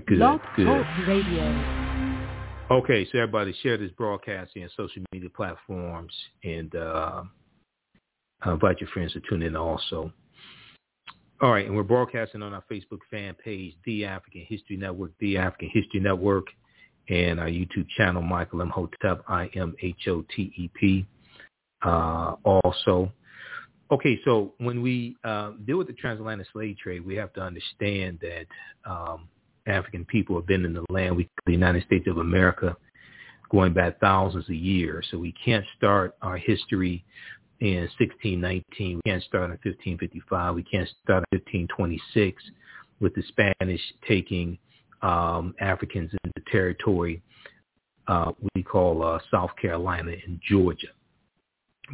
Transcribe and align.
good. 0.00 0.18
Blog 0.18 0.40
good. 0.56 0.66
Talk 0.66 0.86
Radio. 1.06 1.86
Okay, 2.68 3.06
so 3.12 3.18
everybody 3.18 3.54
share 3.62 3.76
this 3.76 3.92
broadcast 3.92 4.52
on 4.56 4.68
social 4.76 5.02
media 5.12 5.30
platforms 5.30 6.12
and 6.42 6.74
uh, 6.74 7.22
invite 8.44 8.80
your 8.80 8.90
friends 8.90 9.12
to 9.12 9.20
tune 9.28 9.42
in 9.42 9.54
also. 9.54 10.12
All 11.40 11.52
right, 11.52 11.66
and 11.66 11.76
we're 11.76 11.82
broadcasting 11.82 12.42
on 12.42 12.54
our 12.54 12.64
Facebook 12.70 13.00
fan 13.10 13.34
page, 13.34 13.74
The 13.84 14.06
African 14.06 14.44
History 14.48 14.76
Network, 14.76 15.12
The 15.20 15.36
African 15.36 15.70
History 15.72 16.00
Network, 16.00 16.46
and 17.08 17.38
our 17.38 17.46
YouTube 17.46 17.86
channel, 17.96 18.22
Michael 18.22 18.62
Imhotep, 18.62 19.22
I-M-H-O-T-E-P. 19.28 21.06
Uh, 21.82 22.34
also, 22.42 23.12
okay, 23.92 24.18
so 24.24 24.54
when 24.58 24.82
we 24.82 25.16
uh, 25.24 25.52
deal 25.66 25.78
with 25.78 25.86
the 25.86 25.92
transatlantic 25.92 26.48
slave 26.52 26.78
trade, 26.78 27.04
we 27.04 27.14
have 27.14 27.32
to 27.34 27.40
understand 27.42 28.18
that 28.22 28.46
um, 28.90 29.28
African 29.66 30.04
people 30.04 30.36
have 30.36 30.46
been 30.46 30.64
in 30.64 30.72
the 30.72 30.84
land, 30.90 31.16
we 31.16 31.28
the 31.46 31.52
United 31.52 31.84
States 31.84 32.06
of 32.08 32.18
America, 32.18 32.76
going 33.50 33.72
back 33.72 34.00
thousands 34.00 34.48
of 34.48 34.54
years. 34.54 35.06
So 35.10 35.18
we 35.18 35.32
can't 35.44 35.64
start 35.76 36.16
our 36.22 36.36
history 36.36 37.04
in 37.60 37.88
1619. 37.98 38.62
We 39.04 39.10
can't 39.10 39.22
start 39.22 39.44
in 39.44 39.50
1555. 39.50 40.54
We 40.54 40.62
can't 40.62 40.88
start 41.02 41.24
in 41.32 41.38
1526 41.38 42.42
with 43.00 43.14
the 43.14 43.22
Spanish 43.28 43.80
taking 44.06 44.58
um, 45.02 45.54
Africans 45.60 46.10
into 46.24 46.50
territory 46.50 47.22
uh, 48.08 48.32
we 48.54 48.62
call 48.62 49.02
uh, 49.02 49.18
South 49.30 49.50
Carolina 49.60 50.12
and 50.26 50.40
Georgia. 50.48 50.88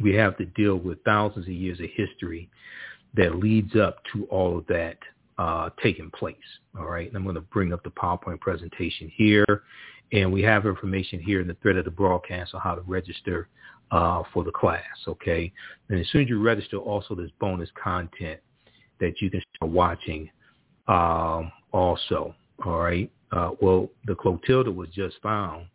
We 0.01 0.13
have 0.15 0.37
to 0.37 0.45
deal 0.45 0.75
with 0.75 1.03
thousands 1.03 1.45
of 1.47 1.53
years 1.53 1.79
of 1.79 1.87
history 1.93 2.49
that 3.15 3.35
leads 3.35 3.75
up 3.75 3.97
to 4.13 4.25
all 4.25 4.57
of 4.57 4.65
that 4.67 4.97
uh, 5.37 5.69
taking 5.81 6.11
place. 6.11 6.35
All 6.77 6.85
right. 6.85 7.07
And 7.07 7.15
I'm 7.15 7.23
going 7.23 7.35
to 7.35 7.41
bring 7.41 7.73
up 7.73 7.83
the 7.83 7.91
PowerPoint 7.91 8.39
presentation 8.39 9.11
here. 9.15 9.63
And 10.11 10.31
we 10.31 10.41
have 10.43 10.65
information 10.65 11.19
here 11.19 11.41
in 11.41 11.47
the 11.47 11.57
thread 11.61 11.77
of 11.77 11.85
the 11.85 11.91
broadcast 11.91 12.53
on 12.53 12.61
how 12.61 12.75
to 12.75 12.81
register 12.81 13.47
uh, 13.91 14.23
for 14.33 14.43
the 14.43 14.51
class. 14.51 14.83
Okay. 15.07 15.51
And 15.89 15.99
as 15.99 16.07
soon 16.11 16.23
as 16.23 16.29
you 16.29 16.41
register, 16.41 16.77
also 16.77 17.15
there's 17.15 17.31
bonus 17.39 17.69
content 17.81 18.39
that 18.99 19.21
you 19.21 19.29
can 19.29 19.41
start 19.55 19.71
watching 19.71 20.29
um, 20.87 21.51
also. 21.71 22.35
All 22.65 22.79
right. 22.79 23.11
Uh, 23.31 23.51
well, 23.61 23.89
the 24.05 24.15
Clotilda 24.15 24.71
was 24.71 24.89
just 24.89 25.15
found, 25.23 25.65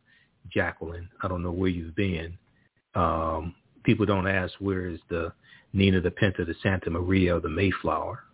Jacqueline. 0.50 1.08
I 1.22 1.28
don't 1.28 1.42
know 1.42 1.50
where 1.50 1.68
you've 1.68 1.96
been. 1.96 2.38
Um, 2.94 3.54
people 3.82 4.06
don't 4.06 4.28
ask 4.28 4.54
where 4.60 4.86
is 4.86 5.00
the 5.08 5.32
Nina, 5.72 6.00
the 6.00 6.10
Pinta, 6.10 6.44
the 6.44 6.54
Santa 6.62 6.90
Maria, 6.90 7.36
or 7.36 7.40
the 7.40 7.48
Mayflower 7.48 8.24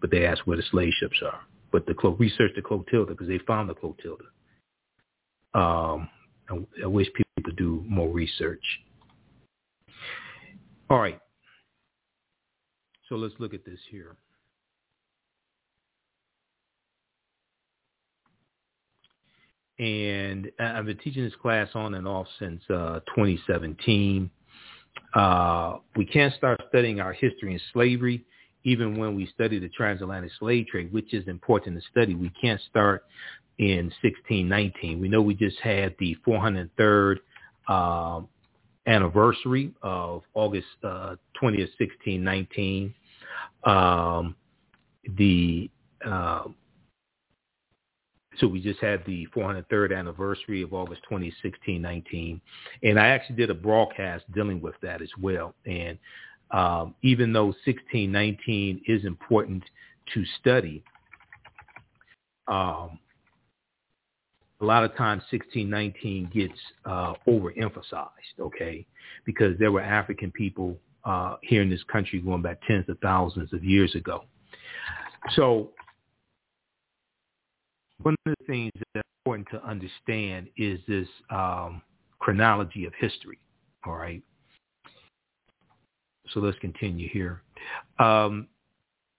but 0.00 0.10
they 0.10 0.26
ask 0.26 0.46
where 0.46 0.56
the 0.56 0.62
slave 0.70 0.92
ships 0.98 1.20
are. 1.24 1.40
But 1.72 1.86
the 1.86 1.94
research 2.18 2.52
the 2.56 2.62
Clotilda 2.62 3.12
because 3.12 3.28
they 3.28 3.38
found 3.38 3.68
the 3.68 3.74
Clotilda. 3.74 4.24
Um, 5.54 6.08
I, 6.48 6.58
I 6.84 6.86
wish 6.86 7.06
people 7.14 7.42
could 7.44 7.56
do 7.56 7.84
more 7.86 8.08
research. 8.08 8.64
All 10.88 10.98
right. 10.98 11.20
So 13.08 13.16
let's 13.16 13.34
look 13.38 13.54
at 13.54 13.64
this 13.64 13.78
here. 13.90 14.16
And 19.78 20.50
I've 20.60 20.84
been 20.84 20.98
teaching 20.98 21.24
this 21.24 21.34
class 21.40 21.68
on 21.74 21.94
and 21.94 22.06
off 22.06 22.26
since 22.38 22.62
uh, 22.68 23.00
2017. 23.14 24.30
Uh, 25.14 25.78
we 25.96 26.04
can't 26.04 26.34
start 26.34 26.60
studying 26.68 27.00
our 27.00 27.12
history 27.12 27.54
in 27.54 27.60
slavery 27.72 28.24
even 28.64 28.98
when 28.98 29.14
we 29.14 29.26
study 29.26 29.58
the 29.58 29.68
transatlantic 29.68 30.32
slave 30.38 30.66
trade, 30.66 30.92
which 30.92 31.14
is 31.14 31.26
important 31.28 31.76
to 31.76 31.88
study, 31.90 32.14
we 32.14 32.30
can't 32.40 32.60
start 32.68 33.04
in 33.58 33.92
1619. 34.02 35.00
We 35.00 35.08
know 35.08 35.22
we 35.22 35.34
just 35.34 35.58
had 35.60 35.94
the 35.98 36.16
403rd 36.26 37.16
uh, 37.68 38.20
anniversary 38.86 39.72
of 39.82 40.22
August 40.34 40.66
uh, 40.82 41.16
20th, 41.40 41.70
1619. 41.78 42.94
Um, 43.64 44.34
the 45.16 45.70
uh, 46.04 46.44
so 48.38 48.46
we 48.46 48.60
just 48.60 48.80
had 48.80 49.04
the 49.04 49.26
403rd 49.36 49.96
anniversary 49.96 50.62
of 50.62 50.72
August 50.72 51.02
20, 51.08 51.26
1619. 51.26 52.40
And 52.82 52.98
I 52.98 53.08
actually 53.08 53.36
did 53.36 53.50
a 53.50 53.54
broadcast 53.54 54.24
dealing 54.32 54.60
with 54.60 54.74
that 54.82 55.02
as 55.02 55.10
well. 55.20 55.54
And 55.66 55.98
um, 56.50 56.94
even 57.02 57.32
though 57.32 57.46
1619 57.46 58.82
is 58.86 59.04
important 59.04 59.62
to 60.14 60.24
study, 60.40 60.82
um, 62.48 62.98
a 64.60 64.64
lot 64.64 64.84
of 64.84 64.94
times 64.96 65.22
1619 65.30 66.30
gets 66.34 66.60
uh, 66.84 67.14
overemphasized, 67.26 68.38
okay, 68.38 68.86
because 69.24 69.58
there 69.58 69.72
were 69.72 69.80
African 69.80 70.30
people 70.30 70.76
uh, 71.04 71.36
here 71.42 71.62
in 71.62 71.70
this 71.70 71.82
country 71.90 72.20
going 72.20 72.42
back 72.42 72.60
tens 72.66 72.88
of 72.88 72.98
thousands 72.98 73.52
of 73.52 73.64
years 73.64 73.94
ago. 73.94 74.24
So 75.34 75.70
one 78.02 78.14
of 78.26 78.34
the 78.38 78.46
things 78.46 78.70
that's 78.94 79.06
important 79.24 79.48
to 79.52 79.64
understand 79.66 80.48
is 80.56 80.80
this 80.86 81.08
um, 81.30 81.82
chronology 82.18 82.84
of 82.84 82.92
history, 82.98 83.38
all 83.86 83.94
right? 83.94 84.22
So 86.32 86.40
let's 86.40 86.58
continue 86.58 87.08
here. 87.08 87.42
Um, 87.98 88.48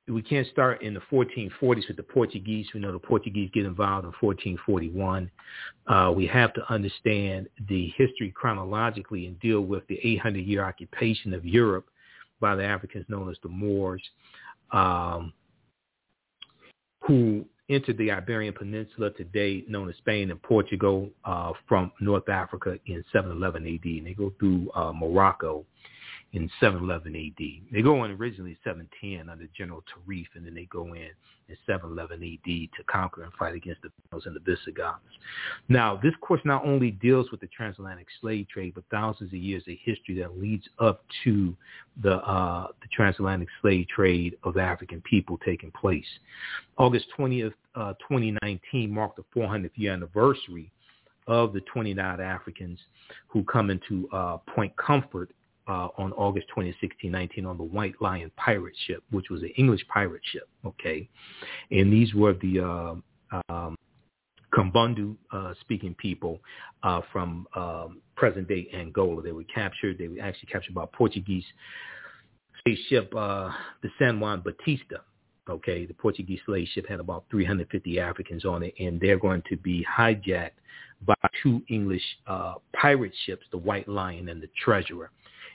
we 0.07 0.21
can't 0.21 0.47
start 0.47 0.81
in 0.81 0.93
the 0.93 1.01
1440s 1.11 1.87
with 1.87 1.97
the 1.97 2.03
Portuguese. 2.03 2.67
We 2.73 2.79
know 2.79 2.91
the 2.91 2.99
Portuguese 2.99 3.49
get 3.53 3.65
involved 3.65 4.05
in 4.05 4.13
1441. 4.19 5.31
Uh, 5.87 6.11
we 6.15 6.25
have 6.27 6.53
to 6.53 6.73
understand 6.73 7.47
the 7.69 7.93
history 7.95 8.31
chronologically 8.35 9.27
and 9.27 9.39
deal 9.39 9.61
with 9.61 9.85
the 9.87 9.99
800-year 10.03 10.63
occupation 10.63 11.33
of 11.33 11.45
Europe 11.45 11.87
by 12.39 12.55
the 12.55 12.63
Africans 12.63 13.05
known 13.07 13.29
as 13.29 13.37
the 13.43 13.49
Moors, 13.49 14.01
um, 14.71 15.31
who 17.01 17.45
entered 17.69 17.97
the 17.97 18.11
Iberian 18.11 18.53
Peninsula 18.53 19.11
today, 19.11 19.63
known 19.69 19.87
as 19.87 19.95
Spain 19.97 20.31
and 20.31 20.41
Portugal, 20.41 21.09
uh, 21.23 21.53
from 21.67 21.91
North 22.01 22.27
Africa 22.27 22.77
in 22.87 23.03
711 23.13 23.65
AD. 23.65 23.85
And 23.85 24.07
they 24.07 24.13
go 24.13 24.33
through 24.39 24.69
uh, 24.75 24.91
Morocco 24.91 25.65
in 26.33 26.49
711 26.61 27.15
AD. 27.15 27.73
They 27.73 27.81
go 27.81 28.05
in 28.05 28.11
originally 28.11 28.57
710 28.63 29.29
under 29.29 29.47
General 29.55 29.83
Tarif, 29.83 30.27
and 30.35 30.45
then 30.45 30.53
they 30.53 30.65
go 30.65 30.85
in 30.93 31.09
in 31.49 31.57
711 31.65 32.23
AD 32.23 32.45
to 32.77 32.83
conquer 32.85 33.23
and 33.23 33.33
fight 33.33 33.53
against 33.53 33.81
the 33.81 33.91
Moors 34.11 34.25
and 34.25 34.35
the 34.35 34.39
Visigoths. 34.39 35.01
Now, 35.67 35.99
this 36.01 36.13
course 36.21 36.39
not 36.45 36.65
only 36.65 36.91
deals 36.91 37.31
with 37.31 37.41
the 37.41 37.47
transatlantic 37.47 38.07
slave 38.21 38.47
trade, 38.47 38.73
but 38.75 38.85
thousands 38.89 39.33
of 39.33 39.39
years 39.39 39.63
of 39.67 39.75
history 39.83 40.17
that 40.19 40.39
leads 40.39 40.67
up 40.79 41.03
to 41.25 41.55
the 42.01 42.15
uh, 42.15 42.67
the 42.81 42.87
transatlantic 42.93 43.49
slave 43.61 43.87
trade 43.89 44.37
of 44.43 44.57
African 44.57 45.01
people 45.01 45.37
taking 45.45 45.71
place. 45.71 46.05
August 46.77 47.07
20th, 47.17 47.53
uh, 47.75 47.93
2019 48.07 48.89
marked 48.89 49.17
the 49.17 49.25
400th 49.35 49.71
year 49.75 49.91
anniversary 49.91 50.71
of 51.27 51.53
the 51.53 51.61
29 51.61 52.19
Africans 52.19 52.79
who 53.27 53.43
come 53.43 53.69
into 53.69 54.07
uh, 54.11 54.37
Point 54.37 54.75
Comfort 54.77 55.29
uh, 55.67 55.89
on 55.97 56.11
August 56.13 56.47
20, 56.53 56.69
1619 56.69 57.45
on 57.45 57.57
the 57.57 57.63
White 57.63 57.95
Lion 58.01 58.31
pirate 58.35 58.75
ship, 58.87 59.03
which 59.11 59.29
was 59.29 59.41
an 59.41 59.51
English 59.57 59.85
pirate 59.87 60.21
ship, 60.31 60.47
okay? 60.65 61.07
And 61.69 61.91
these 61.91 62.13
were 62.13 62.33
the 62.33 62.59
uh, 62.59 63.41
um, 63.49 63.75
Kimbundu 64.53 65.15
uh, 65.31 65.53
speaking 65.61 65.95
people 65.95 66.39
uh, 66.83 67.01
from 67.11 67.47
um, 67.55 68.01
present-day 68.15 68.69
Angola. 68.73 69.21
They 69.21 69.31
were 69.31 69.43
captured. 69.43 69.97
They 69.97 70.07
were 70.07 70.21
actually 70.21 70.49
captured 70.51 70.75
by 70.75 70.83
a 70.83 70.87
Portuguese 70.87 71.45
spaceship, 72.59 73.13
uh, 73.15 73.51
the 73.81 73.89
San 73.97 74.19
Juan 74.19 74.41
Batista. 74.41 74.97
Okay, 75.49 75.85
the 75.85 75.93
Portuguese 75.93 76.39
slave 76.45 76.67
ship 76.73 76.87
had 76.87 76.99
about 76.99 77.25
350 77.31 77.99
Africans 77.99 78.45
on 78.45 78.61
it, 78.63 78.75
and 78.79 79.01
they're 79.01 79.17
going 79.17 79.41
to 79.49 79.57
be 79.57 79.85
hijacked 79.91 80.51
by 81.05 81.15
two 81.41 81.63
English 81.67 82.03
uh, 82.27 82.55
pirate 82.73 83.13
ships, 83.25 83.43
the 83.51 83.57
White 83.57 83.87
Lion 83.87 84.29
and 84.29 84.41
the 84.41 84.49
Treasurer 84.63 85.09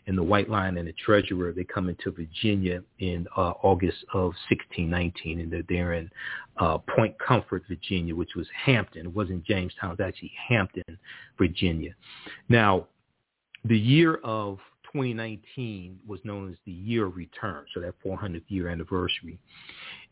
and 0.07 0.17
the 0.17 0.23
White 0.23 0.49
Lion 0.49 0.79
and 0.79 0.87
the 0.87 0.93
Treasurer, 0.93 1.53
they 1.53 1.65
come 1.65 1.89
into 1.89 2.11
Virginia 2.11 2.83
in 3.01 3.27
uh, 3.37 3.53
August 3.63 3.99
of 4.13 4.35
1619, 4.49 5.41
and 5.41 5.53
they're 5.53 5.63
there 5.69 5.95
in 5.95 6.11
uh, 6.59 6.79
Point 6.79 7.17
Comfort, 7.19 7.65
Virginia, 7.69 8.15
which 8.15 8.35
was 8.37 8.47
Hampton. 8.65 9.07
It 9.07 9.15
wasn't 9.15 9.45
Jamestown. 9.45 9.91
It 9.91 9.99
was 9.99 10.07
actually 10.07 10.33
Hampton, 10.49 10.99
Virginia. 11.39 11.95
Now, 12.49 12.87
the 13.65 13.79
year 13.79 14.17
of 14.23 14.59
2019 14.93 15.99
was 16.07 16.21
known 16.25 16.51
as 16.51 16.57
the 16.65 16.73
year 16.73 17.07
of 17.07 17.17
return, 17.17 17.65
so 17.75 17.81
that 17.81 17.95
400th 18.05 18.43
year 18.49 18.69
anniversary 18.69 19.39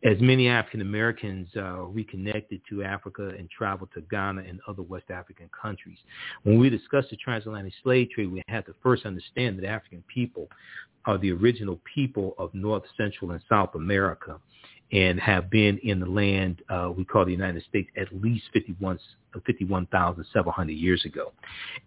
as 0.05 0.21
many 0.21 0.49
African 0.49 0.83
Americans 0.83 1.49
uh, 1.57 1.81
reconnected 1.83 2.61
to 2.69 2.83
Africa 2.83 3.33
and 3.39 3.49
traveled 3.51 3.89
to 3.95 4.03
Ghana 4.03 4.43
and 4.47 4.61
other 4.69 4.83
West 4.83 5.11
African 5.11 5.49
countries. 5.61 5.99
When 6.43 6.59
we 6.59 6.69
discuss 6.69 7.07
the 7.11 7.17
transatlantic 7.17 7.73
slave 7.83 8.11
trade, 8.11 8.31
we 8.31 8.43
have 8.49 8.67
to 8.67 8.75
first 8.83 9.07
understand 9.07 9.59
that 9.59 9.67
African 9.67 10.05
people 10.13 10.49
are 11.07 11.19
the 11.19 11.33
original 11.33 11.81
people 11.93 12.35
of 12.39 12.53
North, 12.55 12.85
Central, 12.97 13.31
and 13.33 13.43
South 13.49 13.75
America. 13.75 14.39
and 14.93 15.19
have 15.19 15.49
been 15.49 15.79
in 15.79 15.99
the 15.99 16.07
land 16.07 16.61
uh, 16.69 16.93
we 16.95 17.05
call 17.07 17.25
the 17.25 17.33
United 17.33 17.65
States 17.65 17.89
at 17.97 18.07
least 18.13 18.45
51 18.53 18.99
51,700 19.47 20.73
years 20.73 21.05
ago. 21.07 21.33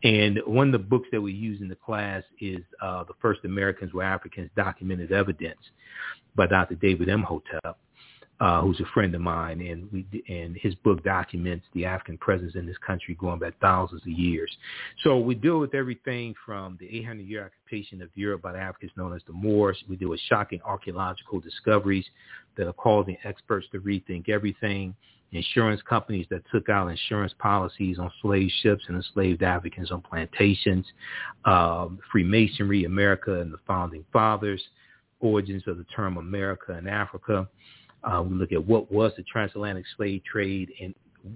And 0.03 0.39
one 0.45 0.67
of 0.67 0.71
the 0.73 0.79
books 0.79 1.07
that 1.11 1.21
we 1.21 1.31
use 1.31 1.61
in 1.61 1.69
the 1.69 1.75
class 1.75 2.23
is 2.41 2.59
uh, 2.81 3.03
The 3.05 3.13
First 3.21 3.45
Americans 3.45 3.93
Were 3.93 4.03
Africans, 4.03 4.49
Documented 4.57 5.11
Evidence 5.11 5.59
by 6.35 6.47
Dr. 6.47 6.75
David 6.75 7.07
Imhotep 7.07 7.77
uh, 8.39 8.61
who's 8.61 8.79
a 8.79 8.85
friend 8.93 9.15
of 9.15 9.21
mine, 9.21 9.61
and 9.61 9.91
we 9.91 10.05
and 10.29 10.55
his 10.57 10.75
book 10.75 11.03
documents 11.03 11.65
the 11.73 11.85
African 11.85 12.17
presence 12.17 12.53
in 12.55 12.67
this 12.67 12.77
country 12.85 13.15
going 13.19 13.39
back 13.39 13.53
thousands 13.59 14.03
of 14.03 14.09
years. 14.09 14.55
So 15.03 15.17
we 15.17 15.33
deal 15.33 15.59
with 15.59 15.73
everything 15.73 16.35
from 16.45 16.77
the 16.79 16.85
800-year 16.85 17.45
occupation 17.45 18.01
of 18.01 18.09
Europe 18.13 18.43
by 18.43 18.51
the 18.53 18.59
Africans 18.59 18.91
known 18.95 19.15
as 19.15 19.23
the 19.25 19.33
Moors. 19.33 19.83
We 19.89 19.95
deal 19.95 20.09
with 20.09 20.19
shocking 20.29 20.61
archaeological 20.63 21.39
discoveries 21.39 22.05
that 22.57 22.67
are 22.67 22.73
causing 22.73 23.17
experts 23.23 23.67
to 23.71 23.79
rethink 23.79 24.29
everything. 24.29 24.93
Insurance 25.31 25.81
companies 25.89 26.25
that 26.29 26.43
took 26.53 26.69
out 26.69 26.87
insurance 26.87 27.33
policies 27.39 27.99
on 27.99 28.09
slave 28.21 28.49
ships 28.61 28.83
and 28.87 28.95
enslaved 28.95 29.43
Africans 29.43 29.91
on 29.91 30.01
plantations, 30.01 30.85
um, 31.43 31.99
Freemasonry, 32.11 32.85
America 32.85 33.41
and 33.41 33.51
the 33.51 33.57
founding 33.67 34.05
fathers, 34.13 34.61
origins 35.19 35.63
of 35.67 35.77
the 35.77 35.83
term 35.85 36.17
America 36.17 36.73
and 36.73 36.87
Africa, 36.87 37.47
uh, 38.03 38.21
we 38.21 38.35
look 38.35 38.51
at 38.51 38.65
what 38.65 38.91
was 38.91 39.11
the 39.17 39.23
transatlantic 39.23 39.85
slave 39.95 40.21
trade 40.23 40.71
and 40.81 40.93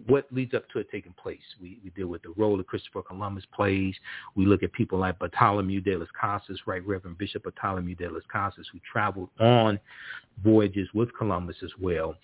what 0.08 0.26
leads 0.32 0.54
up 0.54 0.70
to 0.70 0.80
it 0.80 0.88
taking 0.92 1.14
place. 1.14 1.40
We, 1.60 1.80
we 1.84 1.90
deal 1.92 2.08
with 2.08 2.22
the 2.22 2.34
role 2.38 2.58
that 2.58 2.68
Christopher 2.68 3.02
Columbus 3.02 3.44
plays. 3.54 3.96
We 4.36 4.46
look 4.46 4.64
at 4.64 4.72
people 4.72 5.00
like 5.00 5.20
Bartholomew 5.20 5.82
de 5.82 5.98
las 5.98 6.08
Casas, 6.20 6.60
right 6.66 6.86
Reverend 6.86 7.18
Bishop 7.18 7.44
Bartholomew 7.44 7.96
de 7.96 8.10
las 8.10 8.24
Casas, 8.32 8.66
who 8.72 8.80
traveled 8.90 9.30
on 9.40 9.80
voyages 10.44 10.88
with 10.94 11.10
Columbus 11.18 11.58
as 11.64 11.72
well. 11.80 12.16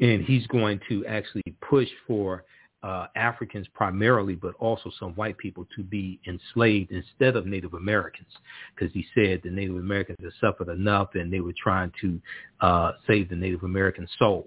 And 0.00 0.22
he's 0.24 0.46
going 0.48 0.80
to 0.88 1.06
actually 1.06 1.42
push 1.60 1.88
for 2.06 2.44
uh, 2.82 3.06
Africans 3.14 3.66
primarily, 3.74 4.34
but 4.34 4.54
also 4.58 4.90
some 4.98 5.12
white 5.12 5.38
people 5.38 5.66
to 5.76 5.82
be 5.82 6.20
enslaved 6.26 6.90
instead 6.90 7.36
of 7.36 7.46
Native 7.46 7.74
Americans, 7.74 8.28
because 8.74 8.92
he 8.92 9.06
said 9.14 9.40
the 9.42 9.50
Native 9.50 9.76
Americans 9.76 10.18
had 10.22 10.32
suffered 10.40 10.68
enough, 10.68 11.10
and 11.14 11.32
they 11.32 11.40
were 11.40 11.54
trying 11.56 11.92
to 12.00 12.20
uh, 12.60 12.92
save 13.06 13.28
the 13.28 13.36
Native 13.36 13.62
American 13.62 14.08
souls. 14.18 14.46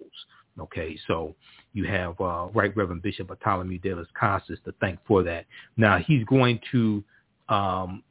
Okay, 0.59 0.97
so 1.07 1.35
you 1.73 1.85
have 1.85 2.19
uh, 2.21 2.47
Right 2.53 2.75
Reverend 2.75 3.01
Bishop 3.01 3.27
Bartholomew 3.27 3.77
de 3.79 3.93
las 3.93 4.07
Casas 4.17 4.59
to 4.65 4.73
thank 4.79 4.99
for 5.05 5.21
that. 5.23 5.45
Now 5.75 5.97
he's 5.97 6.23
going 6.25 6.59
to 6.71 7.03
um, 7.49 8.03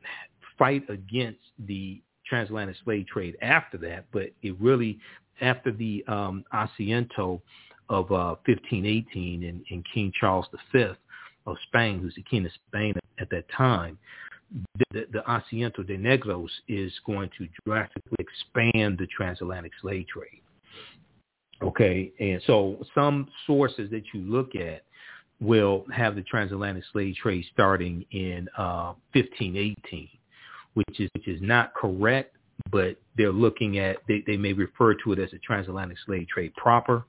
fight 0.59 0.89
against 0.91 1.41
the 1.67 2.03
transatlantic 2.27 2.77
slave 2.85 3.07
trade 3.07 3.37
after 3.43 3.79
that, 3.79 4.05
but 4.13 4.31
it 4.43 4.59
really 4.61 4.99
after 5.41 5.73
the 5.73 6.05
um, 6.07 6.45
Asiento 6.53 7.41
of 7.89 8.11
uh, 8.11 8.37
1518 8.47 9.45
and, 9.45 9.65
and 9.71 9.85
King 9.93 10.13
Charles 10.19 10.47
V 10.73 10.87
of 11.47 11.57
Spain, 11.69 12.01
who's 12.01 12.15
the 12.15 12.23
king 12.23 12.47
of 12.47 12.53
Spain 12.69 12.95
at, 13.19 13.31
that 13.31 13.45
time, 13.51 13.99
the, 14.79 14.85
the, 14.93 15.07
the 15.13 15.23
Asiento 15.29 15.87
de 15.87 15.99
Negros 15.99 16.49
is 16.69 16.93
going 17.07 17.31
to 17.37 17.49
drastically 17.67 18.17
expand 18.19 18.99
the 18.99 19.07
transatlantic 19.07 19.73
slave 19.81 20.07
trade. 20.07 20.41
Okay, 21.63 22.13
and 22.19 22.43
so 22.47 22.85
some 22.95 23.29
sources 23.47 23.91
that 23.91 24.03
you 24.13 24.21
look 24.21 24.55
at 24.55 24.85
will 25.41 25.85
have 25.93 26.15
the 26.15 26.23
transatlantic 26.23 26.85
slave 26.93 27.15
trade 27.17 27.45
starting 27.53 28.05
in 28.11 28.49
uh, 28.57 28.95
1518, 29.13 30.09
which 30.75 31.01
is 31.01 31.09
which 31.15 31.29
is 31.29 31.41
not 31.41 31.73
correct, 31.75 32.37
but 32.71 32.97
they're 33.17 33.33
looking 33.33 33.79
at 33.79 33.97
they, 34.09 34.23
they 34.27 34.37
may 34.37 34.53
refer 34.53 34.95
to 34.95 35.13
it 35.13 35.19
as 35.19 35.33
a 35.33 35.39
transatlantic 35.39 35.99
slave 36.05 36.27
trade 36.29 36.53
proper, 36.55 37.05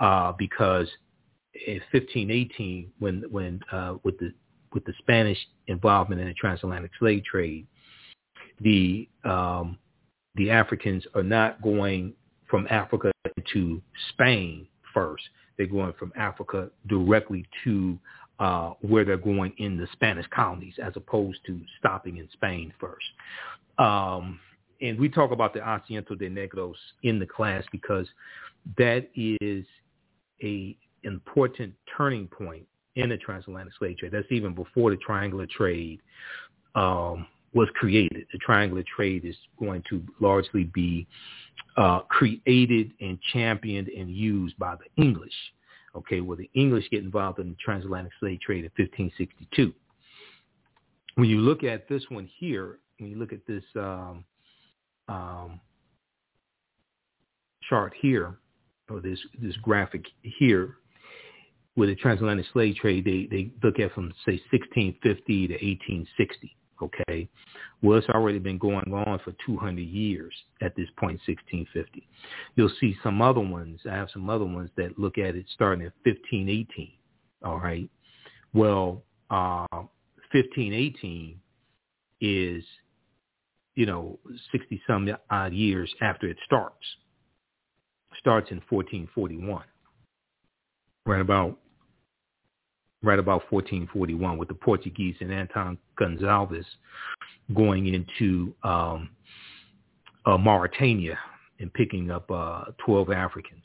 uh, 0.00 0.32
because 0.32 0.88
in 1.66 1.80
1518, 1.92 2.92
when 2.98 3.24
when 3.30 3.60
uh, 3.72 3.96
with 4.02 4.18
the 4.18 4.32
with 4.72 4.84
the 4.84 4.94
Spanish 4.98 5.38
involvement 5.68 6.20
in 6.20 6.28
the 6.28 6.34
transatlantic 6.34 6.90
slave 6.98 7.24
trade, 7.24 7.66
the 8.60 9.08
um, 9.24 9.78
the 10.34 10.50
Africans 10.50 11.04
are 11.14 11.22
not 11.22 11.62
going 11.62 12.14
from 12.48 12.66
Africa 12.70 13.12
to 13.52 13.82
Spain 14.10 14.66
first. 14.92 15.22
They're 15.56 15.66
going 15.66 15.92
from 15.98 16.12
Africa 16.16 16.70
directly 16.88 17.46
to 17.64 17.98
uh, 18.38 18.72
where 18.80 19.04
they're 19.04 19.16
going 19.16 19.52
in 19.58 19.76
the 19.76 19.86
Spanish 19.92 20.26
colonies, 20.34 20.74
as 20.82 20.92
opposed 20.96 21.38
to 21.46 21.60
stopping 21.78 22.16
in 22.16 22.28
Spain 22.32 22.72
first. 22.80 23.06
Um, 23.78 24.40
and 24.80 24.98
we 24.98 25.08
talk 25.08 25.30
about 25.30 25.54
the 25.54 25.60
Asiento 25.60 26.18
de 26.18 26.28
Negros 26.28 26.74
in 27.02 27.18
the 27.18 27.26
class 27.26 27.64
because 27.72 28.06
that 28.76 29.08
is 29.14 29.64
a 30.42 30.76
important 31.02 31.72
turning 31.96 32.26
point 32.26 32.66
in 32.96 33.10
the 33.10 33.16
transatlantic 33.16 33.74
slave 33.78 33.98
trade. 33.98 34.12
That's 34.12 34.30
even 34.30 34.54
before 34.54 34.90
the 34.90 34.96
triangular 34.96 35.46
trade 35.46 36.00
um, 36.74 37.26
was 37.52 37.68
created. 37.74 38.26
The 38.32 38.38
triangular 38.38 38.84
trade 38.96 39.24
is 39.24 39.36
going 39.58 39.82
to 39.90 40.02
largely 40.20 40.64
be 40.64 41.06
uh, 41.76 42.00
created 42.00 42.92
and 43.00 43.18
championed 43.32 43.88
and 43.88 44.10
used 44.10 44.58
by 44.58 44.76
the 44.76 45.02
English. 45.02 45.34
Okay, 45.96 46.20
well, 46.20 46.36
the 46.36 46.50
English 46.54 46.88
get 46.90 47.04
involved 47.04 47.38
in 47.38 47.50
the 47.50 47.56
transatlantic 47.64 48.12
slave 48.18 48.40
trade 48.40 48.64
in 48.64 48.70
1562. 48.76 49.72
When 51.14 51.28
you 51.28 51.38
look 51.38 51.62
at 51.62 51.88
this 51.88 52.02
one 52.08 52.28
here, 52.38 52.78
when 52.98 53.10
you 53.10 53.16
look 53.16 53.32
at 53.32 53.46
this 53.46 53.62
um, 53.76 54.24
um, 55.08 55.60
chart 57.68 57.92
here, 58.00 58.36
or 58.90 59.00
this 59.00 59.18
this 59.40 59.56
graphic 59.58 60.04
here 60.22 60.76
with 61.76 61.88
the 61.88 61.94
transatlantic 61.96 62.46
slave 62.52 62.76
trade, 62.76 63.04
they 63.04 63.26
they 63.30 63.50
look 63.62 63.78
at 63.78 63.92
from 63.92 64.12
say 64.24 64.40
1650 64.50 65.48
to 65.48 65.54
1860. 65.54 66.56
Okay, 66.82 67.28
well 67.82 67.98
it's 67.98 68.08
already 68.08 68.38
been 68.38 68.58
going 68.58 68.92
on 68.92 69.20
for 69.24 69.32
200 69.46 69.80
years 69.80 70.34
at 70.60 70.74
this 70.76 70.88
point, 70.98 71.20
1650. 71.26 72.06
You'll 72.56 72.70
see 72.80 72.96
some 73.02 73.22
other 73.22 73.40
ones. 73.40 73.80
I 73.88 73.94
have 73.94 74.08
some 74.12 74.28
other 74.28 74.44
ones 74.44 74.70
that 74.76 74.98
look 74.98 75.16
at 75.16 75.36
it 75.36 75.46
starting 75.54 75.86
at 75.86 75.92
1518. 76.04 76.92
All 77.44 77.60
right, 77.60 77.88
well, 78.52 79.02
uh, 79.30 79.66
1518 80.32 81.38
is 82.20 82.64
you 83.74 83.86
know 83.86 84.18
60 84.52 84.80
some 84.86 85.08
odd 85.30 85.52
years 85.52 85.92
after 86.00 86.26
it 86.26 86.36
starts 86.44 86.84
starts 88.18 88.50
in 88.50 88.60
1441, 88.70 89.64
right 91.06 91.20
about 91.20 91.58
right 93.02 93.18
about 93.18 93.42
1441 93.50 94.38
with 94.38 94.48
the 94.48 94.54
Portuguese 94.54 95.14
and 95.20 95.32
Anton 95.32 95.76
Gonzalez 95.98 96.64
going 97.54 97.92
into 97.92 98.54
um, 98.62 99.10
uh, 100.24 100.38
Mauritania 100.38 101.18
and 101.60 101.72
picking 101.74 102.10
up 102.10 102.30
uh, 102.30 102.64
12 102.84 103.10
Africans. 103.10 103.62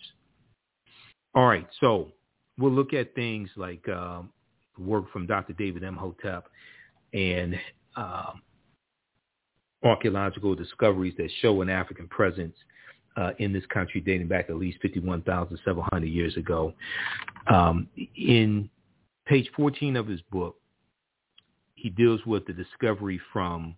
All 1.36 1.48
right, 1.48 1.68
so 1.80 2.10
we'll 2.58 2.74
look 2.74 2.94
at 2.94 3.16
things 3.16 3.50
like 3.56 3.88
um, 3.88 4.30
work 4.78 5.12
from 5.14 5.26
Dr. 5.26 5.54
David 5.54 5.84
Imhotep 5.84 6.50
and 7.14 7.58
uh, 7.96 8.34
archaeological 9.84 10.56
discoveries 10.56 11.14
that 11.18 11.30
show 11.42 11.62
an 11.62 11.70
African 11.70 12.08
presence 12.08 12.56
uh, 13.18 13.32
in 13.40 13.52
this 13.54 13.66
country 13.68 14.02
dating 14.02 14.28
back 14.28 14.50
at 14.50 14.56
least 14.56 14.80
51,700 14.82 16.06
years 16.06 16.38
ago. 16.38 16.74
Um, 17.48 17.88
in 18.16 18.70
page 19.26 19.50
14 19.56 19.96
of 19.96 20.08
his 20.08 20.22
book, 20.32 20.56
he 21.76 21.90
deals 21.90 22.20
with 22.26 22.46
the 22.46 22.54
discovery 22.54 23.20
from 23.32 23.76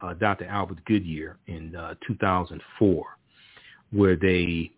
uh, 0.00 0.14
Dr. 0.14 0.46
Albert 0.46 0.84
Goodyear 0.86 1.38
in 1.46 1.76
uh, 1.76 1.94
2004, 2.06 3.04
where 3.92 4.16
they, 4.16 4.70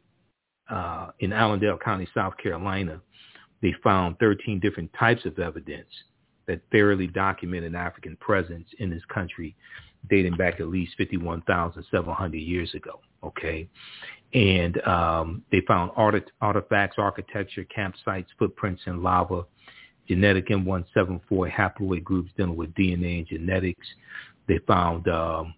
uh, 0.68 1.10
in 1.20 1.32
Allendale 1.32 1.78
County, 1.78 2.08
South 2.14 2.36
Carolina, 2.36 3.00
they 3.62 3.72
found 3.82 4.18
13 4.18 4.60
different 4.60 4.90
types 4.98 5.24
of 5.24 5.38
evidence 5.38 5.88
that 6.46 6.60
thoroughly 6.70 7.06
document 7.06 7.64
an 7.64 7.74
African 7.74 8.16
presence 8.16 8.66
in 8.78 8.90
this 8.90 9.02
country 9.12 9.56
dating 10.08 10.36
back 10.36 10.60
at 10.60 10.68
least 10.68 10.94
51,700 10.96 12.36
years 12.36 12.74
ago. 12.74 13.00
Okay. 13.22 13.68
And 14.32 14.80
um, 14.86 15.42
they 15.52 15.60
found 15.66 15.92
art- 15.96 16.30
artifacts, 16.40 16.96
architecture, 16.98 17.64
campsites, 17.76 18.26
footprints 18.38 18.82
in 18.86 19.02
lava, 19.02 19.44
genetic 20.08 20.48
M174 20.48 21.50
haploid 21.50 22.04
groups 22.04 22.30
dealing 22.36 22.56
with 22.56 22.74
DNA 22.74 23.18
and 23.18 23.26
genetics. 23.26 23.86
They 24.48 24.58
found 24.66 25.08
um, 25.08 25.54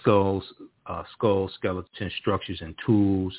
skulls, 0.00 0.44
uh, 0.86 1.02
skull, 1.12 1.50
skeleton 1.54 2.10
structures 2.20 2.60
and 2.60 2.74
tools, 2.86 3.36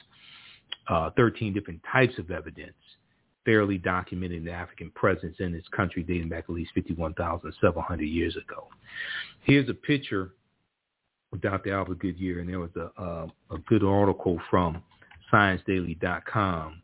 uh, 0.90 1.10
13 1.18 1.54
different 1.54 1.82
types 1.92 2.18
of 2.20 2.30
evidence 2.30 2.76
fairly 3.48 3.78
documented 3.78 4.46
African 4.50 4.92
presence 4.92 5.38
in 5.40 5.54
this 5.54 5.64
country 5.74 6.04
dating 6.04 6.28
back 6.28 6.44
at 6.50 6.50
least 6.50 6.72
51,700 6.76 8.04
years 8.04 8.36
ago. 8.36 8.68
Here's 9.44 9.70
a 9.70 9.74
picture 9.74 10.34
of 11.32 11.40
Dr. 11.40 11.74
Albert 11.74 12.00
Goodyear, 12.00 12.42
and 12.42 12.50
there 12.50 12.60
was 12.60 12.72
a, 12.76 13.02
a, 13.02 13.28
a 13.56 13.58
good 13.70 13.86
article 13.86 14.38
from 14.50 14.84
ScienceDaily.com 15.34 16.82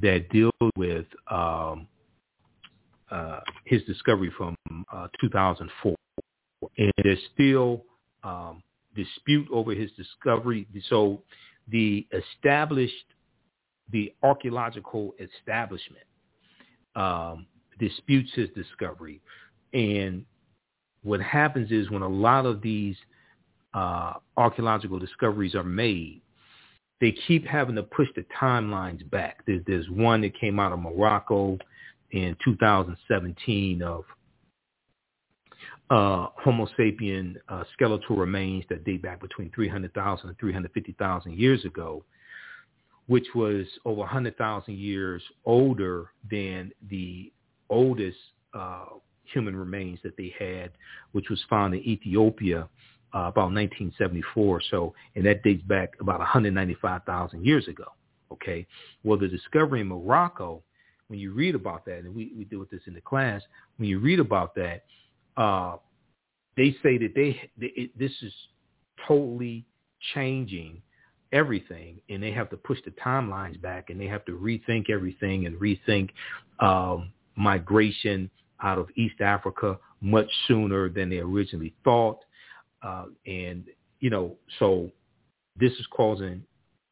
that 0.00 0.28
deals 0.28 0.52
with 0.76 1.06
um, 1.30 1.88
uh, 3.10 3.40
his 3.64 3.82
discovery 3.84 4.30
from 4.36 4.54
uh, 4.92 5.08
2004. 5.22 5.94
And 6.76 6.92
there's 7.02 7.18
still 7.32 7.84
um, 8.24 8.62
dispute 8.94 9.48
over 9.50 9.72
his 9.72 9.90
discovery. 9.92 10.66
So 10.90 11.22
the 11.68 12.06
established, 12.12 12.94
the 13.90 14.12
archaeological 14.22 15.14
establishment 15.18 16.04
um, 16.94 17.46
disputes 17.78 18.30
his 18.34 18.48
discovery. 18.50 19.20
And 19.72 20.24
what 21.02 21.20
happens 21.20 21.70
is 21.70 21.90
when 21.90 22.02
a 22.02 22.08
lot 22.08 22.46
of 22.46 22.60
these 22.60 22.96
uh, 23.74 24.14
archaeological 24.36 24.98
discoveries 24.98 25.54
are 25.54 25.64
made, 25.64 26.20
they 27.00 27.14
keep 27.26 27.46
having 27.46 27.76
to 27.76 27.82
push 27.82 28.08
the 28.16 28.24
timelines 28.40 29.08
back. 29.10 29.44
There's, 29.46 29.62
there's 29.66 29.88
one 29.88 30.22
that 30.22 30.38
came 30.38 30.58
out 30.58 30.72
of 30.72 30.80
Morocco 30.80 31.58
in 32.10 32.36
2017 32.44 33.82
of 33.82 34.04
uh, 35.90 36.28
Homo 36.36 36.68
sapien 36.78 37.36
uh, 37.48 37.64
skeletal 37.72 38.16
remains 38.16 38.64
that 38.68 38.84
date 38.84 39.02
back 39.02 39.20
between 39.20 39.50
300,000 39.54 40.28
and 40.28 40.38
350,000 40.38 41.38
years 41.38 41.64
ago, 41.64 42.04
which 43.08 43.26
was 43.34 43.66
over 43.84 44.00
100,000 44.00 44.78
years 44.78 45.22
older 45.44 46.10
than 46.30 46.70
the 46.90 47.32
oldest 47.70 48.18
uh, 48.54 48.84
human 49.24 49.56
remains 49.56 49.98
that 50.04 50.16
they 50.16 50.32
had, 50.38 50.70
which 51.12 51.28
was 51.28 51.42
found 51.50 51.74
in 51.74 51.80
Ethiopia 51.80 52.68
uh, 53.14 53.20
about 53.20 53.50
1974 53.52 54.62
so, 54.70 54.94
and 55.16 55.24
that 55.24 55.42
dates 55.42 55.62
back 55.62 55.94
about 56.00 56.18
195,000 56.18 57.44
years 57.44 57.66
ago. 57.66 57.86
Okay, 58.30 58.66
well, 59.04 59.18
the 59.18 59.26
discovery 59.26 59.80
in 59.80 59.88
Morocco, 59.88 60.62
when 61.08 61.18
you 61.18 61.32
read 61.32 61.54
about 61.54 61.86
that, 61.86 62.00
and 62.00 62.14
we, 62.14 62.30
we 62.36 62.44
deal 62.44 62.58
with 62.58 62.70
this 62.70 62.82
in 62.86 62.92
the 62.92 63.00
class, 63.00 63.40
when 63.78 63.88
you 63.88 63.98
read 63.98 64.20
about 64.20 64.54
that, 64.54 64.84
uh, 65.38 65.76
they 66.58 66.72
say 66.82 66.98
that 66.98 67.12
they, 67.14 67.40
they 67.56 67.72
it, 67.74 67.98
this 67.98 68.12
is 68.20 68.32
totally 69.06 69.64
changing 70.14 70.82
everything, 71.32 72.00
and 72.08 72.22
they 72.22 72.32
have 72.32 72.50
to 72.50 72.56
push 72.56 72.78
the 72.84 72.90
timelines 72.92 73.60
back, 73.60 73.90
and 73.90 74.00
they 74.00 74.06
have 74.06 74.24
to 74.24 74.32
rethink 74.32 74.90
everything 74.90 75.46
and 75.46 75.56
rethink 75.56 76.10
um, 76.60 77.12
migration 77.36 78.30
out 78.62 78.78
of 78.78 78.88
East 78.96 79.20
Africa 79.20 79.78
much 80.00 80.28
sooner 80.46 80.88
than 80.88 81.10
they 81.10 81.18
originally 81.18 81.74
thought. 81.84 82.18
Uh, 82.82 83.06
and, 83.26 83.64
you 84.00 84.10
know, 84.10 84.36
so 84.58 84.90
this 85.56 85.72
is 85.72 85.86
causing, 85.90 86.42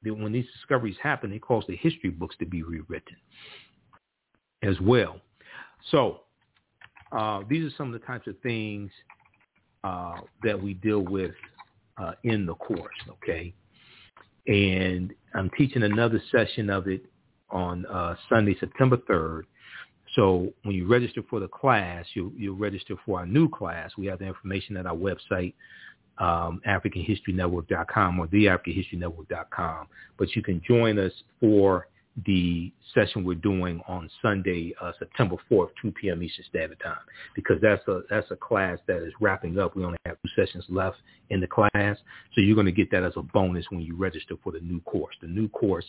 when 0.03 0.33
these 0.33 0.47
discoveries 0.53 0.97
happen, 1.03 1.33
it 1.33 1.43
causes 1.43 1.69
the 1.69 1.77
history 1.77 2.11
books 2.11 2.37
to 2.39 2.47
be 2.47 2.63
rewritten 2.63 3.17
as 4.63 4.81
well. 4.81 5.21
So 5.91 6.21
uh, 7.13 7.43
these 7.49 7.65
are 7.65 7.75
some 7.77 7.93
of 7.93 8.01
the 8.01 8.07
types 8.07 8.27
of 8.27 8.39
things 8.41 8.91
uh, 9.85 10.21
that 10.43 10.61
we 10.61 10.75
deal 10.75 11.01
with 11.01 11.35
uh, 11.99 12.13
in 12.25 12.47
the 12.47 12.55
course, 12.55 12.97
okay? 13.09 13.55
And 14.47 15.13
I'm 15.35 15.51
teaching 15.57 15.83
another 15.83 16.23
session 16.31 16.71
of 16.71 16.87
it 16.89 17.05
on 17.51 17.87
uh, 17.87 18.17
Sunday, 18.29 18.57
September 18.59 18.97
3rd. 18.97 19.43
So 20.15 20.53
when 20.63 20.75
you 20.75 20.87
register 20.87 21.23
for 21.29 21.41
the 21.41 21.49
class, 21.49 22.07
you, 22.15 22.33
you'll 22.37 22.57
register 22.57 22.95
for 23.05 23.21
our 23.21 23.27
new 23.27 23.49
class. 23.49 23.91
We 23.99 24.07
have 24.07 24.21
the 24.21 24.27
information 24.27 24.77
at 24.77 24.87
our 24.87 24.95
website, 24.95 25.55
um, 26.19 26.61
AfricanHistoryNetwork.com 26.67 28.19
or 28.19 28.27
TheAfricanHistoryNetwork.com. 28.29 29.87
But 30.17 30.35
you 30.35 30.43
can 30.43 30.63
join 30.67 30.99
us 30.99 31.13
for 31.41 31.89
the 32.25 32.73
session 32.95 33.25
we're 33.25 33.35
doing 33.35 33.81
on 33.87 34.09
Sunday, 34.23 34.75
uh, 34.81 34.93
September 34.99 35.37
4th, 35.51 35.69
2 35.83 35.93
p.m. 35.93 36.23
Eastern 36.23 36.45
Standard 36.49 36.81
Time, 36.81 36.97
because 37.35 37.57
that's 37.61 37.87
a 37.89 38.01
that's 38.09 38.31
a 38.31 38.37
class 38.37 38.79
that 38.87 39.03
is 39.03 39.13
wrapping 39.21 39.59
up. 39.59 39.77
We 39.77 39.85
only 39.85 39.99
have 40.07 40.17
two 40.23 40.43
sessions 40.43 40.65
left 40.69 40.97
in 41.29 41.41
the 41.41 41.47
class, 41.47 41.99
so 42.35 42.41
you're 42.41 42.55
going 42.55 42.67
to 42.67 42.73
get 42.73 42.91
that 42.93 43.03
as 43.03 43.13
a 43.17 43.23
bonus 43.23 43.67
when 43.71 43.83
you 43.83 43.97
register 43.97 44.35
for 44.43 44.53
the 44.53 44.61
new 44.61 44.81
course. 44.81 45.15
The 45.21 45.29
new 45.29 45.49
course 45.49 45.85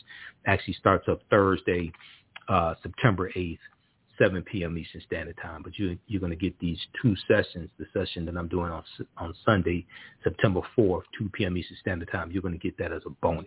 actually 0.46 0.74
starts 0.74 1.08
up 1.08 1.22
Thursday, 1.30 1.92
uh, 2.50 2.76
September 2.84 3.32
8th 3.36 3.60
7 4.18 4.42
p.m. 4.44 4.78
Eastern 4.78 5.02
Standard 5.02 5.38
Time. 5.42 5.62
But 5.64 5.78
you, 5.78 5.98
you're 6.08 6.20
going 6.20 6.32
to 6.32 6.36
get 6.38 6.58
these 6.60 6.80
two 7.02 7.16
sessions, 7.28 7.70
the 7.78 7.86
session 7.94 8.26
that 8.26 8.36
I'm 8.38 8.48
doing 8.48 8.72
on, 8.72 8.84
on 9.18 9.34
Sunday, 9.46 9.86
September 10.24 10.62
4th, 10.78 11.04
2 11.18 11.30
p.m. 11.34 11.58
Eastern 11.58 11.78
Standard 11.80 12.10
Time. 12.12 12.32
You're 12.32 12.42
going 12.42 12.54
to 12.54 12.60
get 12.60 12.78
that 12.78 12.92
as 12.92 13.02
a 13.06 13.10
bonus. 13.22 13.46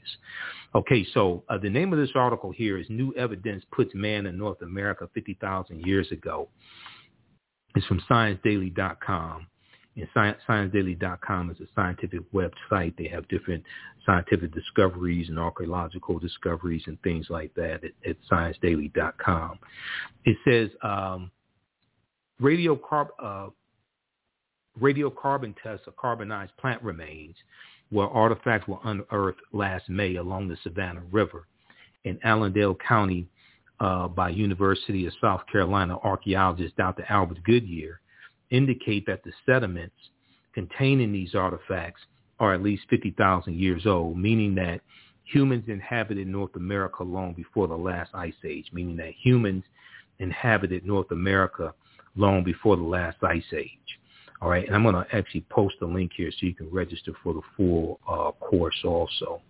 Okay, 0.75 1.07
so 1.13 1.45
uh, 1.49 1.59
the 1.59 1.71
name 1.71 1.93
of 1.93 1.99
this 1.99 2.11
article 2.15 2.51
here 2.51 2.79
is 2.79 2.87
New 2.89 3.13
Evidence 3.15 3.65
Puts 3.73 3.95
Man 3.95 4.27
in 4.27 4.39
North 4.39 4.63
America 4.63 5.09
50,000 5.15 5.87
Years 5.87 6.11
Ago. 6.13 6.49
It's 7.75 7.87
from 7.87 8.01
ScienceDaily.com. 8.11 9.47
And 10.01 10.39
ScienceDaily.com 10.49 11.51
is 11.51 11.61
a 11.61 11.67
scientific 11.75 12.21
website. 12.33 12.97
They 12.97 13.09
have 13.09 13.29
different 13.29 13.65
scientific 14.07 14.53
discoveries 14.55 15.29
and 15.29 15.39
archaeological 15.39 16.19
discoveries 16.19 16.83
and 16.87 17.01
things 17.03 17.27
like 17.29 17.55
that 17.55 17.85
at, 17.85 17.93
at 18.09 18.17
ScienceDaily.com. 18.31 19.59
It 20.25 20.37
says 20.45 20.71
um, 20.83 21.31
radiocarb, 22.41 23.09
uh, 23.23 23.49
radiocarbon 24.81 25.55
tests 25.63 25.87
of 25.87 25.97
carbonized 25.97 26.57
plant 26.59 26.83
remains 26.83 27.37
where 27.91 28.09
artifacts 28.09 28.69
were 28.69 28.79
unearthed 28.85 29.41
last 29.53 29.89
May 29.89 30.17
along 30.17 30.49
the 30.49 30.57
Savannah 30.63 31.03
River 31.11 31.47
in 32.05 32.19
Allendale 32.25 32.77
County 32.87 33.27
uh, 33.81 34.07
by 34.09 34.31
University 34.31 35.07
of 35.07 35.13
South 35.21 35.43
Carolina 35.51 35.99
archaeologist 36.03 36.77
Dr. 36.77 37.05
Albert 37.09 37.43
Goodyear 37.45 38.01
indicate 38.51 39.07
that 39.07 39.23
the 39.25 39.33
sediments 39.47 39.95
containing 40.55 41.13
these 41.13 41.35
artifacts 41.35 42.03
are 42.39 42.55
at 42.55 42.63
least 42.63 42.83
50,000 42.91 43.55
years 43.55 43.87
old, 43.87 44.19
meaning 44.19 44.55
that 44.57 44.81
humans 45.25 45.65
inhabited 45.69 46.27
North 46.27 46.57
America 46.57 47.03
long 47.03 47.33
before 47.35 47.69
the 47.69 47.77
last 47.77 48.11
ice 48.15 48.35
age, 48.45 48.67
meaning 48.73 48.97
that 48.97 49.13
humans 49.23 49.65
inhabited 50.19 50.85
North 50.85 51.11
America 51.11 51.73
long 52.17 52.43
before 52.43 52.77
the 52.77 52.83
last 52.83 53.19
ice 53.23 53.45
age. 53.57 53.71
All 54.43 54.49
right, 54.49 54.67
and 54.67 54.75
I'm 54.75 54.83
going 54.83 54.95
to 54.95 55.07
actually 55.15 55.45
post 55.51 55.77
a 55.83 55.87
link 55.87 56.13
here 56.17 56.31
so 56.31 56.47
you 56.47 56.55
can 56.55 56.71
register 56.71 57.13
for 57.23 57.35
the 57.35 57.43
full 57.57 58.01
uh, 58.09 58.33
course 58.33 58.79
also. 58.85 59.43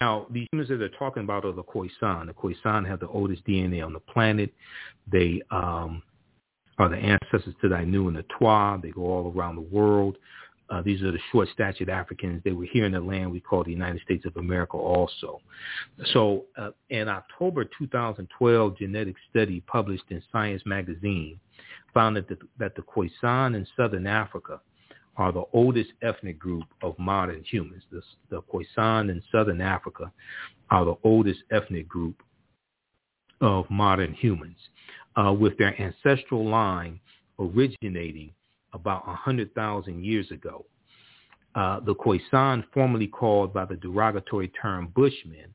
Now, 0.00 0.26
the 0.30 0.46
humans 0.50 0.68
that 0.68 0.76
they're 0.76 0.88
talking 0.88 1.22
about 1.22 1.44
are 1.44 1.52
the 1.52 1.62
Khoisan. 1.62 2.26
The 2.26 2.34
Khoisan 2.34 2.86
have 2.86 3.00
the 3.00 3.08
oldest 3.08 3.46
DNA 3.46 3.84
on 3.84 3.92
the 3.92 4.00
planet. 4.00 4.52
They 5.10 5.42
um, 5.50 6.02
are 6.78 6.88
the 6.88 6.96
ancestors 6.96 7.54
to 7.60 7.68
the 7.68 7.76
Ainu 7.76 8.08
and 8.08 8.16
the 8.16 8.24
Twa. 8.38 8.78
They 8.82 8.90
go 8.90 9.02
all 9.02 9.32
around 9.34 9.56
the 9.56 9.62
world. 9.62 10.16
Uh, 10.70 10.80
these 10.82 11.02
are 11.02 11.10
the 11.10 11.18
short-statured 11.32 11.88
Africans. 11.88 12.40
They 12.44 12.52
were 12.52 12.64
here 12.64 12.84
in 12.84 12.92
the 12.92 13.00
land 13.00 13.32
we 13.32 13.40
call 13.40 13.64
the 13.64 13.72
United 13.72 14.02
States 14.02 14.24
of 14.24 14.36
America 14.36 14.76
also. 14.76 15.40
So 16.12 16.44
uh, 16.56 16.70
in 16.90 17.08
October 17.08 17.64
2012, 17.64 18.78
genetic 18.78 19.16
study 19.28 19.60
published 19.62 20.04
in 20.10 20.22
Science 20.30 20.62
magazine 20.64 21.40
found 21.92 22.16
that 22.16 22.28
the, 22.28 22.38
that 22.58 22.76
the 22.76 22.82
Khoisan 22.82 23.56
in 23.56 23.66
southern 23.76 24.06
Africa 24.06 24.60
are 25.20 25.32
the 25.32 25.44
oldest 25.52 25.90
ethnic 26.00 26.38
group 26.38 26.64
of 26.82 26.98
modern 26.98 27.44
humans. 27.44 27.82
The, 27.92 28.00
the 28.30 28.40
Khoisan 28.40 29.10
in 29.10 29.22
southern 29.30 29.60
Africa 29.60 30.10
are 30.70 30.86
the 30.86 30.94
oldest 31.04 31.40
ethnic 31.52 31.86
group 31.86 32.22
of 33.42 33.68
modern 33.68 34.14
humans, 34.14 34.56
uh, 35.16 35.30
with 35.30 35.58
their 35.58 35.78
ancestral 35.78 36.48
line 36.48 36.98
originating 37.38 38.32
about 38.72 39.06
100,000 39.06 40.02
years 40.02 40.30
ago. 40.30 40.64
Uh, 41.54 41.80
the 41.80 41.94
Khoisan, 41.94 42.64
formerly 42.72 43.06
called 43.06 43.52
by 43.52 43.66
the 43.66 43.76
derogatory 43.76 44.48
term 44.48 44.90
Bushmen, 44.96 45.54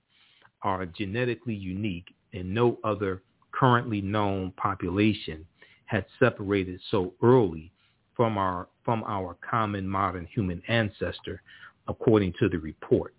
are 0.62 0.86
genetically 0.86 1.55
unique 1.55 2.13
and 2.34 2.53
no 2.53 2.77
other 2.84 3.24
currently 3.51 4.01
known 4.01 4.51
population 4.57 5.43
had 5.86 6.05
separated 6.19 6.79
so 6.91 7.13
early 7.24 7.72
from 8.15 8.38
our 8.38 8.67
from 8.86 9.04
our 9.08 9.36
common 9.50 9.88
modern 9.88 10.25
human 10.27 10.62
ancestor, 10.70 11.42
according 11.88 12.34
to 12.39 12.48
the 12.48 12.60
report. 12.60 13.13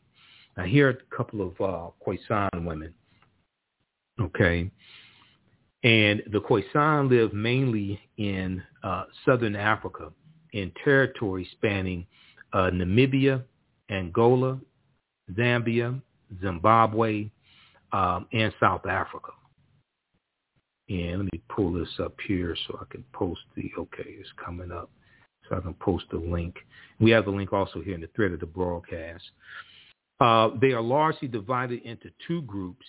Now 0.56 0.64
here 0.64 0.88
are 0.88 0.90
a 0.90 1.16
couple 1.16 1.42
of 1.42 1.60
uh, 1.60 1.90
Khoisan 2.06 2.64
women. 2.64 2.94
Okay. 4.20 4.70
And 5.82 6.22
the 6.32 6.40
Khoisan 6.40 7.10
live 7.10 7.34
mainly 7.34 8.00
in 8.16 8.62
uh, 8.82 9.04
southern 9.24 9.54
Africa 9.54 10.10
in 10.52 10.72
territory 10.82 11.46
spanning 11.52 12.06
uh, 12.52 12.70
Namibia, 12.72 13.42
Angola, 13.90 14.58
Zambia, 15.32 16.00
Zimbabwe, 16.40 17.30
um, 17.92 18.26
and 18.32 18.52
South 18.58 18.86
Africa. 18.86 19.32
And 20.88 21.18
let 21.18 21.32
me 21.32 21.42
pull 21.48 21.72
this 21.72 21.88
up 22.00 22.14
here 22.26 22.56
so 22.66 22.78
I 22.80 22.84
can 22.90 23.04
post 23.12 23.40
the, 23.54 23.70
okay, 23.78 24.04
it's 24.06 24.28
coming 24.42 24.70
up. 24.70 24.90
So 25.48 25.56
I 25.56 25.60
can 25.60 25.74
post 25.74 26.06
the 26.10 26.18
link. 26.18 26.56
We 26.98 27.10
have 27.10 27.24
the 27.24 27.30
link 27.30 27.52
also 27.52 27.80
here 27.80 27.94
in 27.94 28.00
the 28.00 28.10
thread 28.16 28.32
of 28.32 28.40
the 28.40 28.46
broadcast. 28.46 29.24
Uh, 30.20 30.50
they 30.60 30.72
are 30.72 30.82
largely 30.82 31.28
divided 31.28 31.82
into 31.82 32.10
two 32.26 32.42
groups, 32.42 32.86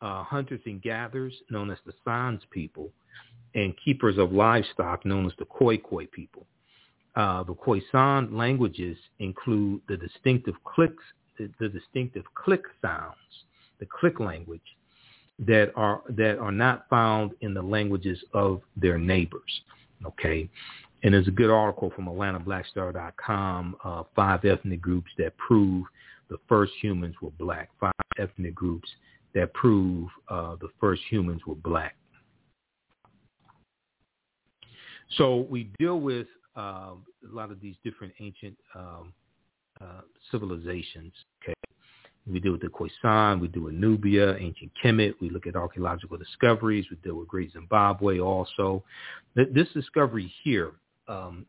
uh, 0.00 0.22
hunters 0.22 0.60
and 0.66 0.80
gatherers, 0.80 1.34
known 1.50 1.70
as 1.70 1.78
the 1.84 1.92
Sans 2.04 2.40
people, 2.50 2.90
and 3.54 3.74
keepers 3.84 4.18
of 4.18 4.32
livestock, 4.32 5.04
known 5.04 5.26
as 5.26 5.32
the 5.38 5.44
Khoikhoi 5.44 6.10
people. 6.12 6.46
Uh, 7.16 7.42
the 7.42 7.54
Khoisan 7.54 8.32
languages 8.32 8.96
include 9.18 9.80
the 9.88 9.96
distinctive 9.96 10.54
clicks, 10.64 11.02
the, 11.38 11.50
the 11.58 11.68
distinctive 11.68 12.24
click 12.34 12.62
sounds, 12.80 13.16
the 13.80 13.86
click 13.86 14.20
language, 14.20 14.62
that 15.40 15.72
are 15.74 16.02
that 16.10 16.38
are 16.38 16.52
not 16.52 16.86
found 16.88 17.32
in 17.40 17.54
the 17.54 17.62
languages 17.62 18.22
of 18.34 18.60
their 18.76 18.98
neighbors. 18.98 19.62
Okay, 20.06 20.48
and 21.02 21.14
there's 21.14 21.28
a 21.28 21.32
good 21.32 21.50
article 21.50 21.90
from 21.94 22.06
AtlantaBlackStar.com, 22.06 23.76
uh, 23.84 24.02
five 24.14 24.44
ethnic 24.44 24.80
groups 24.80 25.10
that 25.18 25.36
prove 25.38 25.84
the 26.28 26.38
first 26.48 26.72
humans 26.80 27.16
were 27.20 27.30
black. 27.30 27.70
Five 27.80 27.92
ethnic 28.18 28.54
groups 28.54 28.88
that 29.34 29.52
prove 29.54 30.08
uh, 30.28 30.56
the 30.60 30.68
first 30.80 31.02
humans 31.08 31.42
were 31.46 31.54
black. 31.54 31.96
So 35.16 35.46
we 35.50 35.70
deal 35.78 36.00
with 36.00 36.28
uh, 36.56 36.92
a 37.00 37.32
lot 37.32 37.50
of 37.50 37.60
these 37.60 37.74
different 37.82 38.12
ancient 38.20 38.56
um, 38.74 39.12
uh, 39.80 40.02
civilizations. 40.30 41.12
Okay, 41.42 41.54
we 42.26 42.38
deal 42.38 42.52
with 42.52 42.60
the 42.60 42.68
Khoisan, 42.68 43.40
we 43.40 43.48
deal 43.48 43.64
with 43.64 43.74
Nubia, 43.74 44.36
ancient 44.36 44.70
Kemet. 44.82 45.14
We 45.20 45.30
look 45.30 45.46
at 45.46 45.56
archaeological 45.56 46.16
discoveries. 46.16 46.86
We 46.90 46.96
deal 46.98 47.16
with 47.16 47.28
Great 47.28 47.52
Zimbabwe 47.52 48.20
also. 48.20 48.84
This 49.34 49.68
discovery 49.74 50.32
here, 50.44 50.72
um, 51.10 51.46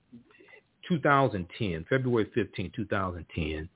2010, 0.88 1.86
February 1.90 2.30
15, 2.34 2.72
2010, 2.76 3.70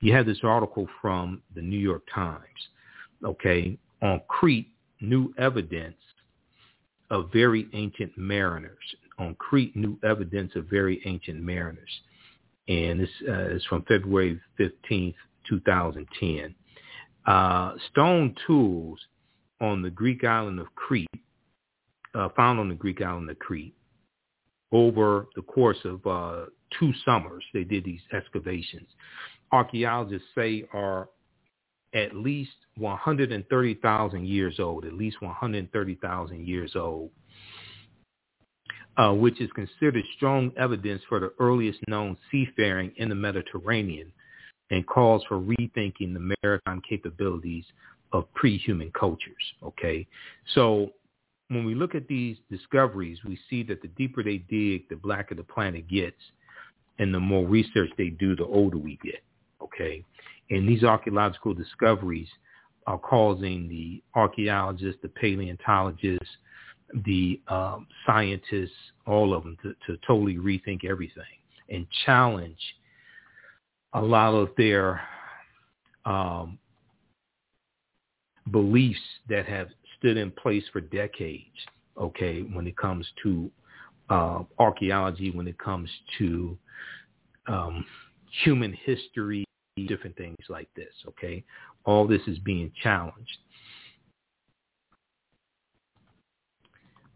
you 0.00 0.12
have 0.12 0.26
this 0.26 0.38
article 0.42 0.86
from 1.00 1.42
the 1.54 1.62
New 1.62 1.78
York 1.78 2.02
Times, 2.14 2.68
okay, 3.24 3.76
on 4.02 4.20
Crete, 4.28 4.68
new 5.00 5.34
evidence 5.38 5.96
of 7.10 7.30
very 7.32 7.68
ancient 7.72 8.16
mariners. 8.16 8.78
On 9.18 9.34
Crete, 9.36 9.76
new 9.76 9.98
evidence 10.02 10.52
of 10.56 10.66
very 10.66 11.00
ancient 11.04 11.40
mariners. 11.40 11.90
And 12.68 13.00
this 13.00 13.08
uh, 13.28 13.50
is 13.50 13.64
from 13.66 13.82
February 13.82 14.40
15, 14.56 15.14
2010. 15.48 16.54
Uh, 17.26 17.74
stone 17.90 18.34
tools 18.46 18.98
on 19.60 19.82
the 19.82 19.90
Greek 19.90 20.24
island 20.24 20.58
of 20.58 20.66
Crete, 20.74 21.08
uh, 22.14 22.28
found 22.36 22.58
on 22.58 22.68
the 22.68 22.74
Greek 22.74 23.00
island 23.00 23.30
of 23.30 23.38
Crete, 23.38 23.74
over 24.74 25.28
the 25.36 25.42
course 25.42 25.78
of 25.84 26.04
uh, 26.06 26.46
two 26.78 26.92
summers, 27.04 27.44
they 27.54 27.62
did 27.62 27.84
these 27.84 28.00
excavations. 28.12 28.88
Archaeologists 29.52 30.26
say 30.34 30.64
are 30.72 31.08
at 31.94 32.14
least 32.14 32.50
130,000 32.76 34.26
years 34.26 34.58
old, 34.58 34.84
at 34.84 34.92
least 34.92 35.22
130,000 35.22 36.46
years 36.46 36.72
old, 36.74 37.10
uh, 38.96 39.12
which 39.12 39.40
is 39.40 39.48
considered 39.52 40.04
strong 40.16 40.50
evidence 40.58 41.02
for 41.08 41.20
the 41.20 41.32
earliest 41.38 41.78
known 41.86 42.16
seafaring 42.32 42.92
in 42.96 43.08
the 43.08 43.14
Mediterranean 43.14 44.12
and 44.70 44.84
calls 44.88 45.22
for 45.28 45.38
rethinking 45.38 46.14
the 46.14 46.34
maritime 46.42 46.82
capabilities 46.88 47.64
of 48.12 48.32
pre-human 48.34 48.90
cultures. 48.98 49.52
Okay, 49.62 50.04
so 50.54 50.90
when 51.54 51.64
we 51.64 51.74
look 51.74 51.94
at 51.94 52.08
these 52.08 52.36
discoveries, 52.50 53.18
we 53.24 53.38
see 53.48 53.62
that 53.64 53.82
the 53.82 53.88
deeper 53.88 54.22
they 54.22 54.38
dig, 54.38 54.88
the 54.88 54.96
blacker 54.96 55.34
the 55.34 55.44
planet 55.44 55.88
gets, 55.88 56.20
and 56.98 57.12
the 57.12 57.20
more 57.20 57.46
research 57.46 57.90
they 57.98 58.08
do, 58.08 58.36
the 58.36 58.44
older 58.44 58.78
we 58.78 58.98
get. 59.02 59.22
Okay, 59.62 60.04
and 60.50 60.68
these 60.68 60.84
archaeological 60.84 61.54
discoveries 61.54 62.28
are 62.86 62.98
causing 62.98 63.68
the 63.68 64.02
archaeologists, 64.14 65.00
the 65.02 65.08
paleontologists, 65.08 66.28
the 67.06 67.40
um, 67.48 67.86
scientists, 68.06 68.70
all 69.06 69.34
of 69.34 69.42
them, 69.42 69.56
to, 69.62 69.74
to 69.86 69.98
totally 70.06 70.36
rethink 70.36 70.84
everything 70.84 71.24
and 71.70 71.86
challenge 72.04 72.58
a 73.94 74.02
lot 74.02 74.34
of 74.34 74.50
their 74.56 75.00
um, 76.04 76.58
beliefs 78.50 79.00
that 79.28 79.46
have 79.46 79.68
stood 80.04 80.16
in 80.18 80.30
place 80.30 80.64
for 80.70 80.82
decades, 80.82 81.56
okay, 81.98 82.42
when 82.42 82.66
it 82.66 82.76
comes 82.76 83.06
to 83.22 83.50
uh, 84.10 84.40
archaeology, 84.58 85.30
when 85.30 85.48
it 85.48 85.58
comes 85.58 85.88
to 86.18 86.58
um, 87.46 87.86
human 88.44 88.76
history, 88.84 89.44
different 89.88 90.14
things 90.16 90.36
like 90.50 90.68
this, 90.76 90.92
okay? 91.08 91.42
All 91.86 92.06
this 92.06 92.20
is 92.26 92.38
being 92.40 92.70
challenged. 92.82 93.38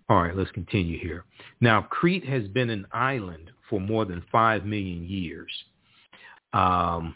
All 0.08 0.22
right, 0.22 0.34
let's 0.34 0.50
continue 0.52 0.98
here. 0.98 1.26
Now, 1.60 1.82
Crete 1.82 2.24
has 2.24 2.48
been 2.48 2.70
an 2.70 2.86
island 2.90 3.50
for 3.68 3.78
more 3.78 4.06
than 4.06 4.24
5 4.32 4.64
million 4.64 5.06
years. 5.06 5.52
Um, 6.54 7.14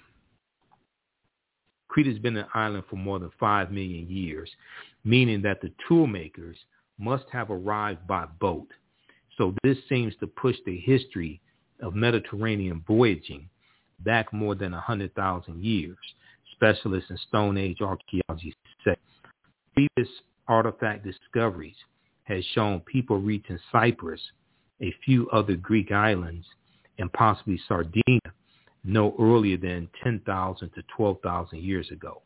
Crete 1.89 2.07
has 2.07 2.19
been 2.19 2.37
an 2.37 2.47
island 2.55 2.85
for 2.91 2.97
more 2.97 3.19
than 3.19 3.31
5 3.41 3.71
million 3.71 4.09
years, 4.09 4.51
meaning 5.05 5.43
that 5.43 5.61
the 5.61 5.73
tool 5.89 6.07
makers 6.07 6.57
must 6.99 7.25
have 7.33 7.51
arrived 7.51 8.07
by 8.07 8.27
boat. 8.41 8.69
So 9.37 9.55
this 9.63 9.77
seems 9.89 10.15
to 10.21 10.27
push 10.27 10.57
the 10.65 10.79
history 10.79 11.41
of 11.81 11.95
Mediterranean 11.95 12.85
voyaging 12.87 13.49
back 14.01 14.33
more 14.33 14.55
than 14.55 14.73
100,000 14.73 15.65
years. 15.65 15.97
Specialists 16.53 17.11
in 17.11 17.17
Stone 17.29 17.57
Age 17.57 17.81
archaeology 17.81 18.55
say 18.85 18.95
previous 19.75 20.13
artifact 20.49 21.05
discoveries 21.05 21.77
has 22.25 22.45
shown 22.55 22.81
people 22.81 23.21
reaching 23.21 23.59
Cyprus, 23.73 24.21
a 24.81 24.95
few 25.05 25.29
other 25.31 25.57
Greek 25.57 25.91
islands, 25.91 26.47
and 26.99 27.13
possibly 27.13 27.61
Sardinia 27.67 28.21
no 28.85 29.15
earlier 29.19 29.57
than 29.57 29.89
10,000 30.03 30.71
to 30.71 30.83
12,000 30.97 31.63
years 31.63 31.91
ago. 31.91 32.23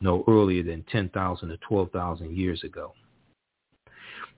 No 0.00 0.24
earlier 0.28 0.62
than 0.62 0.84
10,000 0.90 1.48
to 1.48 1.56
12,000 1.58 2.36
years 2.36 2.62
ago. 2.64 2.92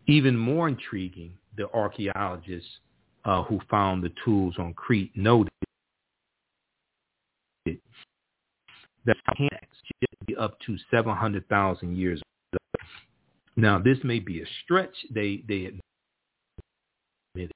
Even 0.07 0.37
more 0.37 0.69
intriguing, 0.69 1.33
the 1.57 1.69
archaeologists 1.75 2.71
uh, 3.25 3.43
who 3.43 3.61
found 3.71 4.03
the 4.03 4.13
tools 4.25 4.55
on 4.59 4.73
Crete 4.75 5.13
noted 5.17 5.51
that 9.05 9.17
be 10.27 10.37
up 10.37 10.59
to 10.67 10.77
700,000 10.91 11.97
years 11.97 12.21
ago. 12.53 12.85
Now, 13.57 13.79
this 13.79 13.99
may 14.05 14.19
be 14.21 14.43
a 14.43 14.45
stretch. 14.63 14.95
They 15.13 15.43
they 15.49 15.65
admitted 17.35 17.53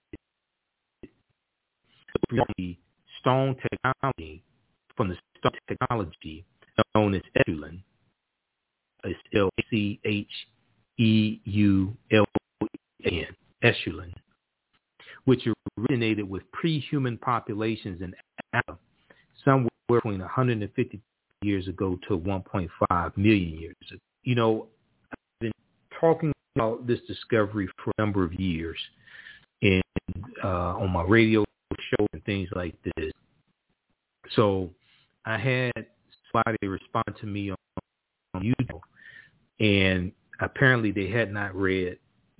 the 2.30 2.76
stone 3.20 3.56
technology 3.70 4.42
from 4.96 5.08
the 5.08 5.16
stone 5.38 5.52
technology 5.68 6.44
known 6.94 7.14
as 7.14 7.22
Acheulean. 7.36 7.82
It's 9.04 9.18
L-C-H-E-U-L-A-N, 9.34 10.06
Acheulean, 13.64 14.14
which 15.24 15.46
originated 15.78 16.28
with 16.28 16.42
pre-human 16.52 17.18
populations 17.18 18.00
in 18.00 18.14
Africa 18.52 18.78
somewhere 19.44 19.68
between 19.88 20.20
150 20.20 21.00
years 21.42 21.68
ago 21.68 21.98
to 22.08 22.18
1.5 22.18 23.16
million 23.16 23.58
years 23.58 23.74
ago. 23.90 24.00
You 24.22 24.34
know, 24.36 24.66
I've 25.10 25.40
been 25.40 25.52
talking 26.00 26.32
about 26.56 26.86
this 26.86 27.00
discovery 27.08 27.68
for 27.82 27.90
a 27.98 28.00
number 28.00 28.24
of 28.24 28.32
years 28.34 28.78
and 29.62 29.82
uh, 30.44 30.76
on 30.76 30.90
my 30.90 31.02
radio 31.02 31.44
show 31.90 32.06
and 32.12 32.24
things 32.24 32.48
like 32.54 32.74
this. 32.96 33.12
So 34.36 34.70
I 35.24 35.38
had 35.38 35.72
somebody 36.32 36.66
respond 36.66 37.14
to 37.20 37.26
me 37.26 37.50
on, 37.50 37.56
on 38.34 38.42
YouTube, 38.42 38.80
and 39.62 40.12
apparently 40.40 40.92
they 40.92 41.09
had 41.09 41.33
not 41.33 41.55
read 41.55 41.98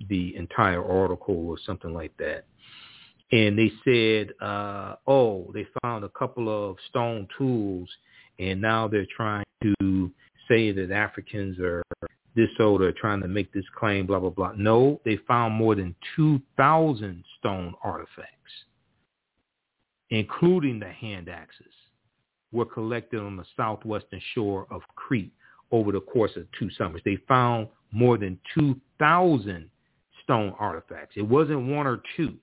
the 0.09 0.35
entire 0.35 0.83
article 0.83 1.47
or 1.47 1.57
something 1.65 1.93
like 1.93 2.15
that. 2.17 2.45
And 3.31 3.57
they 3.57 3.71
said, 3.83 4.33
uh, 4.45 4.95
oh, 5.07 5.49
they 5.53 5.65
found 5.81 6.03
a 6.03 6.09
couple 6.09 6.49
of 6.49 6.75
stone 6.89 7.27
tools, 7.35 7.89
and 8.37 8.61
now 8.61 8.87
they're 8.87 9.07
trying 9.15 9.45
to 9.63 10.11
say 10.47 10.71
that 10.71 10.91
Africans 10.91 11.57
are 11.59 11.81
this 12.35 12.49
old 12.59 12.81
or 12.81 12.91
trying 12.91 13.21
to 13.21 13.27
make 13.27 13.51
this 13.53 13.65
claim, 13.79 14.05
blah, 14.05 14.19
blah, 14.19 14.29
blah. 14.29 14.51
No, 14.55 15.01
they 15.05 15.17
found 15.27 15.55
more 15.55 15.73
than 15.73 15.95
2,000 16.15 17.23
stone 17.39 17.73
artifacts 17.83 18.27
including 20.13 20.79
the 20.79 20.91
hand 20.91 21.27
axes, 21.27 21.73
were 22.51 22.65
collected 22.65 23.19
on 23.19 23.35
the 23.35 23.45
southwestern 23.57 24.21
shore 24.35 24.67
of 24.69 24.81
Crete 24.95 25.33
over 25.73 25.91
the 25.91 25.99
course 25.99 26.31
of 26.37 26.45
two 26.57 26.69
summers. 26.77 27.01
They 27.03 27.17
found 27.27 27.67
more 27.91 28.17
than 28.17 28.39
2,000 28.53 29.69
stone 30.23 30.53
artifacts. 30.59 31.15
It 31.17 31.23
wasn't 31.23 31.67
one 31.67 31.87
or 31.87 32.01
two. 32.15 32.35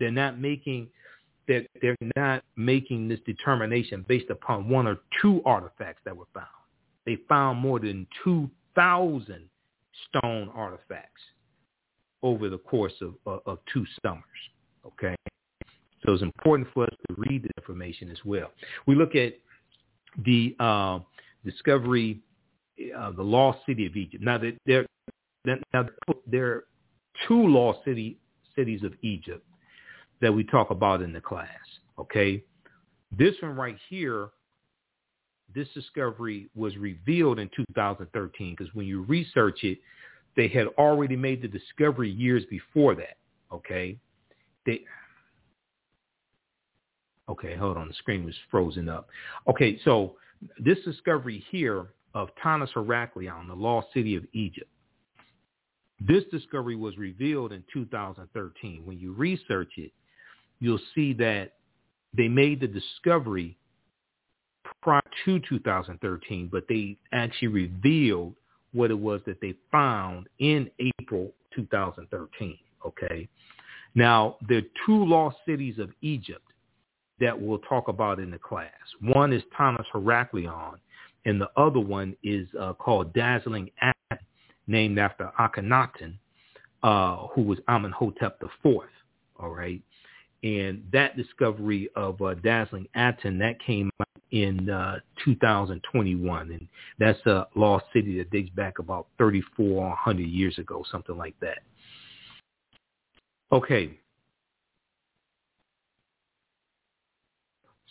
They're 0.00 0.10
not 0.10 0.40
making 0.40 0.88
that 1.48 1.66
they're 1.80 1.96
not 2.16 2.42
making 2.56 3.06
this 3.06 3.20
determination 3.24 4.04
based 4.08 4.30
upon 4.30 4.68
one 4.68 4.88
or 4.88 4.98
two 5.22 5.42
artifacts 5.44 6.00
that 6.04 6.16
were 6.16 6.26
found. 6.34 6.46
They 7.04 7.18
found 7.28 7.60
more 7.60 7.78
than 7.78 8.04
2,000 8.24 9.48
stone 10.08 10.50
artifacts 10.52 11.22
over 12.24 12.48
the 12.48 12.58
course 12.58 12.94
of, 13.00 13.14
of, 13.26 13.42
of 13.46 13.58
two 13.72 13.86
summers. 14.02 14.24
Okay. 14.84 15.14
So 16.04 16.14
it's 16.14 16.22
important 16.22 16.68
for 16.74 16.84
us 16.84 16.94
to 17.08 17.14
read 17.16 17.44
the 17.44 17.50
information 17.58 18.10
as 18.10 18.18
well. 18.24 18.50
We 18.86 18.96
look 18.96 19.14
at 19.14 19.34
the 20.24 20.56
uh, 20.58 20.98
discovery 21.44 22.20
uh, 22.96 23.10
the 23.12 23.22
lost 23.22 23.58
city 23.66 23.86
of 23.86 23.96
Egypt. 23.96 24.22
Now, 24.22 24.40
there, 24.66 24.86
now 25.72 25.88
there 26.26 26.46
are 26.46 26.64
two 27.26 27.46
lost 27.46 27.80
city, 27.84 28.18
cities 28.54 28.82
of 28.82 28.92
Egypt 29.02 29.44
that 30.20 30.32
we 30.32 30.44
talk 30.44 30.70
about 30.70 31.02
in 31.02 31.12
the 31.12 31.20
class. 31.20 31.48
Okay. 31.98 32.42
This 33.16 33.34
one 33.40 33.56
right 33.56 33.76
here, 33.88 34.28
this 35.54 35.68
discovery 35.74 36.48
was 36.54 36.76
revealed 36.76 37.38
in 37.38 37.48
2013 37.56 38.54
because 38.56 38.74
when 38.74 38.86
you 38.86 39.02
research 39.02 39.60
it, 39.62 39.78
they 40.36 40.48
had 40.48 40.66
already 40.78 41.16
made 41.16 41.40
the 41.40 41.48
discovery 41.48 42.10
years 42.10 42.44
before 42.50 42.94
that. 42.94 43.16
Okay. 43.52 43.98
They, 44.66 44.80
okay, 47.30 47.56
hold 47.56 47.76
on. 47.76 47.88
The 47.88 47.94
screen 47.94 48.24
was 48.24 48.34
frozen 48.50 48.88
up. 48.88 49.08
Okay. 49.48 49.80
So 49.84 50.16
this 50.58 50.78
discovery 50.84 51.44
here 51.50 51.86
of 52.16 52.30
Tanis 52.42 52.72
Heraklion, 52.72 53.46
the 53.46 53.54
lost 53.54 53.88
city 53.92 54.16
of 54.16 54.24
Egypt, 54.32 54.70
this 56.00 56.24
discovery 56.32 56.74
was 56.74 56.96
revealed 56.96 57.52
in 57.52 57.62
2013. 57.72 58.82
When 58.86 58.98
you 58.98 59.12
research 59.12 59.72
it, 59.76 59.92
you'll 60.58 60.80
see 60.94 61.12
that 61.14 61.52
they 62.16 62.26
made 62.26 62.60
the 62.60 62.68
discovery 62.68 63.58
prior 64.80 65.02
to 65.26 65.40
2013, 65.40 66.48
but 66.50 66.64
they 66.68 66.96
actually 67.12 67.48
revealed 67.48 68.34
what 68.72 68.90
it 68.90 68.98
was 68.98 69.20
that 69.26 69.40
they 69.42 69.54
found 69.70 70.26
in 70.38 70.70
April 70.98 71.30
2013. 71.54 72.58
Okay. 72.86 73.28
Now, 73.94 74.36
there 74.48 74.58
are 74.58 74.86
two 74.86 75.04
lost 75.04 75.36
cities 75.46 75.78
of 75.78 75.90
Egypt 76.00 76.42
that 77.20 77.38
we'll 77.38 77.58
talk 77.60 77.88
about 77.88 78.18
in 78.18 78.30
the 78.30 78.38
class. 78.38 78.70
One 79.00 79.32
is 79.32 79.42
Tanis 79.58 79.84
Heraklion, 79.94 80.76
and 81.26 81.40
the 81.40 81.50
other 81.56 81.80
one 81.80 82.16
is 82.22 82.46
uh, 82.58 82.72
called 82.72 83.12
Dazzling 83.12 83.68
Aten, 83.82 84.24
named 84.68 84.98
after 84.98 85.30
Akhenaten, 85.38 86.14
uh, 86.82 87.26
who 87.34 87.42
was 87.42 87.58
Amenhotep 87.68 88.40
IV. 88.42 88.82
All 89.38 89.50
right. 89.50 89.82
And 90.44 90.84
that 90.92 91.16
discovery 91.16 91.90
of 91.96 92.22
uh, 92.22 92.34
Dazzling 92.34 92.86
Aten, 92.96 93.38
that 93.38 93.58
came 93.60 93.90
out 94.00 94.22
in 94.30 94.70
uh, 94.70 95.00
2021. 95.24 96.50
And 96.52 96.68
that's 96.98 97.18
a 97.26 97.48
lost 97.56 97.86
city 97.92 98.18
that 98.18 98.30
dates 98.30 98.50
back 98.50 98.78
about 98.78 99.08
3,400 99.18 100.22
years 100.22 100.56
ago, 100.58 100.84
something 100.90 101.16
like 101.16 101.34
that. 101.40 101.58
Okay. 103.50 103.98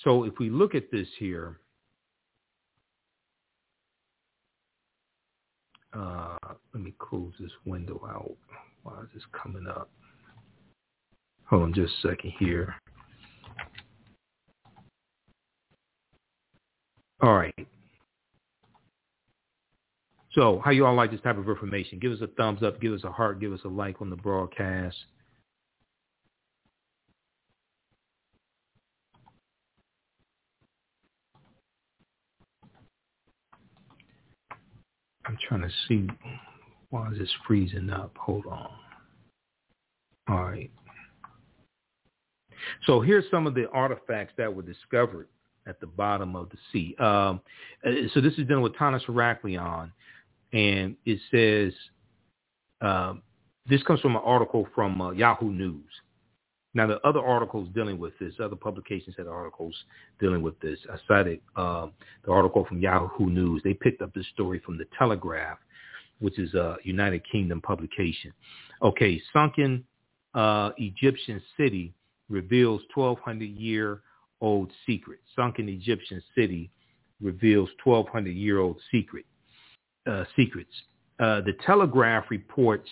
So 0.05 0.23
if 0.23 0.39
we 0.39 0.49
look 0.49 0.73
at 0.73 0.89
this 0.89 1.07
here, 1.19 1.59
uh, 5.95 6.37
let 6.73 6.83
me 6.83 6.93
close 6.99 7.33
this 7.39 7.51
window 7.65 8.01
out. 8.07 8.35
Why 8.83 8.99
is 9.01 9.07
this 9.13 9.23
coming 9.31 9.65
up? 9.67 9.89
Hold 11.45 11.63
on 11.63 11.73
just 11.73 11.93
a 12.03 12.07
second 12.09 12.33
here. 12.39 12.75
All 17.21 17.35
right. 17.35 17.67
So 20.33 20.61
how 20.63 20.71
you 20.71 20.85
all 20.85 20.95
like 20.95 21.11
this 21.11 21.21
type 21.21 21.37
of 21.37 21.47
information? 21.47 21.97
Give 21.99 22.11
us 22.11 22.19
a 22.21 22.27
thumbs 22.27 22.61
up, 22.61 22.81
give 22.81 22.91
us 22.91 23.05
a 23.05 23.11
heart, 23.11 23.39
give 23.39 23.53
us 23.53 23.61
a 23.63 23.69
like 23.69 24.01
on 24.01 24.09
the 24.09 24.17
broadcast. 24.17 24.97
I'm 35.35 35.59
trying 35.59 35.69
to 35.69 35.75
see 35.87 36.07
why 36.91 37.11
is 37.11 37.19
this 37.19 37.29
freezing 37.45 37.89
up. 37.89 38.15
Hold 38.17 38.45
on. 38.45 38.69
All 40.29 40.43
right. 40.43 40.71
So 42.85 43.01
here's 43.01 43.25
some 43.29 43.45
of 43.45 43.53
the 43.53 43.69
artifacts 43.71 44.33
that 44.37 44.53
were 44.53 44.61
discovered 44.61 45.27
at 45.67 45.79
the 45.81 45.87
bottom 45.87 46.35
of 46.37 46.49
the 46.49 46.57
sea. 46.71 46.95
Um, 46.99 47.41
uh, 47.85 47.91
so 48.13 48.21
this 48.21 48.33
is 48.37 48.47
dealing 48.47 48.63
with 48.63 48.75
Tanis 48.75 49.03
Heraklion, 49.05 49.91
and 50.53 50.95
it 51.05 51.19
says 51.31 51.73
uh, 52.81 53.15
this 53.67 53.83
comes 53.83 53.99
from 53.99 54.15
an 54.15 54.21
article 54.23 54.67
from 54.73 55.01
uh, 55.01 55.11
Yahoo 55.11 55.51
News. 55.51 55.83
Now, 56.75 56.87
the 56.87 56.99
other 57.07 57.21
articles 57.21 57.69
dealing 57.73 57.97
with 57.97 58.13
this, 58.19 58.33
other 58.43 58.57
publications 58.57 59.15
had 59.17 59.27
articles 59.27 59.73
dealing 60.19 60.41
with 60.41 60.59
this. 60.59 60.77
I 60.91 60.97
cited 61.07 61.39
uh, 61.55 61.87
the 62.25 62.31
article 62.31 62.65
from 62.65 62.81
Yahoo 62.81 63.27
News. 63.27 63.61
They 63.63 63.73
picked 63.73 64.01
up 64.01 64.13
this 64.13 64.27
story 64.33 64.61
from 64.63 64.77
the 64.77 64.85
Telegraph, 64.99 65.57
which 66.19 66.37
is 66.37 66.53
a 66.53 66.75
United 66.83 67.23
Kingdom 67.31 67.61
publication. 67.61 68.33
Okay, 68.81 69.21
sunken 69.31 69.85
uh, 70.33 70.71
Egyptian 70.77 71.41
city 71.55 71.93
reveals 72.29 72.81
1,200-year-old 72.95 74.71
secret. 74.85 75.19
Sunken 75.33 75.69
Egyptian 75.69 76.21
city 76.37 76.69
reveals 77.21 77.69
1,200-year-old 77.85 78.77
secret 78.91 79.25
uh, 80.07 80.25
secrets. 80.35 80.73
Uh, 81.21 81.39
the 81.39 81.53
Telegraph 81.65 82.25
reports 82.29 82.89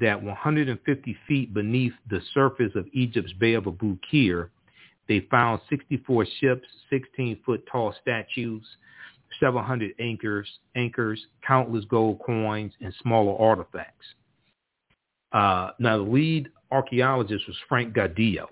that 0.00 0.22
150 0.22 1.16
feet 1.26 1.54
beneath 1.54 1.92
the 2.10 2.20
surface 2.34 2.72
of 2.74 2.86
Egypt's 2.92 3.32
Bay 3.34 3.54
of 3.54 3.66
Abu 3.66 3.96
Qir, 4.12 4.50
they 5.08 5.20
found 5.30 5.60
64 5.70 6.26
ships, 6.40 6.66
16-foot 6.92 7.64
tall 7.70 7.94
statues, 8.02 8.62
700 9.40 9.92
anchors, 9.98 10.48
anchors, 10.74 11.24
countless 11.46 11.84
gold 11.86 12.20
coins, 12.24 12.72
and 12.80 12.92
smaller 13.02 13.38
artifacts. 13.40 14.06
Uh, 15.32 15.70
now, 15.78 15.98
the 15.98 16.02
lead 16.02 16.48
archaeologist 16.70 17.46
was 17.46 17.56
Franck 17.68 17.94
Goddio 17.94 18.46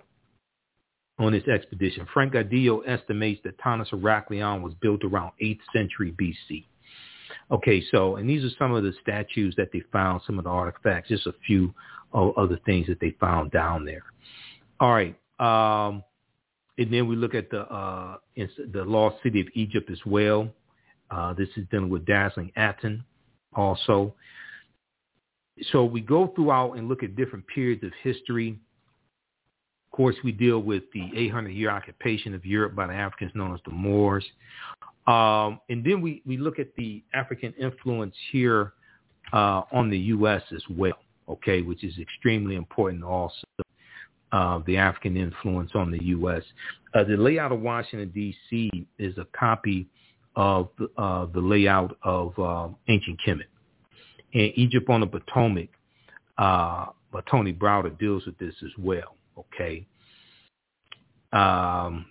on 1.19 1.33
this 1.33 1.47
expedition. 1.47 2.07
Franck 2.13 2.35
Goddio 2.35 2.81
estimates 2.87 3.41
that 3.45 3.59
Tanis 3.59 3.91
Heraklion 3.91 4.63
was 4.63 4.75
built 4.81 5.05
around 5.05 5.33
8th 5.43 5.61
century 5.73 6.15
BC. 6.21 6.65
Okay, 7.51 7.83
so, 7.91 8.17
and 8.17 8.29
these 8.29 8.45
are 8.45 8.55
some 8.59 8.73
of 8.73 8.83
the 8.85 8.93
statues 9.03 9.55
that 9.57 9.69
they 9.73 9.83
found, 9.93 10.23
some 10.27 10.39
of 10.39 10.45
the 10.45 10.51
artifacts, 10.51 11.09
just 11.09 11.27
a 11.27 11.35
few 11.47 11.75
of 12.13 12.49
the 12.49 12.59
things 12.65 12.87
that 12.87 13.01
they 13.01 13.11
found 13.21 13.51
down 13.51 13.85
there. 13.85 14.05
All 14.81 14.93
right. 14.93 15.17
Um, 15.41 16.03
and 16.79 16.93
then 16.93 17.09
we 17.09 17.17
look 17.17 17.35
at 17.35 17.51
the 17.51 17.63
uh, 17.63 18.17
the 18.37 18.85
lost 18.85 19.17
city 19.23 19.41
of 19.41 19.47
Egypt 19.55 19.91
as 19.91 19.99
well. 20.07 20.49
Uh, 21.11 21.33
this 21.35 21.49
is 21.57 21.67
dealing 21.71 21.91
with 21.91 22.07
dazzling 22.07 22.51
Aten 22.57 23.05
also. 23.55 24.15
So 25.71 25.85
we 25.85 26.01
go 26.01 26.33
throughout 26.35 26.73
and 26.73 26.89
look 26.89 27.03
at 27.03 27.15
different 27.15 27.47
periods 27.47 27.85
of 27.85 27.93
history. 28.03 28.59
Of 29.87 29.97
course, 29.97 30.17
we 30.25 30.33
deal 30.33 30.59
with 30.61 30.83
the 30.93 31.03
800-year 31.03 31.71
occupation 31.71 32.35
of 32.35 32.45
Europe 32.45 32.75
by 32.75 32.89
the 32.89 32.95
Africans 32.95 33.31
known 33.35 33.55
as 33.55 33.61
the 33.65 33.71
Moors. 33.71 34.25
Um, 35.07 35.61
and 35.69 35.85
then 35.85 36.01
we, 36.01 36.23
we 36.25 36.37
look 36.37 36.59
at 36.59 36.75
the 36.77 37.03
African 37.13 37.53
influence 37.61 38.15
here 38.33 38.73
uh, 39.33 39.63
on 39.73 39.91
the 39.91 39.99
U.S. 39.99 40.43
as 40.55 40.63
well, 40.71 40.99
okay, 41.29 41.63
which 41.63 41.85
is 41.85 41.99
extremely 41.99 42.57
important 42.57 43.05
also, 43.05 43.47
uh, 44.33 44.61
the 44.67 44.77
African 44.77 45.17
influence 45.17 45.73
on 45.75 45.91
the 45.91 46.03
U.S. 46.05 46.43
Uh, 46.95 47.05
the 47.05 47.17
layout 47.17 47.53
of 47.53 47.61
Washington, 47.61 48.11
D.C. 48.15 48.71
is 48.99 49.17
a 49.19 49.27
copy 49.39 49.87
of 50.37 50.69
uh, 50.97 51.27
the 51.27 51.41
layout 51.41 51.97
of 52.03 52.39
um, 52.39 52.77
ancient 52.89 53.19
Kemet. 53.27 53.45
And 54.33 54.53
Egypt 54.57 54.89
on 54.89 55.01
the 55.01 55.07
Potomac, 55.07 55.69
uh, 56.39 56.87
but 57.13 57.25
Tony 57.31 57.53
Browder 57.53 57.97
deals 57.99 58.27
with 58.27 58.37
this 58.39 58.55
as 58.65 58.73
well, 58.79 59.17
okay. 59.39 59.87
Um, 61.33 62.07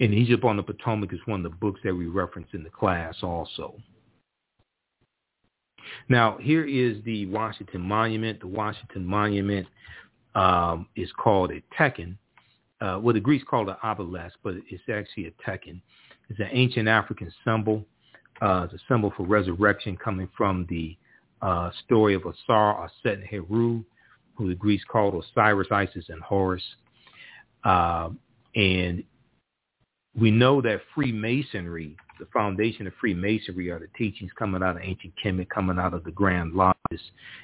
And 0.00 0.14
Egypt 0.14 0.44
on 0.44 0.56
the 0.56 0.62
Potomac 0.62 1.12
is 1.12 1.20
one 1.26 1.44
of 1.44 1.52
the 1.52 1.56
books 1.58 1.80
that 1.84 1.94
we 1.94 2.06
reference 2.06 2.48
in 2.54 2.62
the 2.62 2.70
class 2.70 3.14
also. 3.22 3.74
Now, 6.08 6.38
here 6.40 6.64
is 6.64 7.02
the 7.04 7.26
Washington 7.26 7.82
Monument. 7.82 8.40
The 8.40 8.46
Washington 8.46 9.04
Monument 9.04 9.66
um, 10.34 10.86
is 10.96 11.10
called 11.12 11.52
a 11.52 11.62
Tekhen. 11.78 12.16
Uh, 12.80 12.98
well, 13.02 13.12
the 13.12 13.20
Greeks 13.20 13.44
call 13.48 13.68
it 13.68 13.76
obelisk, 13.82 14.36
but 14.42 14.54
it's 14.70 14.82
actually 14.90 15.26
a 15.26 15.32
Tekhen. 15.48 15.80
It's 16.30 16.40
an 16.40 16.48
ancient 16.50 16.88
African 16.88 17.30
symbol. 17.44 17.84
Uh, 18.40 18.66
it's 18.70 18.82
a 18.82 18.84
symbol 18.88 19.12
for 19.16 19.26
resurrection 19.26 19.96
coming 19.96 20.28
from 20.34 20.66
the 20.70 20.96
uh, 21.42 21.70
story 21.84 22.14
of 22.14 22.22
Asar, 22.24 22.88
Aset, 22.88 23.18
and 23.18 23.24
Heru, 23.24 23.84
who 24.34 24.48
the 24.48 24.54
Greeks 24.54 24.84
called 24.90 25.14
Osiris, 25.14 25.68
Isis, 25.70 26.06
and 26.08 26.22
Horus. 26.22 26.62
Uh, 27.64 28.10
and 28.54 29.04
we 30.18 30.30
know 30.30 30.60
that 30.60 30.80
Freemasonry, 30.94 31.96
the 32.18 32.26
foundation 32.32 32.86
of 32.86 32.92
Freemasonry 33.00 33.70
are 33.70 33.78
the 33.78 33.88
teachings 33.96 34.30
coming 34.38 34.62
out 34.62 34.76
of 34.76 34.82
ancient 34.82 35.14
Kemet, 35.22 35.48
coming 35.48 35.78
out 35.78 35.94
of 35.94 36.04
the 36.04 36.10
Grand 36.10 36.52
Lodges 36.54 37.00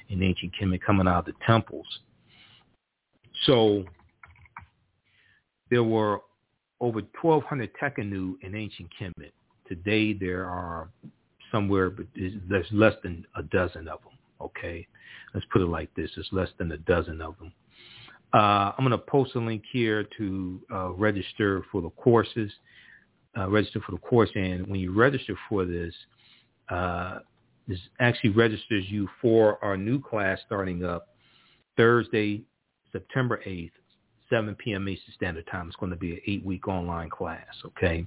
in 0.09 0.21
ancient 0.21 0.53
Kemet, 0.59 0.81
coming 0.81 1.07
out 1.07 1.19
of 1.19 1.25
the 1.25 1.45
temples. 1.45 1.87
So 3.45 3.85
there 5.69 5.83
were 5.83 6.21
over 6.79 7.01
1,200 7.21 7.71
Tekhenu 7.81 8.35
in 8.41 8.55
ancient 8.55 8.89
Kemet. 8.99 9.31
Today 9.67 10.13
there 10.13 10.45
are 10.45 10.89
somewhere, 11.51 11.89
but 11.89 12.05
there's 12.15 12.65
less 12.71 12.93
than 13.03 13.25
a 13.35 13.43
dozen 13.43 13.87
of 13.87 14.01
them. 14.03 14.13
Okay, 14.39 14.85
let's 15.33 15.45
put 15.51 15.61
it 15.61 15.67
like 15.67 15.93
this: 15.95 16.11
there's 16.15 16.29
less 16.31 16.49
than 16.59 16.71
a 16.71 16.77
dozen 16.77 17.21
of 17.21 17.37
them. 17.39 17.51
Uh, 18.33 18.73
I'm 18.77 18.85
going 18.85 18.91
to 18.91 18.97
post 18.97 19.35
a 19.35 19.39
link 19.39 19.63
here 19.71 20.05
to 20.17 20.61
uh, 20.73 20.89
register 20.91 21.63
for 21.71 21.81
the 21.81 21.89
courses. 21.91 22.51
Uh, 23.37 23.47
register 23.49 23.79
for 23.85 23.91
the 23.91 23.99
course, 23.99 24.29
and 24.33 24.65
when 24.65 24.79
you 24.79 24.91
register 24.91 25.37
for 25.47 25.63
this, 25.63 25.93
uh, 26.69 27.19
this 27.67 27.77
actually 27.99 28.31
registers 28.31 28.85
you 28.87 29.07
for 29.21 29.63
our 29.63 29.77
new 29.77 30.01
class 30.01 30.39
starting 30.45 30.83
up 30.83 31.09
Thursday, 31.75 32.41
September 32.91 33.39
8th, 33.45 33.71
7 34.29 34.55
p.m. 34.55 34.89
Eastern 34.89 35.13
Standard 35.13 35.45
Time. 35.51 35.67
It's 35.67 35.75
going 35.75 35.91
to 35.91 35.97
be 35.97 36.13
an 36.13 36.21
eight-week 36.25 36.67
online 36.67 37.09
class. 37.09 37.45
Okay. 37.65 38.05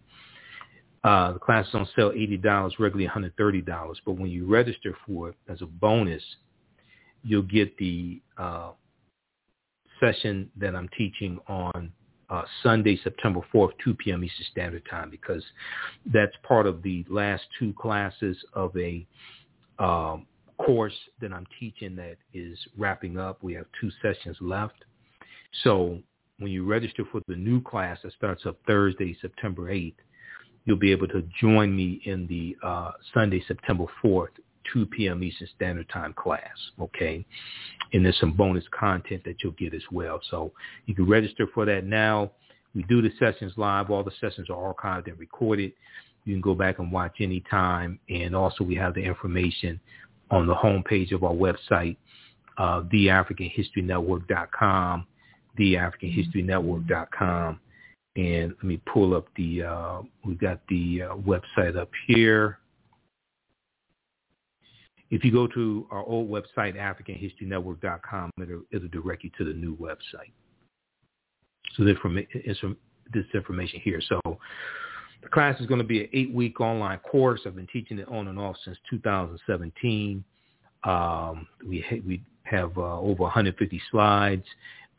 Uh, 1.05 1.33
the 1.33 1.39
class 1.39 1.67
is 1.69 1.75
on 1.75 1.89
sale 1.97 2.11
$80, 2.11 2.73
regularly 2.79 3.09
$130. 3.09 3.97
But 4.05 4.13
when 4.13 4.31
you 4.31 4.47
register 4.47 4.97
for 5.07 5.31
it 5.31 5.37
as 5.49 5.63
a 5.63 5.67
bonus, 5.67 6.23
you'll 7.23 7.43
get 7.43 7.77
the 7.79 8.21
uh, 8.37 8.73
session 10.01 10.51
that 10.57 10.75
I'm 10.75 10.89
teaching 10.97 11.39
on 11.47 11.93
uh, 12.31 12.43
Sunday, 12.63 12.99
September 13.03 13.41
4th, 13.53 13.73
2 13.85 13.95
p.m. 13.95 14.25
Eastern 14.25 14.47
Standard 14.51 14.83
Time, 14.89 15.11
because 15.11 15.43
that's 16.07 16.33
part 16.47 16.67
of 16.67 16.83
the 16.83 17.05
last 17.09 17.43
two 17.59 17.73
classes 17.75 18.37
of 18.55 18.77
a 18.77 19.07
um, 19.79 20.27
course 20.59 20.95
that 21.21 21.33
I'm 21.33 21.47
teaching 21.59 21.97
that 21.97 22.17
is 22.33 22.59
wrapping 22.79 23.19
up. 23.19 23.43
We 23.43 23.55
have 23.55 23.67
two 23.81 23.91
sessions 24.03 24.37
left. 24.41 24.85
So 25.65 25.99
when 26.39 26.53
you 26.53 26.65
register 26.65 27.05
for 27.11 27.21
the 27.27 27.37
new 27.37 27.61
class 27.61 27.99
that 28.05 28.13
starts 28.13 28.47
up 28.47 28.59
Thursday, 28.67 29.17
September 29.21 29.73
8th, 29.73 29.95
you'll 30.65 30.77
be 30.77 30.93
able 30.93 31.09
to 31.09 31.23
join 31.41 31.75
me 31.75 32.01
in 32.05 32.27
the 32.27 32.57
uh, 32.63 32.93
Sunday, 33.13 33.43
September 33.49 33.87
4th, 34.05 34.29
2 34.73 34.87
p.m. 34.87 35.23
Eastern 35.23 35.49
Standard 35.57 35.89
Time 35.89 36.15
class, 36.15 36.57
okay? 36.81 37.25
And 37.93 38.05
there's 38.05 38.19
some 38.21 38.33
bonus 38.33 38.65
content 38.79 39.23
that 39.25 39.37
you'll 39.43 39.53
get 39.53 39.75
as 39.75 39.83
well. 39.91 40.21
So 40.31 40.53
you 40.87 40.95
can 40.95 41.09
register 41.09 41.47
for 41.53 41.65
that 41.67 41.85
now. 41.85 42.31
We 42.75 42.85
do 42.85 43.03
the 43.03 43.11
sessions 43.19 43.53
live. 43.57 43.91
All 43.91 44.05
the 44.05 44.13
sessions 44.21 44.49
are 44.49 44.75
archived 44.75 45.09
and 45.09 45.19
recorded. 45.19 45.73
You 46.25 46.35
can 46.35 46.41
go 46.41 46.55
back 46.55 46.79
and 46.79 46.93
watch 46.93 47.17
anytime. 47.21 47.99
And 48.09 48.37
also 48.37 48.65
we 48.65 48.77
have 48.77 48.95
the 48.95 49.01
information 49.01 49.81
on 50.31 50.47
the 50.47 50.55
homepage 50.55 51.13
of 51.13 51.25
our 51.25 51.35
website, 51.35 51.97
uh, 52.59 52.83
theafricanhistorynetwork.com, 52.83 55.07
theafricanhistorynetwork.com. 55.59 57.61
And 58.17 58.51
let 58.51 58.65
me 58.65 58.81
pull 58.93 59.15
up 59.15 59.27
the, 59.37 59.63
uh, 59.63 60.03
we've 60.25 60.39
got 60.39 60.61
the 60.69 61.03
uh, 61.03 61.15
website 61.17 61.77
up 61.77 61.91
here. 62.07 62.59
If 65.11 65.25
you 65.25 65.33
go 65.33 65.47
to 65.49 65.87
our 65.91 66.05
old 66.05 66.31
website, 66.31 66.77
AfricanHistoryNetwork.com, 66.77 68.31
it'll, 68.41 68.63
it'll 68.71 68.89
direct 68.89 69.25
you 69.25 69.31
to 69.39 69.45
the 69.45 69.53
new 69.53 69.77
website. 69.77 70.31
So 71.77 71.85
this, 71.85 71.97
this 73.13 73.25
information 73.35 73.81
here. 73.81 74.01
So 74.09 74.21
the 75.23 75.29
class 75.29 75.61
is 75.61 75.67
going 75.67 75.81
to 75.81 75.87
be 75.87 76.05
an 76.05 76.11
eight-week 76.13 76.61
online 76.61 76.99
course. 76.99 77.41
I've 77.45 77.57
been 77.57 77.69
teaching 77.73 77.99
it 77.99 78.09
on 78.09 78.29
and 78.29 78.39
off 78.39 78.57
since 78.65 78.79
2017. 78.89 80.25
Um, 80.85 81.47
we 81.67 81.85
ha- 81.89 82.01
we 82.07 82.23
have 82.45 82.77
uh, 82.79 83.01
over 83.01 83.25
150 83.25 83.83
slides 83.91 84.45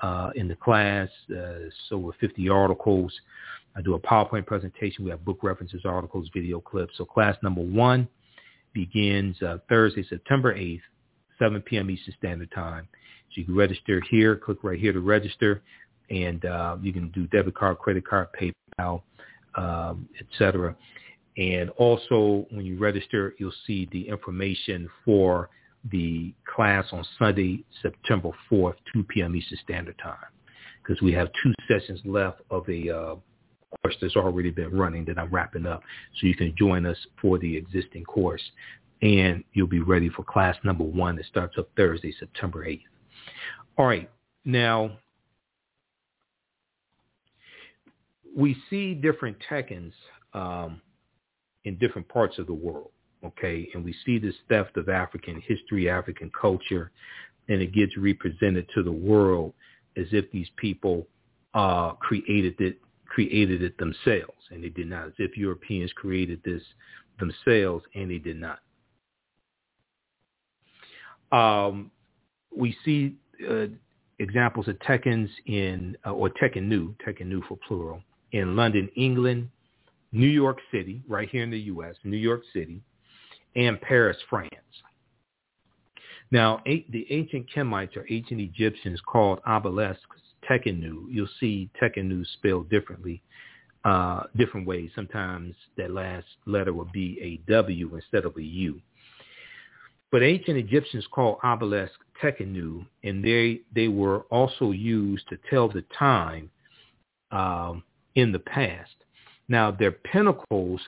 uh, 0.02 0.30
in 0.36 0.47
the 0.47 0.56
class, 0.56 1.10
uh, 1.32 1.69
so 1.89 1.97
over 1.97 2.12
50 2.19 2.50
articles. 2.50 3.13
I 3.76 3.82
do 3.82 3.95
a 3.95 4.00
PowerPoint 4.00 4.45
presentation. 4.45 5.06
We 5.06 5.12
have 5.12 5.24
book 5.26 5.39
references, 5.41 5.82
articles, 5.86 6.30
video 6.34 6.60
clips. 6.60 6.93
So 6.97 7.06
class 7.06 7.36
number 7.41 7.62
one 7.62 8.08
begins 8.73 9.41
uh, 9.41 9.57
Thursday, 9.69 10.05
September 10.07 10.55
8th, 10.55 10.81
7 11.39 11.62
p.m. 11.62 11.89
Eastern 11.89 12.13
Standard 12.17 12.51
Time. 12.51 12.88
So 13.29 13.39
you 13.39 13.45
can 13.45 13.55
register 13.55 14.01
here, 14.10 14.36
click 14.36 14.63
right 14.63 14.79
here 14.79 14.93
to 14.93 14.99
register, 14.99 15.62
and 16.10 16.43
uh, 16.45 16.77
you 16.81 16.91
can 16.91 17.10
do 17.12 17.27
debit 17.27 17.55
card, 17.55 17.79
credit 17.79 18.05
card, 18.05 18.27
PayPal, 18.39 19.01
um, 19.55 20.07
etc. 20.19 20.75
And 21.38 21.69
also, 21.71 22.45
when 22.51 22.65
you 22.65 22.77
register, 22.77 23.34
you'll 23.38 23.53
see 23.65 23.88
the 23.91 24.07
information 24.07 24.89
for 25.05 25.49
the 25.91 26.34
class 26.53 26.86
on 26.91 27.05
Sunday, 27.17 27.63
September 27.81 28.31
4th, 28.51 28.75
2 28.93 29.03
p.m. 29.03 29.36
Eastern 29.36 29.57
Standard 29.63 29.97
Time, 29.97 30.17
because 30.84 31.01
we 31.01 31.13
have 31.13 31.29
two 31.41 31.53
sessions 31.67 32.01
left 32.05 32.41
of 32.51 32.67
a 32.69 32.89
uh, 32.89 33.15
course 33.81 33.95
that's 34.01 34.15
already 34.15 34.51
been 34.51 34.77
running 34.77 35.05
that 35.05 35.17
I'm 35.17 35.29
wrapping 35.29 35.65
up. 35.65 35.81
So 36.19 36.27
you 36.27 36.36
can 36.36 36.53
join 36.57 36.86
us 36.86 36.97
for 37.21 37.38
the 37.38 37.55
existing 37.55 38.03
course 38.03 38.41
and 39.01 39.43
you'll 39.53 39.67
be 39.67 39.79
ready 39.79 40.10
for 40.10 40.23
class 40.23 40.55
number 40.63 40.84
one 40.84 41.15
that 41.15 41.25
starts 41.25 41.57
up 41.57 41.69
Thursday, 41.75 42.13
September 42.19 42.65
8th. 42.65 42.84
All 43.77 43.86
right. 43.86 44.10
Now, 44.45 44.91
we 48.36 48.55
see 48.69 48.93
different 48.93 49.38
Tekhens 49.49 49.93
um, 50.34 50.81
in 51.65 51.77
different 51.77 52.07
parts 52.07 52.38
of 52.38 52.47
the 52.47 52.53
world, 52.53 52.91
okay? 53.25 53.67
And 53.73 53.84
we 53.84 53.95
see 54.05 54.19
this 54.19 54.36
theft 54.49 54.77
of 54.77 54.89
African 54.89 55.41
history, 55.41 55.89
African 55.89 56.31
culture, 56.39 56.91
and 57.49 57.62
it 57.62 57.73
gets 57.73 57.97
represented 57.97 58.67
to 58.75 58.84
the 58.84 58.91
world 58.91 59.53
as 59.97 60.05
if 60.12 60.31
these 60.31 60.47
people 60.57 61.07
uh, 61.53 61.93
created 61.93 62.55
it 62.60 62.77
created 63.12 63.62
it 63.62 63.78
themselves, 63.78 64.41
and 64.52 64.63
they 64.63 64.69
did 64.69 64.89
not. 64.89 65.08
As 65.08 65.13
if 65.17 65.36
Europeans 65.36 65.91
created 65.93 66.41
this 66.45 66.62
themselves, 67.19 67.84
and 67.93 68.10
they 68.10 68.19
did 68.19 68.38
not. 68.39 68.60
Um, 71.32 71.91
we 72.56 72.76
see 72.86 73.15
uh, 73.50 73.67
examples 74.19 74.69
of 74.69 74.80
Tekhens 74.80 75.30
in, 75.45 75.97
uh, 76.06 76.12
or 76.12 76.30
Tekhenu, 76.30 76.95
Tekhenu 77.06 77.45
for 77.47 77.58
plural, 77.67 78.02
in 78.32 78.56
London, 78.56 78.89
England, 78.95 79.50
New 80.13 80.28
York 80.28 80.60
City, 80.71 81.02
right 81.08 81.30
here 81.30 81.43
in 81.43 81.52
the 81.52 81.60
U.S., 81.60 81.95
New 82.06 82.17
York 82.17 82.43
City, 82.54 82.82
and 83.58 83.80
Paris, 83.82 84.17
France. 84.30 84.50
Now, 86.32 86.62
the 86.65 87.06
ancient 87.10 87.47
Kemites 87.54 87.97
or 87.97 88.06
ancient 88.10 88.39
Egyptians 88.39 89.02
called 89.06 89.39
obelisks 89.45 90.20
Tekhenu, 90.51 91.05
you'll 91.09 91.29
see 91.39 91.69
Tekhenu 91.81 92.25
spelled 92.33 92.69
differently, 92.69 93.21
uh, 93.85 94.23
different 94.35 94.67
ways. 94.67 94.89
Sometimes 94.95 95.55
that 95.77 95.91
last 95.91 96.25
letter 96.45 96.73
will 96.73 96.89
be 96.91 97.17
a 97.21 97.51
W 97.51 97.95
instead 97.95 98.25
of 98.25 98.35
a 98.35 98.43
U. 98.43 98.81
But 100.11 100.23
ancient 100.23 100.57
Egyptians 100.57 101.05
called 101.09 101.37
obelisk 101.41 101.93
Tekhenu, 102.21 102.85
and 103.03 103.23
they, 103.23 103.61
they 103.73 103.87
were 103.87 104.21
also 104.29 104.71
used 104.71 105.27
to 105.29 105.37
tell 105.49 105.69
the 105.69 105.85
time 105.97 106.51
um, 107.31 107.83
in 108.15 108.33
the 108.33 108.39
past. 108.39 108.91
Now, 109.47 109.71
their 109.71 109.93
pinnacles 109.93 110.81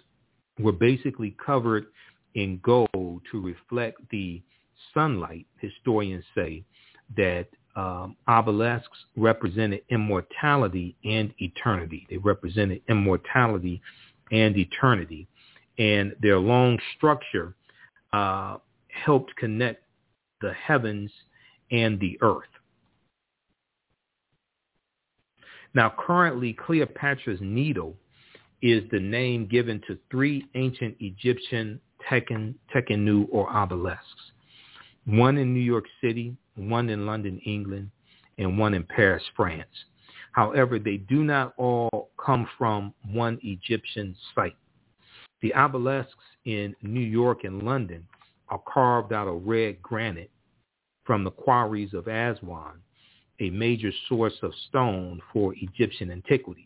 were 0.59 0.73
basically 0.73 1.35
covered 1.43 1.85
in 2.35 2.59
gold 2.63 3.21
to 3.31 3.41
reflect 3.41 4.01
the 4.11 4.41
sunlight, 4.93 5.45
historians 5.59 6.25
say, 6.35 6.63
that 7.15 7.47
um, 7.75 8.15
obelisks 8.27 8.97
represented 9.15 9.81
immortality 9.89 10.95
and 11.03 11.33
eternity. 11.39 12.05
They 12.09 12.17
represented 12.17 12.81
immortality 12.87 13.81
and 14.31 14.55
eternity. 14.57 15.27
And 15.79 16.15
their 16.21 16.37
long 16.37 16.77
structure 16.95 17.55
uh, 18.11 18.57
helped 18.89 19.35
connect 19.37 19.83
the 20.41 20.53
heavens 20.53 21.11
and 21.71 21.99
the 21.99 22.17
earth. 22.21 22.43
Now, 25.73 25.91
currently, 25.97 26.53
Cleopatra's 26.53 27.39
Needle 27.41 27.95
is 28.61 28.83
the 28.91 28.99
name 28.99 29.47
given 29.47 29.81
to 29.87 29.97
three 30.11 30.45
ancient 30.53 30.95
Egyptian 30.99 31.79
Tekhen, 32.09 32.53
Tekhenu 32.73 33.27
or 33.31 33.51
obelisks, 33.55 34.31
one 35.05 35.37
in 35.37 35.53
New 35.53 35.59
York 35.59 35.85
City, 36.01 36.35
one 36.55 36.89
in 36.89 37.05
London, 37.05 37.39
England, 37.45 37.89
and 38.37 38.57
one 38.57 38.73
in 38.73 38.83
Paris, 38.83 39.23
France. 39.35 39.67
However, 40.31 40.79
they 40.79 40.97
do 40.97 41.23
not 41.23 41.53
all 41.57 42.09
come 42.23 42.47
from 42.57 42.93
one 43.11 43.39
Egyptian 43.43 44.15
site. 44.33 44.55
The 45.41 45.53
obelisks 45.53 46.13
in 46.45 46.75
New 46.81 47.01
York 47.01 47.43
and 47.43 47.61
London 47.61 48.05
are 48.49 48.61
carved 48.71 49.13
out 49.13 49.27
of 49.27 49.45
red 49.45 49.81
granite 49.81 50.31
from 51.05 51.23
the 51.23 51.31
quarries 51.31 51.93
of 51.93 52.07
Aswan, 52.07 52.79
a 53.39 53.49
major 53.49 53.91
source 54.07 54.33
of 54.41 54.53
stone 54.69 55.21
for 55.31 55.53
Egyptian 55.57 56.11
antiquities. 56.11 56.65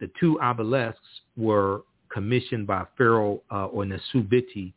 The 0.00 0.10
two 0.18 0.40
obelisks 0.40 1.00
were 1.36 1.82
commissioned 2.08 2.66
by 2.66 2.84
Pharaoh 2.96 3.42
uh, 3.50 3.66
or 3.66 3.84
Nasubiti 3.84 4.72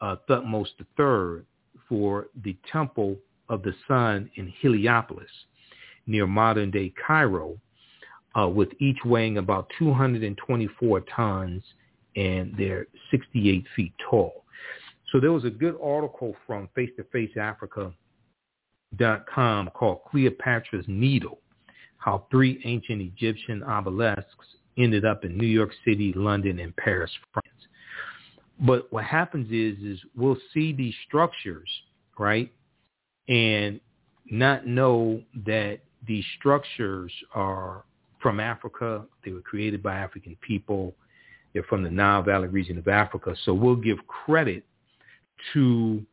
uh, 0.00 0.16
Thutmose 0.28 0.68
III 0.78 1.44
for 1.88 2.28
the 2.44 2.56
Temple 2.70 3.16
of 3.50 3.62
the 3.62 3.74
Sun 3.86 4.30
in 4.36 4.50
Heliopolis, 4.60 5.30
near 6.06 6.26
modern-day 6.26 6.94
Cairo, 7.06 7.58
uh, 8.38 8.48
with 8.48 8.68
each 8.78 8.98
weighing 9.04 9.38
about 9.38 9.68
224 9.78 11.00
tons 11.14 11.62
and 12.16 12.54
they're 12.56 12.86
68 13.10 13.66
feet 13.76 13.92
tall. 14.08 14.44
So 15.12 15.20
there 15.20 15.32
was 15.32 15.44
a 15.44 15.50
good 15.50 15.76
article 15.82 16.34
from 16.46 16.70
face-to-face-africa.com 16.74 19.70
called 19.74 19.98
Cleopatra's 20.10 20.86
Needle, 20.86 21.40
how 21.98 22.24
three 22.30 22.62
ancient 22.64 23.02
Egyptian 23.02 23.62
obelisks 23.64 24.46
ended 24.78 25.04
up 25.04 25.24
in 25.24 25.36
New 25.36 25.46
York 25.46 25.72
City, 25.84 26.14
London, 26.14 26.60
and 26.60 26.74
Paris, 26.76 27.10
France. 27.32 27.48
But 28.60 28.86
what 28.92 29.04
happens 29.04 29.50
is, 29.50 29.76
is 29.82 29.98
we'll 30.16 30.38
see 30.54 30.72
these 30.72 30.94
structures, 31.06 31.68
right, 32.18 32.52
and 33.30 33.80
not 34.30 34.66
know 34.66 35.22
that 35.46 35.78
these 36.06 36.24
structures 36.38 37.12
are 37.34 37.84
from 38.20 38.40
Africa. 38.40 39.04
They 39.24 39.30
were 39.32 39.40
created 39.40 39.82
by 39.82 39.94
African 39.94 40.36
people. 40.40 40.94
They're 41.54 41.62
from 41.64 41.82
the 41.82 41.90
Nile 41.90 42.22
Valley 42.22 42.48
region 42.48 42.76
of 42.76 42.88
Africa. 42.88 43.34
So 43.44 43.54
we'll 43.54 43.76
give 43.76 43.98
credit 44.06 44.64
to 45.54 46.04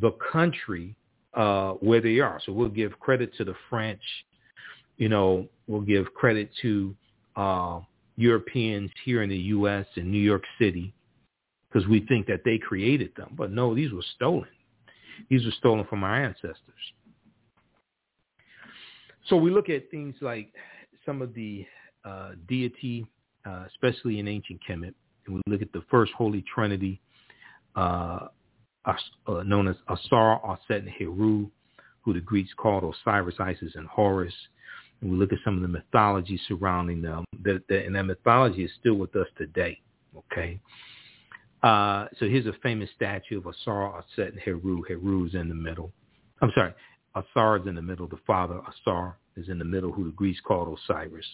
the 0.00 0.12
country 0.30 0.94
uh, 1.34 1.72
where 1.72 2.00
they 2.00 2.20
are. 2.20 2.40
So 2.44 2.52
we'll 2.52 2.68
give 2.68 2.98
credit 3.00 3.34
to 3.38 3.44
the 3.44 3.54
French. 3.68 4.02
You 4.98 5.08
know, 5.08 5.46
we'll 5.66 5.80
give 5.80 6.12
credit 6.14 6.50
to 6.62 6.94
uh, 7.36 7.80
Europeans 8.16 8.90
here 9.04 9.22
in 9.22 9.30
the 9.30 9.36
U.S. 9.36 9.86
in 9.96 10.10
New 10.10 10.18
York 10.20 10.42
City 10.58 10.92
because 11.68 11.88
we 11.88 12.00
think 12.06 12.26
that 12.26 12.42
they 12.44 12.58
created 12.58 13.12
them. 13.16 13.34
But 13.36 13.52
no, 13.52 13.74
these 13.74 13.92
were 13.92 14.04
stolen. 14.16 14.48
These 15.28 15.44
were 15.44 15.52
stolen 15.52 15.86
from 15.86 16.04
our 16.04 16.24
ancestors. 16.24 16.58
So 19.28 19.36
we 19.36 19.50
look 19.50 19.68
at 19.68 19.90
things 19.90 20.14
like 20.20 20.52
some 21.04 21.20
of 21.20 21.34
the 21.34 21.66
uh, 22.04 22.30
deity, 22.48 23.06
uh, 23.44 23.64
especially 23.66 24.18
in 24.18 24.28
ancient 24.28 24.60
Kemet, 24.66 24.94
and 25.26 25.36
we 25.36 25.42
look 25.46 25.62
at 25.62 25.72
the 25.72 25.82
first 25.90 26.12
Holy 26.16 26.42
Trinity, 26.54 27.00
uh, 27.76 28.28
uh 28.86 29.42
known 29.44 29.68
as 29.68 29.76
Asar, 29.88 30.40
Aset, 30.44 30.82
and 30.82 30.88
Heru, 30.88 31.50
who 32.00 32.14
the 32.14 32.20
Greeks 32.20 32.50
called 32.56 32.84
Osiris, 32.84 33.34
Isis, 33.38 33.74
and 33.74 33.86
Horus. 33.86 34.34
And 35.00 35.10
we 35.10 35.16
look 35.16 35.32
at 35.32 35.38
some 35.44 35.56
of 35.56 35.62
the 35.62 35.68
mythology 35.68 36.40
surrounding 36.48 37.02
them, 37.02 37.24
that, 37.42 37.62
that, 37.68 37.84
and 37.84 37.94
that 37.94 38.04
mythology 38.04 38.64
is 38.64 38.70
still 38.80 38.94
with 38.94 39.14
us 39.14 39.26
today. 39.36 39.78
Okay, 40.16 40.58
uh, 41.62 42.06
so 42.18 42.26
here's 42.26 42.46
a 42.46 42.52
famous 42.62 42.88
statue 42.94 43.38
of 43.38 43.46
Asar, 43.46 43.98
Aset, 43.98 44.32
and 44.32 44.40
Heru. 44.40 44.82
Heru 44.86 45.26
is 45.26 45.34
in 45.34 45.48
the 45.48 45.54
middle. 45.54 45.92
I'm 46.40 46.52
sorry, 46.54 46.72
Asar 47.14 47.58
is 47.58 47.66
in 47.66 47.74
the 47.74 47.82
middle. 47.82 48.06
The 48.06 48.18
father, 48.26 48.60
Asar, 48.68 49.16
is 49.36 49.48
in 49.48 49.58
the 49.58 49.64
middle, 49.64 49.92
who 49.92 50.04
the 50.04 50.12
Greeks 50.12 50.40
called 50.40 50.78
Osiris. 50.78 51.26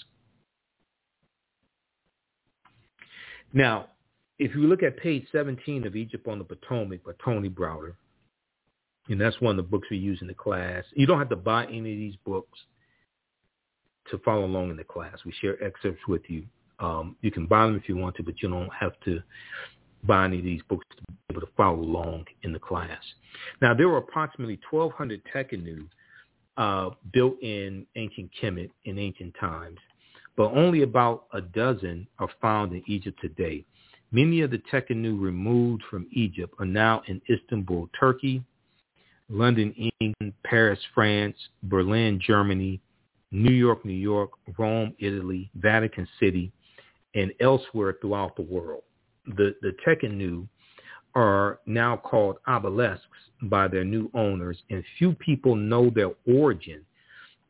Now, 3.52 3.88
if 4.38 4.54
you 4.54 4.62
look 4.62 4.82
at 4.82 4.96
page 4.96 5.26
17 5.30 5.86
of 5.86 5.94
Egypt 5.94 6.26
on 6.26 6.38
the 6.38 6.44
Potomac 6.44 7.04
by 7.04 7.12
Tony 7.24 7.48
Browder, 7.48 7.94
and 9.08 9.20
that's 9.20 9.40
one 9.40 9.58
of 9.58 9.64
the 9.64 9.70
books 9.70 9.88
we 9.90 9.98
use 9.98 10.18
in 10.22 10.28
the 10.28 10.34
class. 10.34 10.84
You 10.94 11.06
don't 11.06 11.18
have 11.18 11.28
to 11.28 11.36
buy 11.36 11.66
any 11.66 11.78
of 11.78 11.98
these 11.98 12.16
books 12.24 12.58
to 14.10 14.18
follow 14.18 14.44
along 14.44 14.70
in 14.70 14.76
the 14.76 14.84
class. 14.84 15.18
We 15.24 15.32
share 15.40 15.62
excerpts 15.62 16.00
with 16.08 16.22
you. 16.28 16.44
Um, 16.78 17.16
you 17.20 17.30
can 17.30 17.46
buy 17.46 17.66
them 17.66 17.76
if 17.76 17.88
you 17.88 17.96
want 17.96 18.16
to, 18.16 18.22
but 18.22 18.42
you 18.42 18.48
don't 18.48 18.72
have 18.72 18.92
to 19.04 19.22
buy 20.06 20.26
any 20.26 20.38
of 20.38 20.44
these 20.44 20.62
books 20.68 20.86
to 20.96 21.02
be 21.02 21.14
able 21.30 21.40
to 21.40 21.52
follow 21.56 21.80
along 21.80 22.24
in 22.42 22.52
the 22.52 22.58
class. 22.58 23.00
Now, 23.60 23.74
there 23.74 23.88
were 23.88 23.98
approximately 23.98 24.58
1,200 24.70 25.22
Tekhenu 25.34 25.86
uh, 26.56 26.90
built 27.12 27.40
in 27.42 27.86
ancient 27.96 28.30
Kemet 28.40 28.70
in 28.84 28.98
ancient 28.98 29.34
times, 29.40 29.78
but 30.36 30.52
only 30.52 30.82
about 30.82 31.24
a 31.32 31.40
dozen 31.40 32.06
are 32.18 32.28
found 32.40 32.72
in 32.72 32.82
Egypt 32.86 33.18
today. 33.20 33.64
Many 34.12 34.42
of 34.42 34.50
the 34.50 34.62
Tekhenu 34.72 35.20
removed 35.20 35.82
from 35.90 36.06
Egypt 36.12 36.54
are 36.60 36.66
now 36.66 37.02
in 37.08 37.20
Istanbul, 37.28 37.88
Turkey, 37.98 38.44
London, 39.28 39.74
England, 40.00 40.34
Paris, 40.44 40.78
France, 40.94 41.36
Berlin, 41.64 42.20
Germany, 42.24 42.80
New 43.32 43.52
York, 43.52 43.84
New 43.84 43.92
York, 43.92 44.30
Rome, 44.58 44.94
Italy, 45.00 45.50
Vatican 45.56 46.06
City, 46.20 46.52
and 47.16 47.32
elsewhere 47.40 47.96
throughout 48.00 48.36
the 48.36 48.42
world 48.42 48.82
the, 49.26 49.54
the 49.62 49.74
Tekhenu 49.86 50.46
are 51.14 51.60
now 51.66 51.96
called 51.96 52.36
obelisks 52.48 53.06
by 53.42 53.68
their 53.68 53.84
new 53.84 54.10
owners, 54.14 54.58
and 54.70 54.82
few 54.98 55.12
people 55.14 55.54
know 55.54 55.90
their 55.90 56.10
origin 56.26 56.84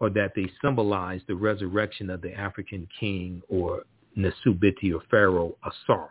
or 0.01 0.11
that 0.11 0.33
they 0.35 0.51
symbolize 0.61 1.21
the 1.29 1.35
resurrection 1.35 2.11
of 2.11 2.21
the 2.21 2.33
African 2.35 2.87
king 2.99 3.41
or 3.49 3.85
Nasubiti 4.17 4.93
or 4.95 5.03
Pharaoh 5.11 5.57
Asar. 5.65 6.11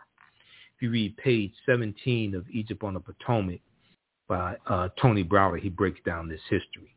If 0.76 0.82
you 0.82 0.90
read 0.90 1.16
page 1.16 1.52
17 1.66 2.34
of 2.34 2.44
Egypt 2.50 2.82
on 2.82 2.94
the 2.94 3.00
Potomac 3.00 3.60
by 4.26 4.56
uh, 4.66 4.88
Tony 5.00 5.22
Browder, 5.22 5.60
he 5.60 5.68
breaks 5.68 6.00
down 6.04 6.28
this 6.28 6.40
history. 6.50 6.93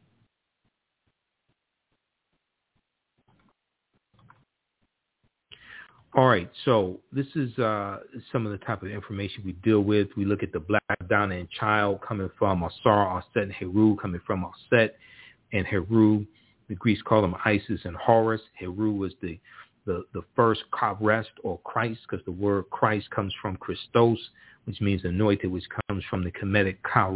All 6.17 6.27
right, 6.27 6.49
so 6.65 6.99
this 7.11 7.27
is 7.35 7.55
uh, 7.59 7.99
some 8.31 8.47
of 8.47 8.51
the 8.51 8.57
type 8.65 8.81
of 8.81 8.89
information 8.89 9.43
we 9.45 9.51
deal 9.51 9.81
with. 9.81 10.07
We 10.17 10.25
look 10.25 10.41
at 10.41 10.51
the 10.51 10.59
Black 10.59 10.81
Donna 11.07 11.35
and 11.35 11.47
Child 11.51 11.99
coming 12.01 12.31
from 12.39 12.63
Asar, 12.63 13.21
Aset, 13.21 13.43
and 13.43 13.51
Heru 13.53 13.95
coming 13.97 14.19
from 14.25 14.43
Aset 14.43 14.95
and 15.53 15.67
Heru. 15.67 16.25
The 16.69 16.75
Greeks 16.75 17.03
call 17.03 17.21
them 17.21 17.35
Isis 17.45 17.81
and 17.83 17.95
Horus. 17.95 18.41
Heru 18.57 18.93
was 18.93 19.13
the, 19.21 19.39
the, 19.85 20.05
the 20.15 20.23
first 20.35 20.61
Christ 20.71 21.29
or 21.43 21.59
Christ 21.59 21.99
because 22.09 22.25
the 22.25 22.31
word 22.31 22.67
Christ 22.71 23.11
comes 23.11 23.31
from 23.39 23.55
Christos, 23.57 24.17
which 24.65 24.81
means 24.81 25.05
anointed, 25.05 25.51
which 25.51 25.65
comes 25.87 26.03
from 26.09 26.23
the 26.23 26.31
Kemetic 26.31 26.77
Ka 26.81 27.11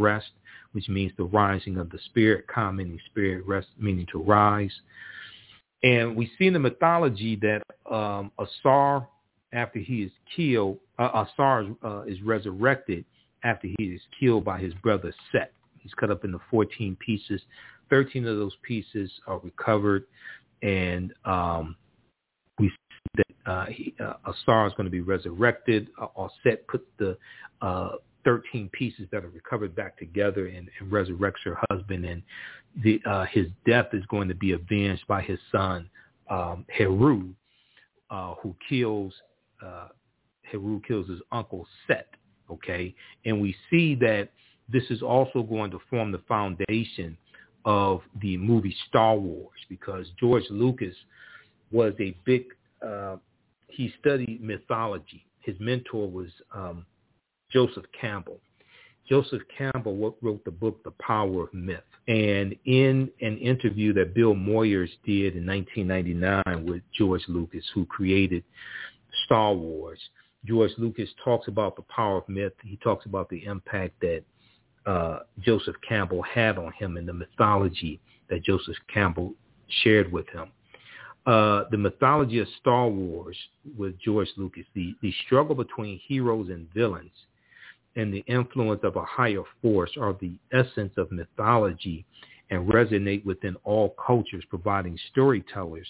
which 0.73 0.87
means 0.89 1.11
the 1.17 1.23
rising 1.23 1.77
of 1.77 1.89
the 1.89 1.97
spirit, 2.05 2.45
Ka 2.53 2.71
meaning 2.71 2.99
spirit, 3.07 3.47
rest 3.47 3.69
meaning 3.79 4.05
to 4.11 4.21
rise. 4.21 4.71
And 5.83 6.15
we 6.15 6.31
see 6.37 6.47
in 6.47 6.53
the 6.53 6.59
mythology 6.59 7.37
that 7.37 7.61
um, 7.91 8.31
Asar, 8.39 9.07
after 9.53 9.79
he 9.79 10.03
is 10.03 10.11
killed, 10.35 10.77
uh, 10.99 11.25
Asar 11.25 11.65
uh, 11.83 12.01
is 12.03 12.21
resurrected 12.21 13.05
after 13.43 13.67
he 13.77 13.85
is 13.85 14.01
killed 14.19 14.45
by 14.45 14.59
his 14.59 14.73
brother 14.75 15.13
Set. 15.31 15.53
He's 15.79 15.93
cut 15.93 16.11
up 16.11 16.23
into 16.23 16.39
14 16.51 16.95
pieces. 17.03 17.41
13 17.89 18.27
of 18.27 18.37
those 18.37 18.55
pieces 18.61 19.11
are 19.27 19.39
recovered, 19.39 20.05
and 20.61 21.13
um, 21.25 21.75
we 22.59 22.69
see 22.69 22.75
that 23.17 23.51
uh, 23.51 23.65
he, 23.65 23.93
uh, 23.99 24.13
Asar 24.25 24.67
is 24.67 24.73
going 24.73 24.85
to 24.85 24.91
be 24.91 25.01
resurrected. 25.01 25.89
Uh, 25.99 26.27
Set 26.43 26.65
puts 26.67 26.85
the 26.99 27.17
uh, 27.61 27.93
13 28.23 28.69
pieces 28.73 29.07
that 29.11 29.23
are 29.23 29.29
recovered 29.29 29.75
back 29.75 29.97
together 29.97 30.47
and, 30.47 30.69
and 30.79 30.91
resurrects 30.91 31.43
her 31.45 31.57
husband. 31.69 32.05
And 32.05 32.21
the, 32.83 33.01
uh, 33.05 33.25
his 33.25 33.47
death 33.65 33.87
is 33.93 34.05
going 34.07 34.27
to 34.27 34.35
be 34.35 34.53
avenged 34.53 35.05
by 35.07 35.21
his 35.21 35.39
son, 35.51 35.89
um, 36.29 36.65
Heru, 36.69 37.29
uh, 38.09 38.35
who 38.41 38.55
kills, 38.67 39.13
uh, 39.65 39.89
Heru 40.43 40.81
kills 40.87 41.09
his 41.09 41.19
uncle 41.31 41.67
Set. 41.87 42.07
Okay. 42.49 42.93
And 43.25 43.41
we 43.41 43.55
see 43.69 43.95
that 43.95 44.29
this 44.69 44.83
is 44.89 45.01
also 45.01 45.43
going 45.43 45.71
to 45.71 45.79
form 45.89 46.11
the 46.11 46.21
foundation 46.27 47.17
of 47.65 48.01
the 48.21 48.37
movie 48.37 48.75
Star 48.89 49.15
Wars 49.15 49.59
because 49.69 50.07
George 50.19 50.43
Lucas 50.49 50.95
was 51.71 51.93
a 51.99 52.15
big, 52.25 52.45
uh, 52.85 53.17
he 53.67 53.93
studied 53.99 54.41
mythology. 54.41 55.25
His 55.39 55.55
mentor 55.59 56.09
was 56.09 56.27
um, 56.53 56.85
Joseph 57.51 57.85
Campbell. 57.99 58.39
Joseph 59.09 59.41
Campbell 59.57 60.15
wrote 60.21 60.45
the 60.45 60.51
book 60.51 60.83
The 60.83 60.93
Power 61.01 61.43
of 61.43 61.53
Myth. 61.53 61.79
And 62.07 62.55
in 62.65 63.09
an 63.21 63.37
interview 63.39 63.93
that 63.93 64.13
Bill 64.13 64.33
Moyers 64.33 64.89
did 65.05 65.35
in 65.35 65.45
1999 65.45 66.65
with 66.65 66.81
George 66.97 67.23
Lucas, 67.27 67.65
who 67.73 67.85
created 67.85 68.43
Star 69.25 69.53
Wars, 69.53 69.99
George 70.45 70.71
Lucas 70.77 71.09
talks 71.23 71.47
about 71.47 71.75
the 71.75 71.83
power 71.83 72.17
of 72.17 72.29
myth. 72.29 72.53
He 72.63 72.77
talks 72.77 73.05
about 73.05 73.29
the 73.29 73.43
impact 73.45 73.99
that 74.01 74.23
uh, 74.85 75.19
Joseph 75.39 75.75
Campbell 75.87 76.23
had 76.23 76.57
on 76.57 76.71
him 76.73 76.97
and 76.97 77.07
the 77.07 77.13
mythology 77.13 77.99
that 78.29 78.43
Joseph 78.43 78.77
Campbell 78.91 79.33
shared 79.83 80.11
with 80.11 80.27
him. 80.29 80.51
Uh, 81.27 81.65
the 81.69 81.77
mythology 81.77 82.39
of 82.39 82.47
Star 82.59 82.87
Wars 82.87 83.37
with 83.77 83.99
George 83.99 84.29
Lucas, 84.37 84.65
the, 84.73 84.95
the 85.03 85.13
struggle 85.25 85.53
between 85.53 85.99
heroes 86.07 86.49
and 86.49 86.71
villains 86.73 87.11
and 87.95 88.13
the 88.13 88.23
influence 88.27 88.81
of 88.83 88.95
a 88.95 89.03
higher 89.03 89.43
force 89.61 89.91
are 89.99 90.15
the 90.21 90.33
essence 90.51 90.93
of 90.97 91.11
mythology 91.11 92.05
and 92.49 92.67
resonate 92.67 93.25
within 93.25 93.55
all 93.63 93.95
cultures, 94.05 94.43
providing 94.49 94.97
storytellers 95.11 95.87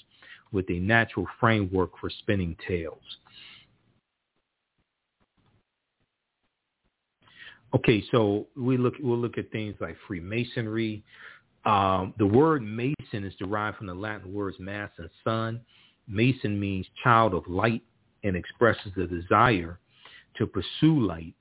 with 0.52 0.70
a 0.70 0.80
natural 0.80 1.28
framework 1.40 1.92
for 2.00 2.10
spinning 2.10 2.56
tales. 2.68 3.00
Okay, 7.74 8.04
so 8.12 8.48
we 8.58 8.78
look 8.78 8.96
we'll 9.00 9.18
look 9.18 9.38
at 9.38 9.50
things 9.52 9.76
like 9.80 9.96
Freemasonry. 10.08 11.04
Um, 11.66 12.14
the 12.18 12.26
word 12.26 12.64
Mason 12.64 13.24
is 13.24 13.34
derived 13.40 13.78
from 13.78 13.88
the 13.88 13.94
Latin 13.94 14.34
words 14.34 14.58
mass 14.60 14.90
and 14.98 15.10
sun. 15.24 15.62
Mason 16.08 16.60
means 16.60 16.86
child 17.04 17.34
of 17.34 17.48
light 17.48 17.82
and 18.24 18.36
expresses 18.36 18.92
the 18.98 19.06
desire 19.06 19.80
to 20.38 20.46
pursue 20.46 21.00
light, 21.00 21.34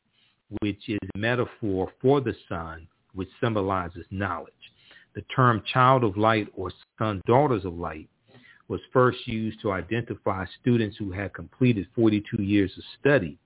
which 0.60 0.88
is 0.88 0.98
a 1.14 1.18
metaphor 1.18 1.92
for 2.00 2.20
the 2.20 2.34
sun, 2.48 2.86
which 3.14 3.28
symbolizes 3.40 4.04
knowledge. 4.10 4.52
The 5.14 5.22
term 5.34 5.62
child 5.72 6.04
of 6.04 6.16
light 6.16 6.48
or 6.54 6.70
son, 6.98 7.20
daughters 7.26 7.64
of 7.64 7.74
light 7.74 8.08
was 8.68 8.80
first 8.92 9.26
used 9.26 9.60
to 9.62 9.72
identify 9.72 10.44
students 10.60 10.96
who 10.96 11.10
had 11.10 11.34
completed 11.34 11.86
42 11.96 12.42
years 12.42 12.70
of 12.76 12.84
study 13.00 13.36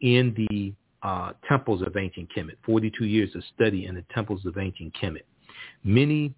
in 0.00 0.34
the 0.36 0.74
uh, 1.02 1.32
temples 1.48 1.82
of 1.82 1.96
ancient 1.96 2.28
Kemet, 2.34 2.56
42 2.64 3.04
years 3.04 3.34
of 3.36 3.42
study 3.54 3.86
in 3.86 3.94
the 3.94 4.04
temples 4.12 4.44
of 4.46 4.58
ancient 4.58 4.94
Kemet. 5.00 5.22
Many 5.84 6.34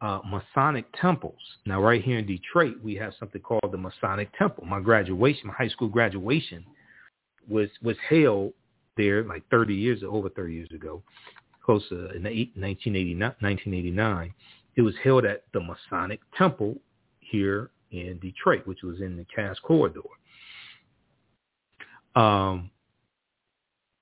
uh, 0.00 0.20
Masonic 0.24 0.86
temples. 1.00 1.38
Now, 1.66 1.80
right 1.80 2.02
here 2.02 2.18
in 2.18 2.26
Detroit, 2.26 2.76
we 2.82 2.94
have 2.96 3.12
something 3.18 3.40
called 3.40 3.70
the 3.70 3.78
Masonic 3.78 4.36
Temple. 4.36 4.64
My 4.64 4.80
graduation, 4.80 5.48
my 5.48 5.54
high 5.54 5.68
school 5.68 5.88
graduation, 5.88 6.64
was 7.48 7.68
was 7.82 7.96
held 8.08 8.52
there 8.96 9.24
like 9.24 9.42
30 9.50 9.74
years, 9.74 10.02
over 10.06 10.28
30 10.28 10.54
years 10.54 10.70
ago, 10.74 11.02
close 11.64 11.88
to 11.88 12.10
in 12.10 12.22
1989. 12.22 14.34
It 14.76 14.82
was 14.82 14.94
held 15.02 15.24
at 15.24 15.44
the 15.52 15.60
Masonic 15.60 16.20
Temple 16.36 16.76
here 17.20 17.70
in 17.90 18.18
Detroit, 18.20 18.66
which 18.66 18.82
was 18.82 19.00
in 19.00 19.16
the 19.16 19.26
Cass 19.34 19.58
Corridor. 19.60 20.00
Um, 22.14 22.70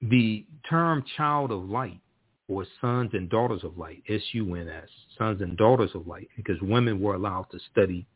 the 0.00 0.46
term 0.68 1.04
child 1.16 1.50
of 1.50 1.68
light 1.68 2.00
or 2.48 2.64
sons 2.80 3.10
and 3.12 3.28
daughters 3.28 3.64
of 3.64 3.76
light, 3.76 4.02
S-U-N-S, 4.08 4.88
sons 5.18 5.42
and 5.42 5.56
daughters 5.56 5.90
of 5.94 6.06
light, 6.06 6.28
because 6.36 6.56
women 6.62 7.00
were 7.00 7.14
allowed 7.14 7.46
to 7.50 7.58
study 7.70 8.06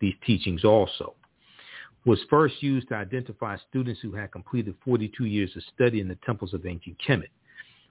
these 0.00 0.14
teachings 0.26 0.64
also, 0.64 1.14
was 2.06 2.18
first 2.30 2.62
used 2.62 2.88
to 2.88 2.94
identify 2.94 3.56
students 3.68 4.00
who 4.00 4.12
had 4.12 4.32
completed 4.32 4.74
42 4.84 5.26
years 5.26 5.50
of 5.56 5.62
study 5.74 6.00
in 6.00 6.08
the 6.08 6.18
temples 6.24 6.54
of 6.54 6.64
ancient 6.64 6.96
Kemet. 7.06 7.28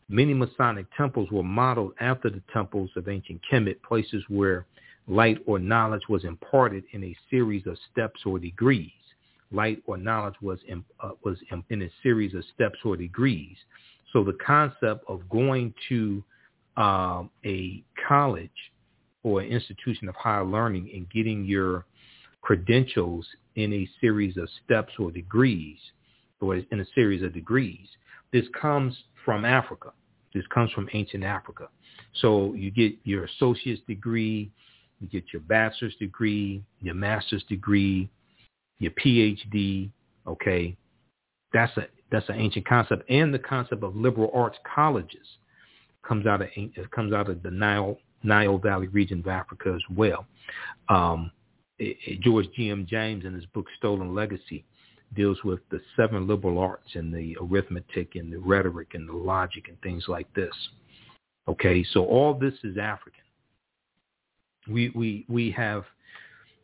Many 0.10 0.34
Masonic 0.34 0.88
temples 0.98 1.30
were 1.32 1.44
modeled 1.44 1.94
after 2.00 2.30
the 2.30 2.42
temples 2.52 2.90
of 2.96 3.08
ancient 3.08 3.42
Kemet, 3.52 3.82
places 3.84 4.24
where 4.30 4.66
light 5.08 5.40
or 5.46 5.60
knowledge 5.60 6.04
was 6.10 6.24
imparted 6.24 6.84
in 6.94 7.04
a 7.04 7.16
series 7.30 7.68
of 7.68 7.78
steps 7.92 8.22
or 8.26 8.40
degrees 8.40 8.92
light 9.52 9.82
or 9.86 9.98
knowledge 9.98 10.36
was 10.42 10.60
in, 10.68 10.84
uh, 11.02 11.12
was 11.24 11.38
in, 11.52 11.64
in, 11.70 11.84
a 11.84 11.90
series 12.04 12.34
of 12.34 12.44
steps 12.54 12.80
or 12.84 12.98
degrees. 12.98 13.56
So 14.14 14.24
the 14.24 14.38
concept 14.46 15.06
of 15.08 15.28
going 15.30 15.74
to 15.90 16.24
um, 16.78 17.30
a 17.46 17.84
college 18.08 18.50
or 19.24 19.42
an 19.42 19.48
institution 19.48 20.08
of 20.10 20.16
higher 20.16 20.46
learning 20.46 20.90
and 20.94 21.10
getting 21.10 21.46
your 21.46 21.86
credentials 22.46 23.26
in 23.56 23.74
a 23.74 23.90
series 24.00 24.38
of 24.38 24.48
steps 24.64 24.94
or 25.00 25.10
degrees, 25.10 25.80
or 26.40 26.58
in 26.58 26.80
a 26.80 26.86
series 26.94 27.24
of 27.24 27.34
degrees, 27.34 27.88
this 28.32 28.46
comes 28.62 28.96
from 29.26 29.44
Africa. 29.44 29.92
This 30.32 30.44
comes 30.54 30.72
from 30.72 30.88
ancient 30.94 31.24
Africa. 31.24 31.70
So 32.22 32.54
you 32.54 32.70
get 32.70 32.94
your 33.04 33.26
associate's 33.26 33.82
degree, 33.88 34.52
you 35.00 35.08
get 35.08 35.24
your 35.34 35.42
bachelor's 35.42 35.96
degree, 35.96 36.64
your 36.82 36.94
master's 36.94 37.44
degree, 37.50 38.08
your 38.78 38.92
PhD, 38.92 39.90
okay, 40.28 40.78
that's 41.52 41.76
a 41.78 41.88
that's 42.12 42.30
an 42.30 42.36
ancient 42.36 42.68
concept, 42.68 43.10
and 43.10 43.34
the 43.34 43.40
concept 43.40 43.82
of 43.82 43.96
liberal 43.96 44.30
arts 44.36 44.58
colleges 44.76 45.28
comes 46.08 46.28
out 46.28 46.44
of 46.44 46.50
comes 46.92 47.12
out 47.12 47.28
of 47.28 47.42
the 47.42 47.50
Nile 47.50 47.98
Nile 48.22 48.60
Valley 48.60 48.88
region 48.88 49.22
of 49.22 49.28
Africa 49.28 49.74
as 49.76 49.82
well. 49.98 50.28
Um, 50.90 51.32
Eh, 51.80 51.94
eh, 52.08 52.16
George 52.22 52.48
G. 52.56 52.70
M. 52.70 52.86
James 52.90 53.26
in 53.26 53.34
his 53.34 53.46
book 53.48 53.68
Stolen 53.78 54.14
Legacy 54.14 54.66
deals 55.16 55.44
with 55.44 55.60
the 55.70 55.82
seven 55.96 56.28
liberal 56.28 56.60
arts 56.60 56.96
and 56.96 57.14
the 57.14 57.38
arithmetic 57.42 58.16
and 58.16 58.32
the 58.32 58.40
rhetoric 58.40 58.94
and 58.94 59.08
the 59.08 59.14
logic 59.14 59.68
and 59.68 59.80
things 59.82 60.06
like 60.08 60.32
this. 60.34 60.54
Okay, 61.48 61.86
so 61.92 62.06
all 62.06 62.34
this 62.34 62.54
is 62.64 62.78
African. 62.78 63.22
We 64.68 64.90
we 64.96 65.26
we 65.30 65.52
have 65.52 65.84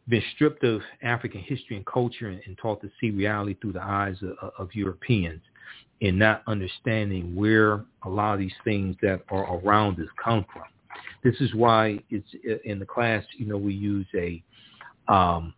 been 0.07 0.23
stripped 0.33 0.63
of 0.63 0.81
African 1.03 1.41
history 1.41 1.75
and 1.77 1.85
culture 1.85 2.27
and, 2.29 2.41
and 2.45 2.57
taught 2.57 2.81
to 2.81 2.89
see 2.99 3.11
reality 3.11 3.55
through 3.61 3.73
the 3.73 3.83
eyes 3.83 4.17
of, 4.23 4.51
of 4.57 4.69
Europeans 4.73 5.41
and 6.01 6.17
not 6.17 6.41
understanding 6.47 7.35
where 7.35 7.85
a 8.03 8.09
lot 8.09 8.33
of 8.33 8.39
these 8.39 8.51
things 8.63 8.95
that 9.03 9.21
are 9.29 9.57
around 9.57 9.99
us 9.99 10.07
come 10.23 10.45
from. 10.51 10.63
This 11.23 11.39
is 11.39 11.53
why 11.53 11.99
it's 12.09 12.27
eh, 12.49 12.57
in 12.65 12.79
the 12.79 12.85
class, 12.85 13.23
you 13.37 13.45
know, 13.45 13.57
we 13.57 13.73
use 13.73 14.07
a 14.15 14.41
um, 15.11 15.53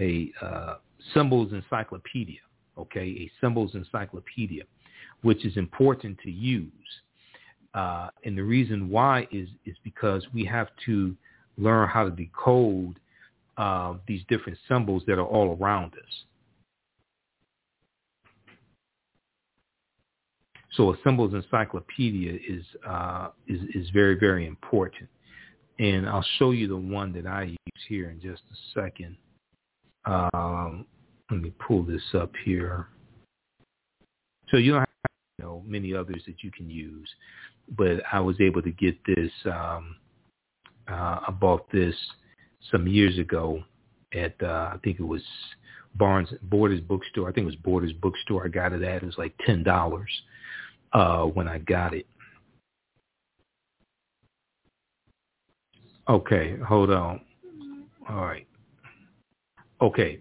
a 0.00 0.32
uh, 0.42 0.74
symbols 1.14 1.52
encyclopedia, 1.52 2.40
okay, 2.76 3.00
a 3.00 3.30
symbols 3.40 3.74
encyclopedia, 3.74 4.64
which 5.22 5.44
is 5.46 5.56
important 5.56 6.18
to 6.24 6.30
use. 6.30 6.70
Uh, 7.72 8.08
and 8.24 8.36
the 8.36 8.42
reason 8.42 8.90
why 8.90 9.28
is 9.30 9.48
is 9.64 9.76
because 9.84 10.26
we 10.34 10.44
have 10.44 10.68
to 10.84 11.14
learn 11.56 11.88
how 11.88 12.04
to 12.04 12.10
decode 12.10 12.98
uh, 13.56 13.94
these 14.08 14.22
different 14.28 14.58
symbols 14.68 15.04
that 15.06 15.18
are 15.18 15.26
all 15.26 15.56
around 15.60 15.92
us. 15.92 16.24
So 20.72 20.92
a 20.92 20.96
symbols 21.04 21.32
encyclopedia 21.32 22.32
is 22.32 22.64
uh, 22.84 23.28
is 23.46 23.60
is 23.72 23.88
very 23.90 24.18
very 24.18 24.46
important, 24.46 25.08
and 25.80 26.06
I'll 26.06 26.24
show 26.38 26.50
you 26.50 26.68
the 26.68 26.76
one 26.76 27.10
that 27.14 27.26
I 27.26 27.44
use 27.44 27.84
here 27.88 28.10
in 28.10 28.20
just 28.20 28.42
a 28.52 28.80
second. 28.80 29.16
Um, 30.04 30.84
let 31.30 31.40
me 31.40 31.52
pull 31.66 31.82
this 31.82 32.02
up 32.14 32.32
here. 32.44 32.88
So 34.50 34.58
you 34.58 34.72
don't 34.72 34.80
have 34.80 34.88
you 35.38 35.44
know 35.44 35.62
many 35.66 35.94
others 35.94 36.22
that 36.26 36.42
you 36.42 36.50
can 36.50 36.68
use, 36.68 37.08
but 37.78 38.02
I 38.12 38.20
was 38.20 38.36
able 38.40 38.60
to 38.62 38.70
get 38.70 38.94
this. 39.06 39.30
Um, 39.46 39.96
uh, 40.86 41.20
I 41.28 41.34
bought 41.40 41.70
this 41.72 41.94
some 42.70 42.86
years 42.86 43.18
ago 43.18 43.62
at 44.12 44.34
uh, 44.42 44.72
I 44.74 44.76
think 44.84 45.00
it 45.00 45.04
was 45.04 45.22
Barnes 45.94 46.28
Borders 46.42 46.80
bookstore. 46.80 47.28
I 47.28 47.32
think 47.32 47.44
it 47.44 47.46
was 47.46 47.56
Borders 47.56 47.92
bookstore. 47.94 48.44
I 48.44 48.48
got 48.48 48.74
it 48.74 48.82
at. 48.82 49.02
It 49.02 49.06
was 49.06 49.18
like 49.18 49.34
ten 49.46 49.62
dollars 49.62 50.10
uh, 50.92 51.22
when 51.22 51.48
I 51.48 51.58
got 51.58 51.94
it. 51.94 52.06
Okay, 56.10 56.56
hold 56.66 56.90
on. 56.90 57.20
All 58.08 58.24
right. 58.26 58.44
Okay, 59.80 60.18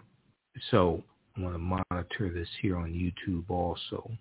so 0.69 1.03
I'm 1.35 1.41
going 1.41 1.53
to 1.53 1.57
monitor 1.57 2.31
this 2.31 2.47
here 2.61 2.77
on 2.77 2.93
YouTube 2.93 3.49
also. 3.49 4.11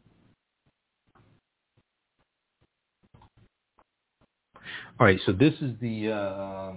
All 4.99 5.07
right, 5.07 5.21
so 5.27 5.33
this 5.33 5.53
is 5.61 5.73
the 5.83 6.11
uh, 6.11 6.73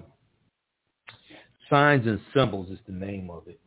Signs 1.70 2.06
and 2.06 2.20
Symbols 2.34 2.70
is 2.70 2.80
the 2.86 2.94
name 2.94 3.30
of 3.30 3.48
it. 3.48 3.62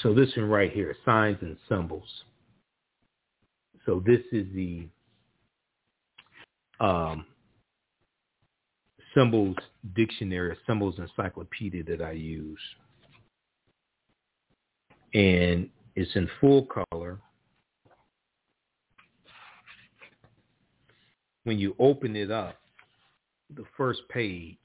So 0.00 0.14
this 0.14 0.36
one 0.36 0.48
right 0.48 0.70
here, 0.70 0.94
signs 1.04 1.38
and 1.40 1.56
symbols. 1.68 2.06
So 3.88 4.02
this 4.04 4.20
is 4.32 4.46
the 4.54 4.86
um, 6.78 7.24
symbols 9.16 9.56
dictionary, 9.96 10.54
symbols 10.66 10.98
encyclopedia 10.98 11.82
that 11.84 12.02
I 12.02 12.12
use. 12.12 12.60
And 15.14 15.70
it's 15.96 16.14
in 16.14 16.28
full 16.38 16.66
color. 16.66 17.18
when 21.48 21.58
you 21.58 21.74
open 21.78 22.14
it 22.14 22.30
up, 22.30 22.56
the 23.56 23.64
first 23.74 24.00
page, 24.10 24.58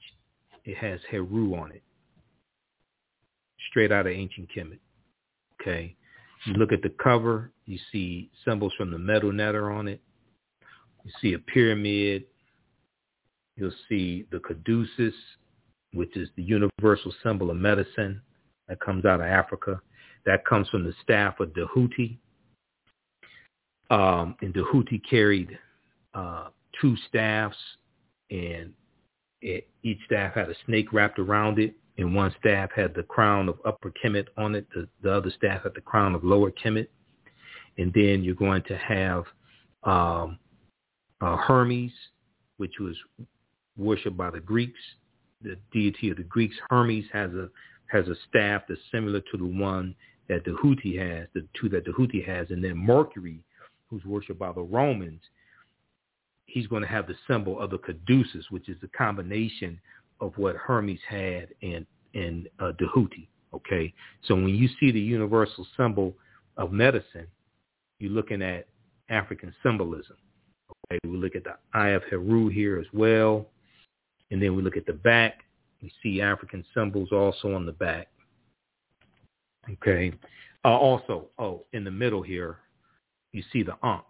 it 0.66 0.76
has 0.76 1.00
Heru 1.10 1.54
on 1.54 1.72
it, 1.72 1.82
straight 3.70 3.90
out 3.90 4.06
of 4.06 4.12
ancient 4.12 4.50
Kemet. 4.54 4.80
Okay. 5.58 5.96
You 6.46 6.54
look 6.54 6.72
at 6.72 6.82
the 6.82 6.92
cover, 7.02 7.52
you 7.64 7.78
see 7.90 8.30
symbols 8.44 8.72
from 8.76 8.90
the 8.90 8.98
Medu 8.98 9.32
Neter 9.32 9.70
on 9.70 9.88
it. 9.88 10.00
You 11.04 11.10
see 11.20 11.32
a 11.34 11.38
pyramid. 11.38 12.24
You'll 13.56 13.72
see 13.88 14.26
the 14.30 14.40
caduceus, 14.40 15.14
which 15.92 16.16
is 16.16 16.28
the 16.36 16.42
universal 16.42 17.14
symbol 17.22 17.50
of 17.50 17.56
medicine 17.56 18.20
that 18.68 18.80
comes 18.80 19.04
out 19.04 19.20
of 19.20 19.26
Africa. 19.26 19.80
That 20.26 20.44
comes 20.44 20.68
from 20.68 20.84
the 20.84 20.94
staff 21.02 21.40
of 21.40 21.54
Tahuti. 21.54 22.18
Um, 23.90 24.36
and 24.40 24.52
Tahuti 24.52 24.98
carried 25.08 25.58
uh, 26.14 26.48
two 26.80 26.96
staffs, 27.08 27.56
and 28.30 28.72
it, 29.40 29.68
each 29.82 29.98
staff 30.06 30.34
had 30.34 30.48
a 30.50 30.54
snake 30.66 30.92
wrapped 30.92 31.18
around 31.18 31.58
it, 31.58 31.74
and 31.96 32.14
one 32.14 32.34
staff 32.40 32.70
had 32.74 32.94
the 32.94 33.02
crown 33.04 33.48
of 33.48 33.58
Upper 33.64 33.92
Kemet 34.02 34.26
on 34.36 34.54
it. 34.54 34.66
The, 34.74 34.88
the 35.02 35.12
other 35.12 35.30
staff 35.36 35.62
had 35.62 35.74
the 35.74 35.80
crown 35.80 36.14
of 36.14 36.24
Lower 36.24 36.50
Kemet. 36.50 36.88
And 37.78 37.92
then 37.92 38.22
you're 38.22 38.34
going 38.34 38.62
to 38.64 38.76
have 38.76 39.24
um, 39.84 40.38
uh, 41.20 41.36
Hermes, 41.36 41.92
which 42.56 42.74
was 42.80 42.96
worshipped 43.76 44.16
by 44.16 44.30
the 44.30 44.40
Greeks, 44.40 44.78
the 45.42 45.56
deity 45.72 46.10
of 46.10 46.16
the 46.16 46.22
Greeks. 46.24 46.56
Hermes 46.70 47.04
has 47.12 47.30
a 47.32 47.48
has 47.88 48.08
a 48.08 48.16
staff 48.28 48.62
that's 48.68 48.80
similar 48.90 49.20
to 49.20 49.36
the 49.36 49.44
one 49.44 49.94
that 50.28 50.44
Tahuti 50.44 50.96
has, 50.96 51.28
the 51.34 51.46
two 51.60 51.68
that 51.68 51.84
Tahuti 51.84 52.22
has, 52.22 52.50
and 52.50 52.64
then 52.64 52.76
Mercury, 52.76 53.40
who's 53.88 54.04
worshipped 54.04 54.38
by 54.38 54.50
the 54.52 54.62
Romans, 54.62 55.20
he's 56.46 56.66
going 56.66 56.82
to 56.82 56.88
have 56.88 57.06
the 57.06 57.14
symbol 57.28 57.60
of 57.60 57.70
the 57.70 57.78
caduceus, 57.78 58.46
which 58.50 58.68
is 58.68 58.76
the 58.80 58.88
combination 58.88 59.78
of 60.24 60.32
what 60.36 60.56
Hermes 60.56 61.00
had 61.08 61.48
and 61.62 61.86
and 62.14 62.48
uh, 62.60 62.72
Tahuti. 62.78 63.28
Okay, 63.52 63.92
so 64.26 64.34
when 64.34 64.48
you 64.48 64.68
see 64.80 64.90
the 64.90 65.00
universal 65.00 65.66
symbol 65.76 66.14
of 66.56 66.72
medicine, 66.72 67.26
you're 68.00 68.10
looking 68.10 68.42
at 68.42 68.66
African 69.10 69.54
symbolism. 69.62 70.16
Okay, 70.90 70.98
we 71.04 71.16
look 71.16 71.36
at 71.36 71.44
the 71.44 71.56
Eye 71.72 71.90
of 71.90 72.02
Heru 72.10 72.48
here 72.48 72.78
as 72.78 72.86
well, 72.92 73.46
and 74.30 74.42
then 74.42 74.56
we 74.56 74.62
look 74.62 74.76
at 74.76 74.86
the 74.86 74.92
back. 74.92 75.40
We 75.82 75.92
see 76.02 76.20
African 76.20 76.64
symbols 76.74 77.10
also 77.12 77.54
on 77.54 77.66
the 77.66 77.72
back. 77.72 78.08
Okay, 79.70 80.12
uh, 80.64 80.68
also, 80.68 81.28
oh, 81.38 81.64
in 81.72 81.84
the 81.84 81.90
middle 81.90 82.22
here, 82.22 82.58
you 83.32 83.42
see 83.52 83.62
the 83.62 83.76
Ankh, 83.84 84.04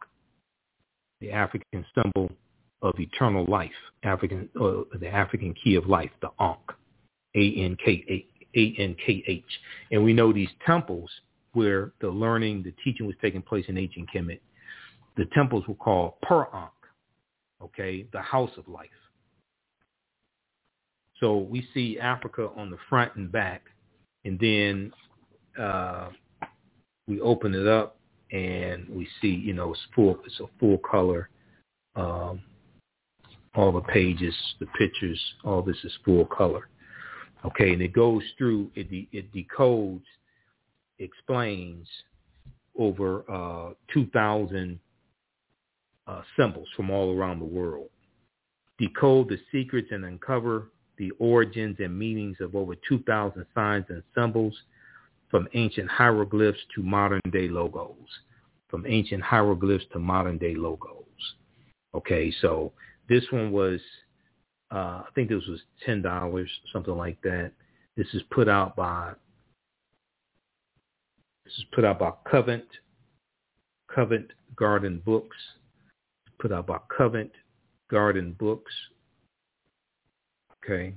the 1.20 1.30
African 1.32 1.84
symbol 1.94 2.30
of 2.84 2.94
eternal 3.00 3.44
life, 3.46 3.72
African, 4.04 4.48
uh, 4.60 4.82
the 5.00 5.08
African 5.08 5.54
key 5.54 5.74
of 5.74 5.86
life, 5.88 6.10
the 6.20 6.28
Ankh, 6.38 6.70
A-N-K-H. 7.34 8.26
A-N-K-H. 8.56 9.44
And 9.90 10.04
we 10.04 10.12
know 10.12 10.32
these 10.32 10.50
temples 10.64 11.10
where 11.54 11.92
the 12.00 12.08
learning, 12.08 12.62
the 12.62 12.72
teaching 12.84 13.06
was 13.06 13.16
taking 13.20 13.42
place 13.42 13.64
in 13.66 13.76
ancient 13.76 14.08
Kemet, 14.14 14.38
the 15.16 15.26
temples 15.34 15.64
were 15.66 15.74
called 15.74 16.14
Per-Ankh, 16.22 16.70
okay, 17.62 18.06
the 18.12 18.20
house 18.20 18.50
of 18.56 18.68
life. 18.68 18.88
So 21.20 21.38
we 21.38 21.66
see 21.72 21.98
Africa 21.98 22.50
on 22.56 22.70
the 22.70 22.76
front 22.88 23.16
and 23.16 23.32
back, 23.32 23.62
and 24.24 24.38
then 24.38 24.92
uh, 25.58 26.10
we 27.08 27.20
open 27.20 27.54
it 27.54 27.66
up 27.66 27.96
and 28.30 28.88
we 28.88 29.08
see, 29.20 29.28
you 29.28 29.52
know, 29.52 29.72
it's 29.72 29.80
full, 29.94 30.18
it's 30.24 30.40
a 30.40 30.46
full 30.58 30.78
color. 30.78 31.28
Um, 31.96 32.42
all 33.54 33.72
the 33.72 33.80
pages, 33.80 34.34
the 34.60 34.66
pictures, 34.78 35.20
all 35.44 35.62
this 35.62 35.76
is 35.84 35.92
full 36.04 36.24
color. 36.26 36.68
Okay, 37.44 37.72
and 37.72 37.82
it 37.82 37.92
goes 37.92 38.22
through, 38.38 38.70
it, 38.74 38.90
de- 38.90 39.08
it 39.12 39.32
decodes, 39.32 40.02
explains 40.98 41.86
over 42.78 43.24
uh, 43.30 43.74
2,000 43.92 44.78
uh, 46.06 46.22
symbols 46.36 46.68
from 46.76 46.90
all 46.90 47.16
around 47.16 47.38
the 47.38 47.44
world. 47.44 47.88
Decode 48.78 49.28
the 49.28 49.38
secrets 49.52 49.88
and 49.90 50.04
uncover 50.04 50.70
the 50.96 51.10
origins 51.18 51.76
and 51.78 51.96
meanings 51.96 52.36
of 52.40 52.56
over 52.56 52.74
2,000 52.88 53.46
signs 53.54 53.84
and 53.88 54.02
symbols 54.14 54.54
from 55.30 55.48
ancient 55.54 55.88
hieroglyphs 55.90 56.58
to 56.74 56.82
modern 56.82 57.20
day 57.30 57.48
logos. 57.48 57.96
From 58.68 58.86
ancient 58.86 59.22
hieroglyphs 59.22 59.84
to 59.92 59.98
modern 59.98 60.38
day 60.38 60.54
logos. 60.54 61.04
Okay, 61.94 62.32
so 62.40 62.72
this 63.08 63.24
one 63.30 63.52
was, 63.52 63.80
uh, 64.72 65.02
I 65.02 65.06
think 65.14 65.28
this 65.28 65.44
was 65.46 65.60
$10, 65.86 66.46
something 66.72 66.96
like 66.96 67.20
that. 67.22 67.52
This 67.96 68.06
is 68.14 68.22
put 68.30 68.48
out 68.48 68.74
by, 68.76 69.12
this 71.44 71.54
is 71.54 71.64
put 71.74 71.84
out 71.84 71.98
by 71.98 72.12
Covent, 72.30 72.64
Covent 73.94 74.30
Garden 74.56 75.02
Books, 75.04 75.36
put 76.40 76.52
out 76.52 76.66
by 76.66 76.78
Covent 76.96 77.30
Garden 77.90 78.34
Books. 78.38 78.72
Okay, 80.64 80.94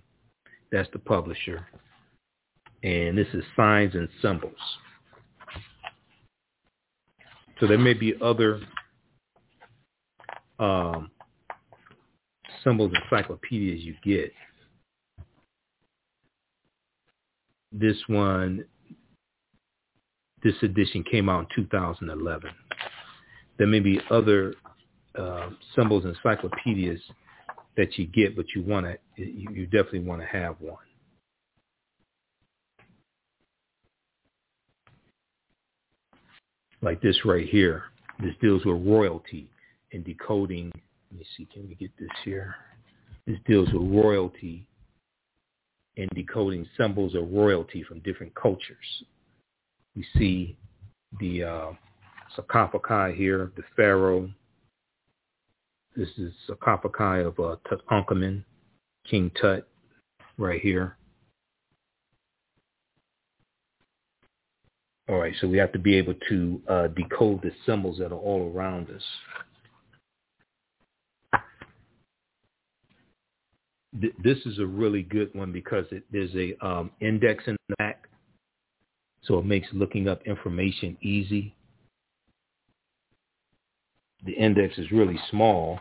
that's 0.72 0.90
the 0.94 1.00
publisher. 1.00 1.68
And 2.84 3.18
this 3.18 3.28
is 3.34 3.44
signs 3.56 3.96
and 3.96 4.08
symbols. 4.22 4.54
So 7.60 7.68
there 7.68 7.78
may 7.78 7.94
be 7.94 8.14
other 8.22 8.62
um, 10.60 11.10
symbols 12.68 12.92
encyclopedias 13.04 13.82
you 13.82 13.96
get. 14.04 14.32
This 17.72 17.98
one, 18.08 18.66
this 20.44 20.56
edition 20.62 21.04
came 21.10 21.30
out 21.30 21.48
in 21.58 21.64
2011. 21.64 22.50
There 23.58 23.68
may 23.68 23.80
be 23.80 24.00
other 24.10 24.54
uh, 25.18 25.50
symbols 25.76 26.06
and 26.06 26.16
encyclopedias 26.16 27.00
that 27.76 27.98
you 27.98 28.06
get, 28.08 28.36
but 28.36 28.46
you 28.56 28.64
want 28.64 28.86
to, 28.86 28.98
you, 29.16 29.50
you 29.52 29.66
definitely 29.66 30.00
want 30.00 30.22
to 30.22 30.28
have 30.28 30.56
one. 30.60 30.78
Like 36.82 37.02
this 37.02 37.26
right 37.26 37.48
here. 37.48 37.84
This 38.20 38.34
deals 38.42 38.66
with 38.66 38.86
royalty 38.86 39.50
and 39.94 40.04
decoding. 40.04 40.72
Let 41.12 41.20
me 41.20 41.26
see, 41.36 41.48
can 41.52 41.68
we 41.68 41.76
get 41.76 41.92
this 41.98 42.10
here? 42.24 42.56
This 43.26 43.38
deals 43.46 43.72
with 43.74 43.84
royalty 43.92 44.68
and 45.98 46.10
decoding 46.14 46.68
symbols 46.78 47.16
of 47.16 47.32
royalty 47.32 47.84
from 47.84 48.00
different 48.00 48.34
cultures. 48.36 49.04
We 49.96 50.06
see 50.18 50.58
the 51.20 51.44
uh, 51.44 51.72
sarcophagi 52.36 53.16
here, 53.18 53.52
the 53.56 53.64
pharaoh, 53.76 54.30
this 55.98 56.10
is 56.20 56.32
sarcophagi 56.46 57.24
of 57.24 57.40
uh, 57.40 57.56
Tutankhamun, 57.68 58.44
King 59.10 59.32
Tut, 59.42 59.68
right 60.38 60.62
here. 60.62 60.96
All 65.10 65.18
right, 65.18 65.34
so 65.42 65.48
we 65.48 65.58
have 65.58 65.72
to 65.72 65.80
be 65.80 65.96
able 65.96 66.14
to 66.30 66.62
uh, 66.70 66.88
decode 66.90 67.42
the 67.42 67.52
symbols 67.66 67.98
that 67.98 68.12
are 68.12 68.20
all 68.20 68.54
around 68.54 68.92
us. 68.92 69.02
This 74.24 74.38
is 74.46 74.60
a 74.60 74.66
really 74.66 75.04
good 75.04 75.34
one 75.34 75.52
because 75.52 75.86
it, 75.92 76.04
there's 76.12 76.34
a 76.36 76.56
um, 76.66 76.92
index 77.00 77.44
in 77.48 77.56
the 77.70 77.76
back, 77.78 78.08
so 79.24 79.40
it 79.40 79.46
makes 79.46 79.68
looking 79.74 80.08
up 80.08 80.22
information 80.26 80.98
easy. 81.02 81.54
The 84.26 84.34
index 84.34 84.78
is 84.78 84.92
really 84.92 85.20
small, 85.30 85.80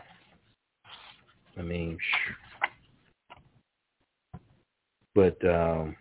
I 1.57 1.61
mean, 1.61 1.97
but 5.13 5.37
um, 5.43 5.95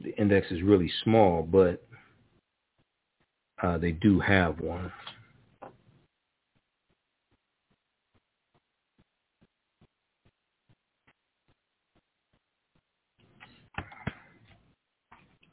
the 0.00 0.16
index 0.16 0.50
is 0.50 0.62
really 0.62 0.90
small, 1.04 1.42
but 1.42 1.86
uh, 3.62 3.78
they 3.78 3.92
do 3.92 4.20
have 4.20 4.60
one. 4.60 4.92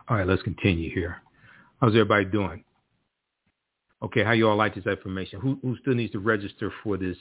All 0.08 0.18
right, 0.18 0.28
let's 0.28 0.44
continue 0.44 0.94
here. 0.94 1.18
How's 1.82 1.94
everybody 1.94 2.26
doing? 2.26 2.64
Okay, 4.04 4.24
how 4.24 4.34
you 4.34 4.48
all 4.48 4.56
like 4.56 4.76
this 4.76 4.86
information? 4.86 5.40
Who, 5.40 5.58
who 5.64 5.76
still 5.82 5.96
needs 5.96 6.12
to 6.12 6.20
register 6.20 6.72
for 6.84 6.96
this 6.96 7.18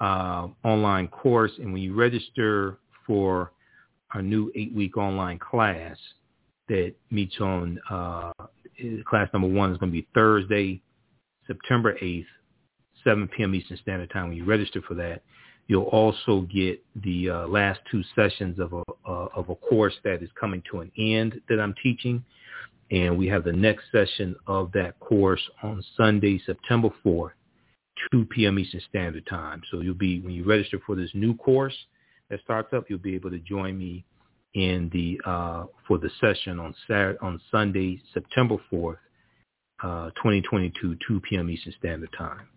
uh, 0.00 0.48
online 0.64 1.08
course? 1.08 1.52
And 1.58 1.70
when 1.70 1.82
you 1.82 1.94
register 1.94 2.78
for 3.06 3.52
our 4.14 4.22
new 4.22 4.50
eight-week 4.54 4.96
online 4.96 5.38
class 5.38 5.98
that 6.68 6.94
meets 7.10 7.38
on 7.40 7.78
uh, 7.90 8.32
class 9.06 9.28
number 9.34 9.48
one 9.48 9.72
is 9.72 9.76
going 9.78 9.92
to 9.92 10.00
be 10.00 10.08
Thursday, 10.14 10.80
September 11.46 11.94
8th, 12.02 12.24
7 13.04 13.28
p.m. 13.36 13.54
Eastern 13.54 13.76
Standard 13.76 14.10
Time. 14.10 14.28
When 14.28 14.38
you 14.38 14.46
register 14.46 14.80
for 14.88 14.94
that, 14.94 15.22
you'll 15.66 15.84
also 15.84 16.42
get 16.42 16.82
the 17.02 17.30
uh, 17.30 17.46
last 17.46 17.80
two 17.90 18.02
sessions 18.14 18.58
of 18.58 18.72
a 18.72 18.82
uh, 19.06 19.28
of 19.34 19.48
a 19.50 19.54
course 19.54 19.94
that 20.04 20.22
is 20.22 20.30
coming 20.38 20.62
to 20.70 20.80
an 20.80 20.90
end 20.96 21.40
that 21.48 21.60
I'm 21.60 21.74
teaching. 21.82 22.24
And 22.90 23.18
we 23.18 23.26
have 23.28 23.44
the 23.44 23.52
next 23.52 23.84
session 23.90 24.36
of 24.46 24.72
that 24.72 24.98
course 25.00 25.40
on 25.62 25.82
Sunday, 25.96 26.40
September 26.44 26.90
4th, 27.04 27.32
2 28.12 28.26
p.m. 28.26 28.58
Eastern 28.58 28.82
Standard 28.88 29.26
Time. 29.26 29.62
So 29.70 29.80
you'll 29.80 29.94
be, 29.94 30.20
when 30.20 30.32
you 30.34 30.44
register 30.44 30.78
for 30.86 30.94
this 30.94 31.10
new 31.14 31.34
course 31.34 31.74
that 32.28 32.40
starts 32.42 32.72
up, 32.72 32.84
you'll 32.88 32.98
be 32.98 33.14
able 33.14 33.30
to 33.30 33.38
join 33.38 33.78
me 33.78 34.04
in 34.54 34.90
the 34.92 35.20
uh, 35.28 35.64
for 35.88 35.98
the 35.98 36.10
session 36.20 36.60
on 36.60 36.74
Saturday, 36.86 37.18
on 37.20 37.40
Sunday, 37.50 38.00
September 38.12 38.56
4th, 38.72 38.96
uh, 39.82 40.10
2022, 40.10 40.96
2 41.06 41.20
p.m. 41.20 41.50
Eastern 41.50 41.74
Standard 41.78 42.10
Time. 42.16 42.48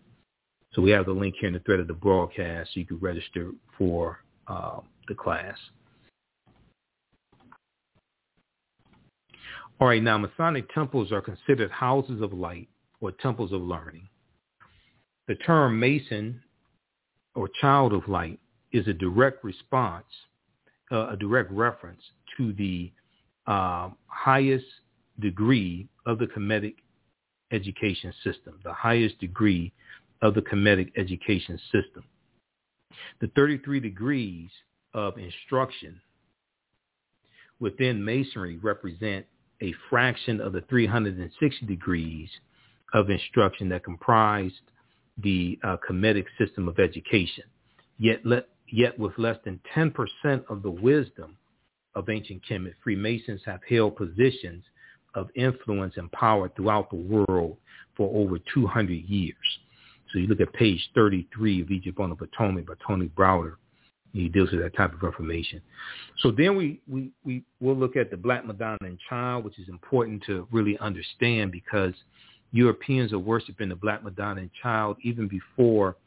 So 0.78 0.84
we 0.84 0.92
have 0.92 1.08
the 1.08 1.12
link 1.12 1.34
here 1.40 1.48
in 1.48 1.56
the 1.56 1.60
thread 1.62 1.80
of 1.80 1.88
the 1.88 1.94
broadcast 1.94 2.70
so 2.72 2.80
you 2.80 2.86
can 2.86 3.00
register 3.00 3.50
for 3.80 4.20
uh, 4.48 4.82
the 5.08 5.16
class. 5.16 5.58
All 9.80 9.88
right, 9.88 10.04
now 10.04 10.20
Masonic 10.20 10.72
temples 10.76 11.12
are 11.12 11.20
considered 11.20 11.72
houses 11.72 12.22
of 12.22 12.32
light 12.32 12.70
or 13.02 13.12
temples 13.12 13.54
of 13.54 13.62
learning. 13.64 14.08
The 15.28 15.34
term 15.34 15.80
Mason 15.80 16.42
or 17.34 17.50
child 17.60 17.92
of 17.92 18.08
light 18.08 18.40
is 18.72 18.88
a 18.88 18.94
direct 18.94 19.44
response, 19.44 20.06
uh, 20.92 21.10
a 21.10 21.18
direct 21.18 21.52
reference 21.52 22.02
to 22.38 22.54
the 22.54 22.92
uh, 23.48 23.90
highest 24.06 24.66
degree 25.20 25.88
of 26.06 26.20
the 26.20 26.28
Kemetic 26.28 26.76
education 27.52 28.14
system, 28.24 28.60
the 28.64 28.74
highest 28.74 29.18
degree 29.20 29.74
of 30.22 30.34
the 30.34 30.41
Kemetic 30.41 30.91
education 30.97 31.59
system. 31.72 32.03
The 33.22 33.28
33 33.36 33.80
degrees 33.80 34.49
of 34.93 35.18
instruction 35.18 35.99
within 37.59 38.03
Masonry 38.03 38.57
represent 38.57 39.26
a 39.61 39.74
fraction 39.89 40.39
of 40.39 40.53
the 40.53 40.61
360 40.70 41.65
degrees 41.65 42.30
of 42.93 43.09
instruction 43.09 43.70
that 43.70 43.84
comprised 43.84 44.55
the 45.18 45.59
uh, 45.63 45.78
system 46.38 46.68
of 46.68 46.80
education. 46.80 47.43
Yet, 47.97 48.22
yet 48.70 48.97
with 48.99 49.18
less 49.18 49.38
than 49.43 49.59
10% 49.76 49.93
of 50.49 50.61
the 50.61 50.70
wisdom 50.70 51.38
of 51.95 52.09
ancient 52.09 52.43
Kemet, 52.47 52.76
Freemasons 52.84 53.41
have 53.45 53.61
held 53.68 53.95
positions 53.95 54.63
of 55.15 55.30
influence 55.36 55.95
and 55.97 56.11
power 56.11 56.49
throughout 56.55 56.91
the 56.91 56.95
world 56.95 57.57
for 57.95 58.15
over 58.15 58.38
200 58.53 58.93
years. 58.93 59.36
So 60.12 60.20
you 60.20 60.28
look 60.28 60.41
at 60.41 60.53
page 60.53 60.89
33 60.95 61.62
of 61.62 61.72
Egypt 61.72 61.99
on 61.99 62.10
the 62.10 62.16
Potomac 62.16 62.68
by 62.68 62.74
Tony 62.86 63.08
Browder. 63.08 63.55
He 64.14 64.30
deals 64.30 64.51
with 64.51 64.62
that 64.62 64.76
type 64.76 64.93
of 64.93 65.03
information. 65.03 65.62
So 66.20 66.32
then 66.32 66.55
we, 66.55 66.80
we, 66.88 67.12
we 67.24 67.43
will 67.60 67.76
look 67.76 67.95
at 67.95 68.10
the 68.10 68.18
Black 68.18 68.45
Madonna 68.45 68.78
and 68.82 68.97
Child, 69.10 69.43
which 69.43 69.60
is 69.60 69.70
important 69.70 70.24
to 70.26 70.47
really 70.51 70.78
understand 70.80 71.51
because 71.51 71.93
Europeans 72.51 73.14
are 73.14 73.20
worshiping 73.20 73.70
the 73.70 73.76
Black 73.76 74.03
Madonna 74.03 74.41
and 74.41 74.49
Child 74.62 74.97
even 75.03 75.28
before 75.28 75.97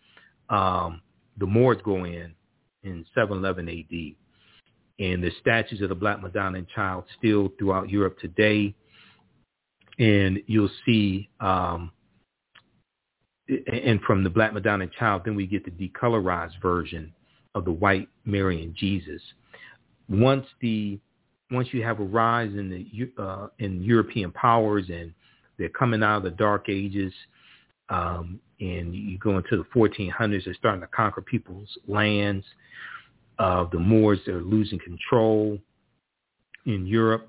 um, 0.48 1.02
the 1.38 1.46
Moors 1.46 1.78
go 1.84 2.04
in 2.04 2.34
in 2.82 3.04
711 3.14 3.68
AD. 3.68 4.16
And 5.04 5.22
the 5.22 5.30
statues 5.40 5.80
of 5.80 5.88
the 5.88 5.94
Black 5.94 6.20
Madonna 6.20 6.58
and 6.58 6.68
Child 6.68 7.04
still 7.18 7.52
throughout 7.58 7.88
Europe 7.88 8.18
today. 8.18 8.74
And 9.98 10.42
you'll 10.46 10.70
see, 10.84 11.28
um, 11.40 11.92
and 13.72 14.00
from 14.02 14.24
the 14.24 14.30
Black 14.30 14.52
Madonna 14.52 14.86
Child, 14.98 15.22
then 15.24 15.34
we 15.34 15.46
get 15.46 15.64
the 15.64 15.70
decolorized 15.88 16.60
version 16.60 17.12
of 17.54 17.64
the 17.64 17.72
white 17.72 18.08
Mary 18.24 18.62
and 18.62 18.74
Jesus. 18.74 19.20
Once 20.08 20.46
the 20.60 20.98
once 21.50 21.68
you 21.72 21.82
have 21.82 21.98
a 21.98 22.04
rise 22.04 22.50
in 22.50 22.70
the 22.70 23.22
uh, 23.22 23.48
in 23.58 23.82
European 23.82 24.30
powers 24.30 24.86
and 24.88 25.12
they're 25.58 25.68
coming 25.68 26.02
out 26.02 26.18
of 26.18 26.22
the 26.22 26.30
Dark 26.30 26.68
Ages, 26.68 27.12
um, 27.88 28.40
and 28.60 28.94
you 28.94 29.18
go 29.18 29.36
into 29.36 29.56
the 29.56 29.64
1400s, 29.74 30.44
they're 30.44 30.54
starting 30.54 30.80
to 30.80 30.86
conquer 30.86 31.20
people's 31.20 31.68
lands. 31.88 32.44
Uh, 33.38 33.66
the 33.72 33.78
Moors 33.78 34.20
are 34.28 34.42
losing 34.42 34.78
control 34.78 35.58
in 36.66 36.86
Europe. 36.86 37.28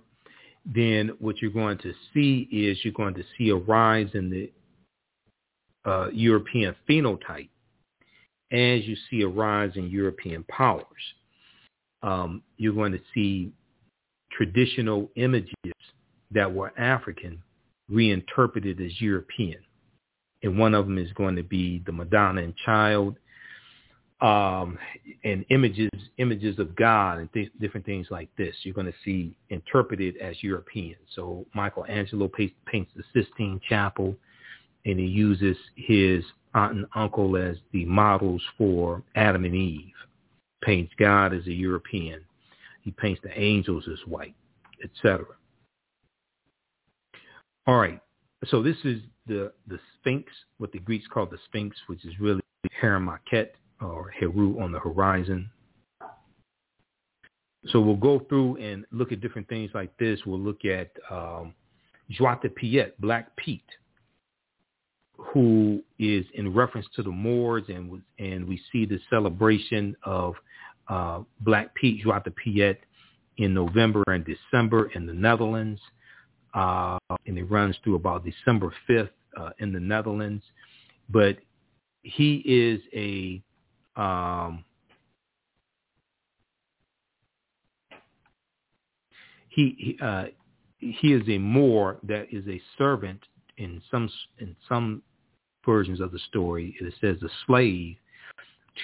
Then 0.65 1.11
what 1.19 1.41
you're 1.41 1.51
going 1.51 1.79
to 1.79 1.93
see 2.13 2.47
is 2.51 2.77
you're 2.83 2.93
going 2.93 3.15
to 3.15 3.23
see 3.37 3.49
a 3.49 3.55
rise 3.55 4.09
in 4.13 4.29
the 4.29 4.51
uh, 5.85 6.09
European 6.11 6.75
phenotype 6.87 7.49
as 8.51 8.85
you 8.85 8.95
see 9.09 9.21
a 9.21 9.27
rise 9.27 9.71
in 9.75 9.89
European 9.89 10.43
powers. 10.43 10.85
Um, 12.03 12.43
you're 12.57 12.73
going 12.73 12.91
to 12.91 13.01
see 13.13 13.51
traditional 14.31 15.09
images 15.15 15.53
that 16.31 16.51
were 16.51 16.73
African 16.77 17.41
reinterpreted 17.89 18.81
as 18.81 18.99
European. 18.99 19.59
And 20.43 20.57
one 20.57 20.73
of 20.73 20.85
them 20.85 20.97
is 20.97 21.11
going 21.13 21.35
to 21.35 21.43
be 21.43 21.83
the 21.85 21.91
Madonna 21.91 22.41
and 22.41 22.55
Child, 22.65 23.17
um, 24.21 24.77
and 25.23 25.43
images 25.49 25.89
images 26.17 26.59
of 26.59 26.75
God 26.75 27.17
and 27.17 27.33
th- 27.33 27.51
different 27.59 27.85
things 27.85 28.07
like 28.11 28.29
this. 28.37 28.55
You're 28.61 28.75
going 28.75 28.87
to 28.87 28.93
see 29.03 29.35
interpreted 29.49 30.17
as 30.17 30.41
European. 30.43 30.95
So 31.15 31.45
Michelangelo 31.55 32.27
paints, 32.27 32.55
paints 32.65 32.91
the 32.95 33.03
Sistine 33.13 33.59
Chapel, 33.67 34.15
and 34.85 34.99
he 34.99 35.05
uses 35.05 35.57
his 35.75 36.23
aunt 36.53 36.73
and 36.73 36.85
uncle 36.95 37.37
as 37.37 37.57
the 37.71 37.85
models 37.85 38.41
for 38.57 39.03
Adam 39.15 39.45
and 39.45 39.55
Eve. 39.55 39.93
Paints 40.63 40.93
God 40.99 41.33
as 41.33 41.45
a 41.47 41.53
European. 41.53 42.21
He 42.81 42.91
paints 42.91 43.21
the 43.23 43.39
angels 43.39 43.85
as 43.91 43.99
white, 44.07 44.35
etc. 44.83 45.25
All 47.67 47.77
right. 47.77 47.99
So 48.47 48.61
this 48.63 48.77
is 48.83 49.01
the 49.27 49.51
the 49.67 49.79
Sphinx, 49.99 50.31
what 50.57 50.71
the 50.71 50.79
Greeks 50.79 51.05
call 51.07 51.25
the 51.25 51.37
Sphinx, 51.45 51.75
which 51.87 52.03
is 52.05 52.19
really 52.19 52.41
Heramakhet 52.81 53.49
or 53.81 54.11
Heru 54.19 54.59
on 54.59 54.71
the 54.71 54.79
horizon. 54.79 55.49
So 57.67 57.79
we'll 57.79 57.95
go 57.95 58.19
through 58.27 58.57
and 58.57 58.85
look 58.91 59.11
at 59.11 59.21
different 59.21 59.47
things 59.47 59.69
like 59.73 59.95
this. 59.97 60.19
We'll 60.25 60.39
look 60.39 60.65
at 60.65 60.89
um, 61.11 61.53
Piet, 62.55 62.99
Black 62.99 63.35
Pete, 63.35 63.61
who 65.33 65.81
is 65.99 66.25
in 66.33 66.53
reference 66.53 66.87
to 66.95 67.03
the 67.03 67.11
Moors, 67.11 67.63
and 67.67 68.01
and 68.19 68.47
we 68.47 68.61
see 68.71 68.85
the 68.85 68.99
celebration 69.09 69.95
of 70.03 70.35
uh, 70.87 71.21
Black 71.41 71.73
Pete, 71.75 72.03
Zwarte 72.03 72.35
Piet, 72.35 72.81
in 73.37 73.53
November 73.53 74.03
and 74.07 74.25
December 74.25 74.91
in 74.95 75.05
the 75.05 75.13
Netherlands 75.13 75.79
uh, 76.53 76.97
and 77.25 77.37
it 77.37 77.45
runs 77.45 77.75
through 77.83 77.95
about 77.95 78.25
December 78.25 78.73
5th 78.89 79.09
uh, 79.37 79.49
in 79.59 79.71
the 79.71 79.79
Netherlands. 79.79 80.43
But 81.09 81.37
he 82.03 82.41
is 82.45 82.81
a 82.93 83.41
um, 83.99 84.63
he 89.49 89.75
he, 89.77 89.97
uh, 90.01 90.25
he 90.79 91.13
is 91.13 91.27
a 91.27 91.37
Moor 91.37 91.97
that 92.03 92.27
is 92.31 92.47
a 92.47 92.61
servant 92.77 93.21
in 93.57 93.81
some 93.91 94.09
in 94.39 94.55
some 94.67 95.01
versions 95.65 95.99
of 95.99 96.11
the 96.11 96.19
story. 96.29 96.75
It 96.79 96.93
says 97.01 97.17
a 97.23 97.29
slave 97.45 97.95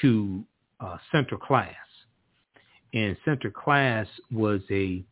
to 0.01 0.43
uh, 0.79 0.97
Class, 1.41 1.75
and 2.93 3.17
Sinterklaas 3.25 4.07
was 4.31 4.61
a, 4.69 5.03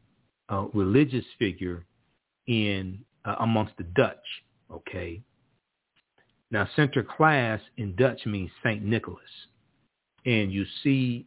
a 0.50 0.68
religious 0.74 1.26
figure 1.40 1.86
in 2.48 3.00
uh, 3.26 3.36
amongst 3.40 3.76
the 3.78 3.84
Dutch. 3.84 4.18
Okay. 4.72 5.22
Now, 6.52 6.68
Sinterklaas 6.78 7.60
in 7.78 7.96
Dutch 7.96 8.26
means 8.26 8.52
Saint 8.64 8.84
Nicholas, 8.84 9.24
and 10.26 10.52
you 10.52 10.66
see 10.84 11.26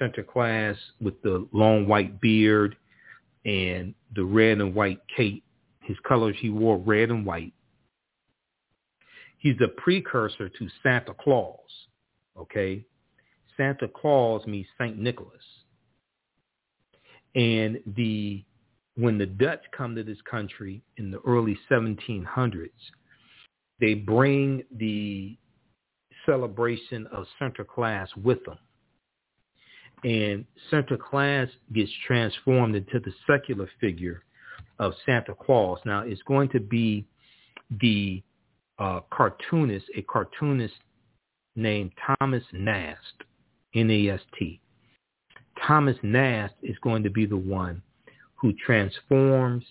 Sinterklaas 0.00 0.76
with 1.00 1.20
the 1.22 1.48
long 1.52 1.86
white 1.88 2.20
beard 2.20 2.76
and 3.44 3.94
the 4.14 4.24
red 4.24 4.58
and 4.60 4.74
white 4.74 5.00
cape. 5.16 5.42
His 5.82 5.96
colors, 6.06 6.36
he 6.38 6.50
wore 6.50 6.76
red 6.78 7.10
and 7.10 7.24
white. 7.24 7.54
He's 9.38 9.56
a 9.62 9.68
precursor 9.68 10.48
to 10.48 10.68
Santa 10.82 11.14
Claus. 11.14 11.58
Okay, 12.36 12.84
Santa 13.56 13.88
Claus 13.88 14.46
means 14.46 14.66
Saint 14.78 14.98
Nicholas, 14.98 15.42
and 17.34 17.80
the 17.96 18.44
when 18.96 19.16
the 19.16 19.26
Dutch 19.26 19.62
come 19.76 19.94
to 19.94 20.02
this 20.02 20.18
country 20.28 20.82
in 20.96 21.12
the 21.12 21.20
early 21.20 21.56
1700s, 21.70 22.70
they 23.80 23.94
bring 23.94 24.64
the 24.76 25.36
celebration 26.26 27.06
of 27.12 27.24
Sinterklaas 27.40 28.08
with 28.16 28.44
them. 28.44 28.58
And 30.02 30.44
Sinterklaas 30.70 31.48
gets 31.72 31.90
transformed 32.06 32.74
into 32.74 32.98
the 32.98 33.12
secular 33.26 33.68
figure 33.80 34.24
of 34.80 34.94
Santa 35.06 35.34
Claus. 35.34 35.78
Now, 35.84 36.02
it's 36.02 36.22
going 36.22 36.48
to 36.50 36.60
be 36.60 37.06
the 37.80 38.22
uh, 38.78 39.00
cartoonist, 39.10 39.86
a 39.96 40.02
cartoonist 40.02 40.74
named 41.56 41.92
Thomas 42.20 42.44
Nast, 42.52 43.24
N-A-S-T. 43.74 44.60
Thomas 45.66 45.96
Nast 46.02 46.54
is 46.62 46.76
going 46.82 47.02
to 47.02 47.10
be 47.10 47.26
the 47.26 47.36
one 47.36 47.82
who 48.36 48.52
transforms 48.64 49.64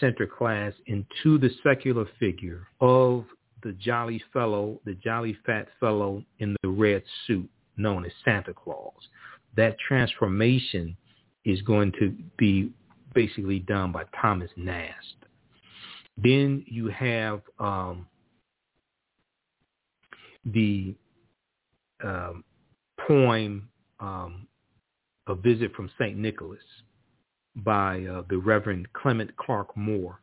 Sinterklaas 0.00 0.72
into 0.86 1.38
the 1.38 1.50
secular 1.62 2.06
figure 2.18 2.66
of 2.80 3.24
the 3.62 3.72
jolly 3.72 4.22
fellow, 4.32 4.80
the 4.84 4.94
jolly 4.94 5.36
fat 5.44 5.68
fellow 5.80 6.22
in 6.38 6.56
the 6.62 6.68
red 6.68 7.02
suit 7.26 7.48
known 7.76 8.04
as 8.04 8.12
Santa 8.24 8.54
Claus. 8.54 8.92
That 9.56 9.76
transformation 9.78 10.96
is 11.44 11.62
going 11.62 11.92
to 11.98 12.14
be 12.36 12.72
basically 13.14 13.60
done 13.60 13.92
by 13.92 14.04
Thomas 14.20 14.50
Nast. 14.56 15.16
Then 16.18 16.64
you 16.66 16.88
have 16.88 17.42
um, 17.58 18.06
the 20.46 20.94
um, 22.02 22.44
poem 23.06 23.68
um, 24.00 24.46
A 25.26 25.34
Visit 25.34 25.72
from 25.74 25.90
St. 25.98 26.16
Nicholas 26.16 26.60
by 27.56 28.04
uh, 28.04 28.22
the 28.28 28.36
Reverend 28.38 28.92
Clement 28.92 29.34
Clarke 29.36 29.76
Moore. 29.76 30.20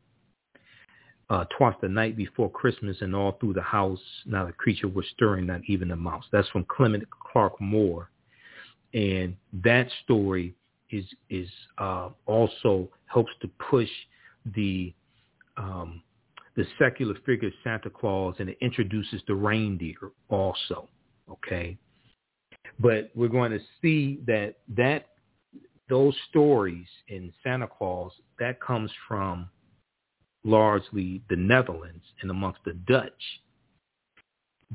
Uh, 1.29 1.45
twice 1.57 1.75
the 1.81 1.89
night 1.89 2.15
before 2.15 2.51
Christmas 2.51 2.97
and 3.01 3.15
all 3.15 3.37
through 3.39 3.53
the 3.53 3.61
house, 3.61 3.99
not 4.25 4.47
a 4.47 4.53
creature 4.53 4.87
was 4.87 5.05
stirring, 5.13 5.47
not 5.47 5.61
even 5.67 5.91
a 5.91 5.95
mouse. 5.95 6.25
That's 6.31 6.47
from 6.49 6.65
Clement 6.65 7.03
Clarke 7.09 7.59
Moore. 7.59 8.09
And 8.93 9.35
that 9.63 9.87
story 10.03 10.53
is 10.91 11.05
is 11.29 11.49
uh, 11.79 12.09
also 12.27 12.87
helps 13.05 13.31
to 13.41 13.47
push 13.69 13.89
the 14.53 14.93
um, 15.57 16.03
the 16.55 16.65
secular 16.77 17.15
figure 17.25 17.51
Santa 17.63 17.89
Claus, 17.89 18.35
and 18.39 18.49
it 18.49 18.57
introduces 18.61 19.21
the 19.27 19.35
reindeer 19.35 20.11
also. 20.29 20.87
Okay, 21.29 21.77
but 22.79 23.11
we're 23.15 23.27
going 23.27 23.51
to 23.51 23.59
see 23.81 24.21
that 24.27 24.55
that 24.75 25.07
those 25.89 26.15
stories 26.29 26.87
in 27.07 27.33
Santa 27.43 27.67
Claus 27.67 28.11
that 28.39 28.61
comes 28.61 28.91
from 29.07 29.49
largely 30.43 31.21
the 31.29 31.35
Netherlands 31.35 32.03
and 32.21 32.29
amongst 32.29 32.59
the 32.65 32.73
Dutch. 32.73 33.11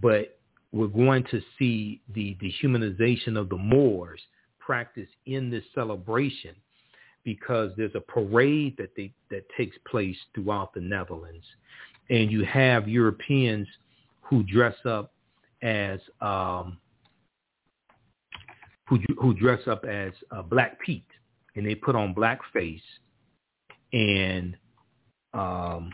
But 0.01 0.39
we're 0.73 0.87
going 0.87 1.25
to 1.31 1.41
see 1.59 2.03
the 2.15 2.37
dehumanization 2.41 3.37
of 3.37 3.49
the 3.49 3.57
Moors 3.57 4.21
practiced 4.59 5.13
in 5.27 5.51
this 5.51 5.65
celebration 5.75 6.55
because 7.29 7.71
there's 7.77 7.95
a 7.95 8.01
parade 8.01 8.75
that 8.79 8.89
they 8.97 9.13
that 9.31 9.45
takes 9.55 9.77
place 9.87 10.17
throughout 10.35 10.73
the 10.73 10.81
Netherlands, 10.81 11.45
and 12.09 12.33
you 12.33 12.43
have 12.47 12.89
Europeans 12.89 13.69
who 14.23 14.43
dress 14.45 14.75
up 14.87 15.13
as 15.61 16.01
um, 16.23 16.79
who 18.89 18.99
who 19.21 19.35
dress 19.35 19.61
up 19.67 19.85
as 19.85 20.13
uh, 20.31 20.41
Black 20.41 20.81
Pete, 20.81 21.05
and 21.55 21.67
they 21.67 21.75
put 21.75 21.95
on 21.95 22.15
blackface, 22.15 22.81
and 23.93 24.57
um, 25.35 25.93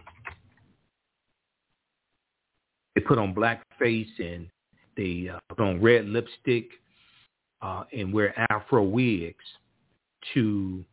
they 2.95 3.01
put 3.01 3.18
on 3.18 3.35
blackface 3.35 4.07
and 4.20 4.49
they 4.97 5.28
uh, 5.35 5.41
put 5.49 5.59
on 5.59 5.82
red 5.82 6.07
lipstick 6.07 6.68
uh, 7.61 7.82
and 7.93 8.12
wear 8.12 8.32
afro 8.53 8.85
wigs 8.85 9.45
to 10.32 10.85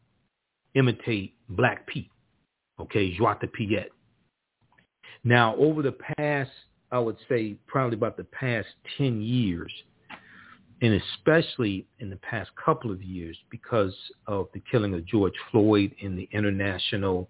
imitate 0.76 1.34
Black 1.50 1.88
Pete, 1.88 2.10
okay, 2.80 3.16
Zwarte 3.18 3.52
Piet. 3.52 3.92
Now, 5.24 5.56
over 5.56 5.82
the 5.82 5.96
past, 6.18 6.52
I 6.92 7.00
would 7.00 7.18
say 7.30 7.56
probably 7.68 7.96
about 7.96 8.18
the 8.18 8.24
past 8.26 8.68
10 8.98 9.22
years, 9.22 9.72
and 10.82 11.02
especially 11.02 11.86
in 12.00 12.10
the 12.10 12.16
past 12.18 12.50
couple 12.64 12.92
of 12.92 13.04
years 13.04 13.38
because 13.50 13.94
of 14.28 14.48
the 14.54 14.62
killing 14.72 14.94
of 14.94 15.06
George 15.06 15.36
Floyd 15.52 15.94
in 16.00 16.16
the 16.16 16.28
international 16.34 17.30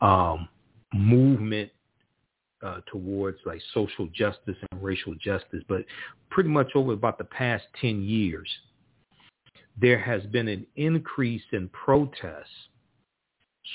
um, 0.00 0.48
movement 0.94 1.70
uh, 2.62 2.80
towards 2.90 3.38
like 3.46 3.60
social 3.72 4.06
justice 4.14 4.56
and 4.70 4.82
racial 4.82 5.14
justice, 5.14 5.62
but 5.68 5.84
pretty 6.30 6.48
much 6.48 6.70
over 6.74 6.92
about 6.92 7.18
the 7.18 7.24
past 7.24 7.64
10 7.80 8.02
years, 8.02 8.48
there 9.80 9.98
has 9.98 10.22
been 10.24 10.48
an 10.48 10.66
increase 10.76 11.42
in 11.52 11.68
protests 11.68 12.46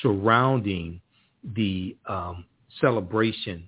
surrounding 0.01 1.01
the 1.55 1.95
um, 2.07 2.45
celebration 2.79 3.67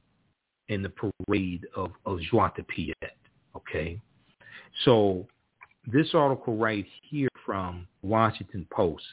and 0.69 0.83
the 0.83 0.91
parade 1.27 1.65
of, 1.75 1.91
of 2.05 2.19
de 2.55 2.63
Piet. 2.63 3.17
Okay. 3.55 3.99
So 4.85 5.27
this 5.85 6.07
article 6.13 6.57
right 6.57 6.85
here 7.09 7.29
from 7.45 7.87
Washington 8.01 8.65
Post, 8.71 9.03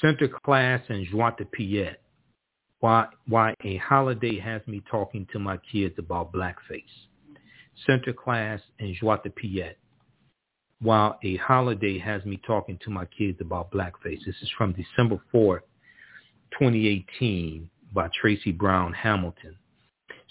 Center 0.00 0.28
class 0.44 0.82
and 0.88 1.06
Zwarte 1.08 1.50
Piet, 1.52 2.00
why, 2.80 3.06
why 3.28 3.54
a 3.64 3.76
holiday 3.78 4.38
has 4.38 4.60
me 4.66 4.82
talking 4.90 5.26
to 5.32 5.38
my 5.38 5.56
kids 5.72 5.94
about 5.98 6.32
blackface. 6.32 6.82
Sinterklaas 7.88 8.60
and 8.78 8.94
Zwarte 9.00 9.34
Piet, 9.34 9.78
while 10.84 11.18
a 11.24 11.36
holiday 11.36 11.98
has 11.98 12.22
me 12.26 12.38
talking 12.46 12.78
to 12.84 12.90
my 12.90 13.06
kids 13.06 13.38
about 13.40 13.70
blackface. 13.72 14.22
This 14.26 14.36
is 14.42 14.50
from 14.56 14.72
December 14.74 15.18
4th, 15.32 15.62
2018 16.52 17.70
by 17.94 18.10
Tracy 18.20 18.52
Brown 18.52 18.92
Hamilton. 18.92 19.56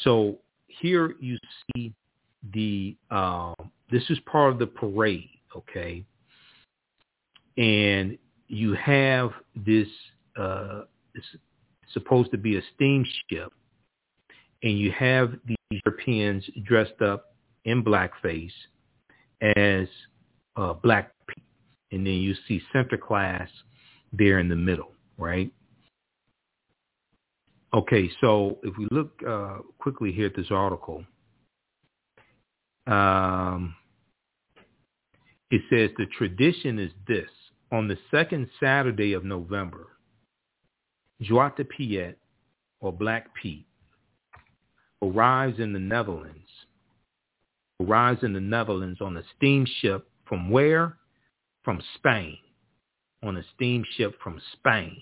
So 0.01 0.37
here 0.67 1.15
you 1.19 1.39
see 1.75 1.91
the, 2.53 2.95
uh, 3.09 3.55
this 3.89 4.03
is 4.11 4.19
part 4.31 4.53
of 4.53 4.59
the 4.59 4.67
parade, 4.67 5.31
okay? 5.57 6.05
And 7.57 8.15
you 8.47 8.73
have 8.73 9.31
this, 9.55 9.87
uh, 10.37 10.81
it's 11.15 11.25
supposed 11.93 12.29
to 12.29 12.37
be 12.37 12.57
a 12.57 12.61
steamship, 12.75 13.51
and 14.61 14.77
you 14.77 14.91
have 14.91 15.33
these 15.47 15.57
Europeans 15.83 16.47
dressed 16.63 17.01
up 17.01 17.33
in 17.65 17.83
blackface 17.83 18.51
as 19.55 19.87
uh, 20.55 20.73
black 20.73 21.11
people. 21.27 21.43
And 21.91 22.05
then 22.05 22.13
you 22.13 22.33
see 22.47 22.61
Sinterklaas 22.73 23.47
there 24.11 24.39
in 24.39 24.49
the 24.49 24.55
middle, 24.55 24.91
right? 25.17 25.51
Okay, 27.73 28.09
so 28.21 28.59
if 28.63 28.77
we 28.77 28.87
look 28.91 29.11
uh, 29.27 29.57
quickly 29.79 30.11
here 30.11 30.27
at 30.27 30.35
this 30.35 30.51
article, 30.51 31.03
um, 32.85 33.75
it 35.49 35.61
says 35.69 35.89
the 35.97 36.05
tradition 36.17 36.79
is 36.79 36.91
this. 37.07 37.29
On 37.71 37.87
the 37.87 37.97
second 38.11 38.47
Saturday 38.59 39.13
of 39.13 39.23
November, 39.23 39.87
Zwarte 41.23 41.67
Piet, 41.67 42.19
or 42.81 42.93
Black 42.93 43.33
Pete, 43.33 43.65
arrives 45.01 45.59
in 45.59 45.73
the 45.73 45.79
Netherlands, 45.79 46.49
arrives 47.81 48.23
in 48.23 48.33
the 48.33 48.39
Netherlands 48.39 49.01
on 49.01 49.17
a 49.17 49.23
steamship 49.35 50.07
from 50.25 50.49
where? 50.49 50.97
From 51.63 51.81
Spain, 51.95 52.37
on 53.23 53.37
a 53.37 53.43
steamship 53.55 54.15
from 54.21 54.41
Spain. 54.53 54.97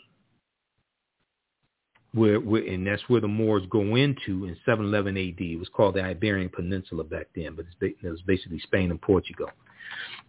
Where, 2.13 2.39
where, 2.39 2.63
and 2.63 2.85
that's 2.85 3.01
where 3.07 3.21
the 3.21 3.27
Moors 3.27 3.63
go 3.69 3.95
into 3.95 4.45
in 4.45 4.57
711 4.65 5.17
AD. 5.17 5.39
It 5.39 5.57
was 5.57 5.69
called 5.69 5.95
the 5.95 6.03
Iberian 6.03 6.49
Peninsula 6.49 7.03
back 7.03 7.27
then, 7.35 7.55
but 7.55 7.65
it 7.79 7.95
was 8.03 8.21
basically 8.27 8.59
Spain 8.59 8.91
and 8.91 9.01
Portugal. 9.01 9.49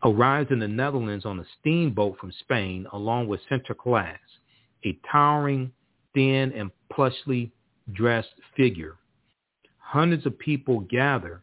Arrives 0.04 0.50
in 0.50 0.60
the 0.60 0.68
Netherlands 0.68 1.26
on 1.26 1.40
a 1.40 1.44
steamboat 1.60 2.18
from 2.18 2.32
Spain 2.40 2.86
along 2.92 3.28
with 3.28 3.40
Sinterklaas, 3.50 4.16
a 4.84 4.98
towering, 5.10 5.72
thin, 6.14 6.52
and 6.52 6.70
plushly 6.92 7.50
dressed 7.92 8.34
figure. 8.56 8.96
Hundreds 9.78 10.24
of 10.24 10.38
people 10.38 10.80
gather 10.80 11.42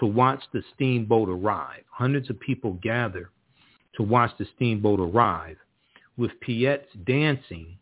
to 0.00 0.06
watch 0.06 0.42
the 0.52 0.62
steamboat 0.74 1.28
arrive. 1.28 1.82
Hundreds 1.90 2.28
of 2.30 2.40
people 2.40 2.72
gather 2.82 3.30
to 3.94 4.02
watch 4.02 4.30
the 4.38 4.46
steamboat 4.56 4.98
arrive 4.98 5.56
with 6.16 6.30
Piets 6.40 6.88
dancing 7.06 7.76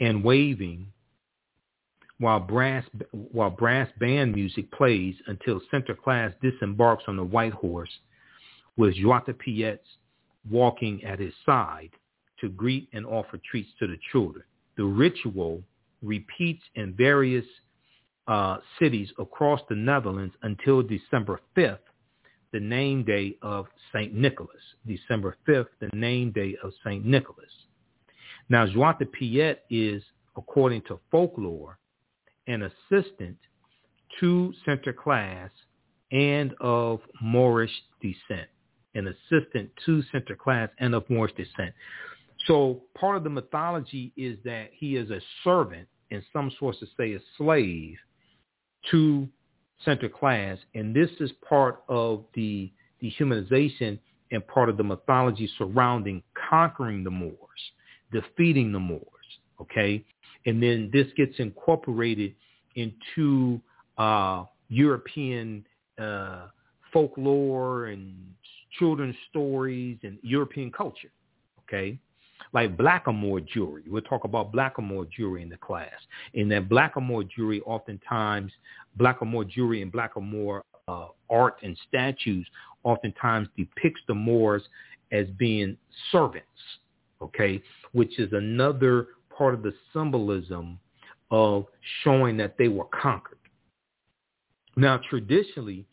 and 0.00 0.24
waving 0.24 0.86
while 2.18 2.40
brass, 2.40 2.84
while 3.32 3.50
brass 3.50 3.88
band 3.98 4.34
music 4.34 4.70
plays 4.72 5.14
until 5.26 5.60
Sinterklaas 5.72 6.34
disembarks 6.40 7.04
on 7.08 7.16
the 7.16 7.24
white 7.24 7.52
horse 7.52 7.90
with 8.76 8.94
de 8.94 9.34
Piets 9.34 9.86
walking 10.50 11.02
at 11.04 11.18
his 11.18 11.34
side 11.44 11.90
to 12.40 12.48
greet 12.48 12.88
and 12.92 13.04
offer 13.04 13.38
treats 13.50 13.70
to 13.78 13.86
the 13.86 13.98
children. 14.12 14.44
The 14.76 14.84
ritual 14.84 15.62
repeats 16.02 16.62
in 16.74 16.94
various 16.94 17.44
uh, 18.28 18.58
cities 18.78 19.10
across 19.18 19.60
the 19.68 19.74
Netherlands 19.74 20.34
until 20.42 20.82
December 20.82 21.40
5th, 21.56 21.78
the 22.52 22.60
name 22.60 23.04
day 23.04 23.36
of 23.42 23.66
St. 23.92 24.14
Nicholas. 24.14 24.62
December 24.86 25.36
5th, 25.48 25.68
the 25.80 25.88
name 25.94 26.32
day 26.32 26.56
of 26.62 26.72
St. 26.84 27.04
Nicholas. 27.04 27.50
Now, 28.48 28.66
Zwarte 28.66 29.10
Piet 29.12 29.64
is, 29.70 30.02
according 30.36 30.82
to 30.82 30.98
folklore, 31.10 31.78
an 32.46 32.62
assistant 32.62 33.36
to 34.18 34.52
Sinterklaas 34.66 35.50
and 36.10 36.54
of 36.60 37.00
Moorish 37.22 37.70
descent. 38.00 38.48
An 38.94 39.06
assistant 39.06 39.70
to 39.86 40.02
Sinterklaas 40.12 40.70
and 40.78 40.94
of 40.94 41.08
Moorish 41.08 41.34
descent. 41.36 41.72
So 42.46 42.82
part 42.98 43.16
of 43.16 43.24
the 43.24 43.30
mythology 43.30 44.12
is 44.16 44.38
that 44.44 44.70
he 44.72 44.96
is 44.96 45.10
a 45.10 45.20
servant, 45.44 45.86
and 46.10 46.22
some 46.32 46.50
sources 46.58 46.88
say 46.96 47.12
a 47.12 47.20
slave, 47.36 47.96
to 48.90 49.28
Sinterklaas. 49.86 50.58
and 50.74 50.94
this 50.94 51.10
is 51.20 51.30
part 51.48 51.82
of 51.88 52.24
the 52.34 52.70
dehumanization 53.02 53.98
and 54.30 54.46
part 54.46 54.68
of 54.68 54.76
the 54.76 54.84
mythology 54.84 55.50
surrounding 55.58 56.22
conquering 56.50 57.02
the 57.02 57.10
Moors, 57.10 57.34
defeating 58.12 58.72
the 58.72 58.78
Moors. 58.78 59.04
Okay, 59.60 60.04
and 60.46 60.62
then 60.62 60.90
this 60.92 61.06
gets 61.16 61.38
incorporated 61.38 62.34
into 62.76 63.60
uh, 63.98 64.44
European 64.68 65.66
uh, 65.98 66.46
folklore 66.92 67.86
and 67.86 68.14
children's 68.78 69.16
stories 69.28 69.98
and 70.02 70.18
European 70.22 70.70
culture. 70.70 71.10
Okay, 71.60 71.98
like 72.52 72.76
blackamoor 72.76 73.46
jewelry. 73.46 73.82
We'll 73.86 74.02
talk 74.02 74.24
about 74.24 74.52
blackamoor 74.52 75.08
jewelry 75.10 75.42
in 75.42 75.48
the 75.48 75.56
class. 75.56 75.88
In 76.34 76.48
that 76.50 76.68
blackamoor 76.68 77.28
jewelry, 77.30 77.60
oftentimes 77.62 78.52
blackamoor 78.98 79.48
jewelry 79.48 79.82
and 79.82 79.92
blackamoor 79.92 80.62
uh, 80.88 81.06
art 81.28 81.58
and 81.62 81.78
statues 81.88 82.46
oftentimes 82.82 83.48
depicts 83.56 84.00
the 84.08 84.14
Moors 84.14 84.62
as 85.12 85.26
being 85.38 85.76
servants, 86.10 86.46
okay, 87.20 87.62
which 87.92 88.18
is 88.18 88.32
another 88.32 89.08
part 89.36 89.54
of 89.54 89.62
the 89.62 89.74
symbolism 89.92 90.78
of 91.30 91.66
showing 92.02 92.36
that 92.36 92.56
they 92.58 92.68
were 92.68 92.86
conquered. 92.86 93.38
Now, 94.76 95.00
traditionally, 95.08 95.86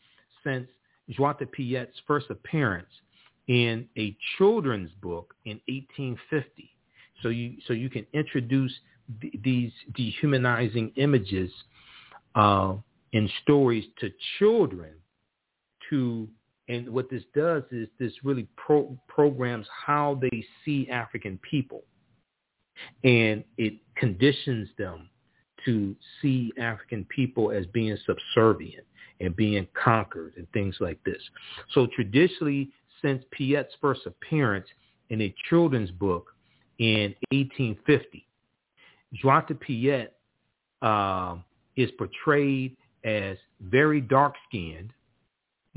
since 0.43 0.67
de 1.07 1.45
Piet's 1.45 1.95
first 2.05 2.29
appearance 2.29 2.89
in 3.47 3.87
a 3.97 4.15
children's 4.37 4.91
book 5.01 5.33
in 5.45 5.59
1850, 5.67 6.69
so 7.21 7.29
you 7.29 7.55
so 7.67 7.73
you 7.73 7.89
can 7.89 8.05
introduce 8.13 8.73
th- 9.21 9.33
these 9.43 9.71
dehumanizing 9.95 10.91
images 10.95 11.51
uh, 12.35 12.75
in 13.13 13.29
stories 13.43 13.85
to 13.99 14.11
children 14.37 14.93
to 15.89 16.27
and 16.69 16.89
what 16.89 17.09
this 17.09 17.23
does 17.33 17.63
is 17.71 17.87
this 17.99 18.11
really 18.23 18.47
pro- 18.57 18.97
programs 19.07 19.65
how 19.85 20.19
they 20.21 20.45
see 20.65 20.87
African 20.89 21.39
people. 21.49 21.83
And 23.03 23.43
it 23.57 23.75
conditions 23.95 24.69
them 24.77 25.09
to 25.65 25.95
see 26.21 26.51
African 26.59 27.05
people 27.05 27.51
as 27.51 27.65
being 27.67 27.97
subservient 28.05 28.85
and 29.19 29.35
being 29.35 29.67
conquered 29.81 30.33
and 30.37 30.47
things 30.51 30.75
like 30.79 31.03
this. 31.03 31.21
So 31.73 31.87
traditionally, 31.95 32.69
since 33.01 33.23
Piet's 33.31 33.73
first 33.81 34.01
appearance 34.05 34.67
in 35.09 35.21
a 35.21 35.33
children's 35.49 35.91
book 35.91 36.33
in 36.79 37.15
1850, 37.31 38.27
Zwarte 39.23 39.59
Piet 39.59 40.13
uh, 40.81 41.35
is 41.75 41.89
portrayed 41.97 42.75
as 43.03 43.37
very 43.61 44.01
dark-skinned, 44.01 44.91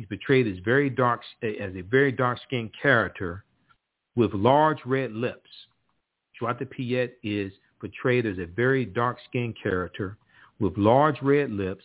He's 0.01 0.07
portrayed 0.07 0.47
as 0.47 0.59
very 0.65 0.89
dark 0.89 1.21
as 1.43 1.77
a 1.77 1.83
very 1.83 2.11
dark-skinned 2.11 2.71
character 2.81 3.45
with 4.17 4.33
large 4.33 4.79
red 4.87 5.13
lips. 5.13 5.51
Zwarte 6.41 6.71
Piet 6.71 7.19
is 7.23 7.53
portrayed 7.81 8.25
as 8.25 8.39
a 8.39 8.47
very 8.47 8.87
dark-skinned 8.87 9.57
character 9.63 10.17
with 10.59 10.73
large 10.79 11.21
red 11.21 11.51
lips, 11.51 11.85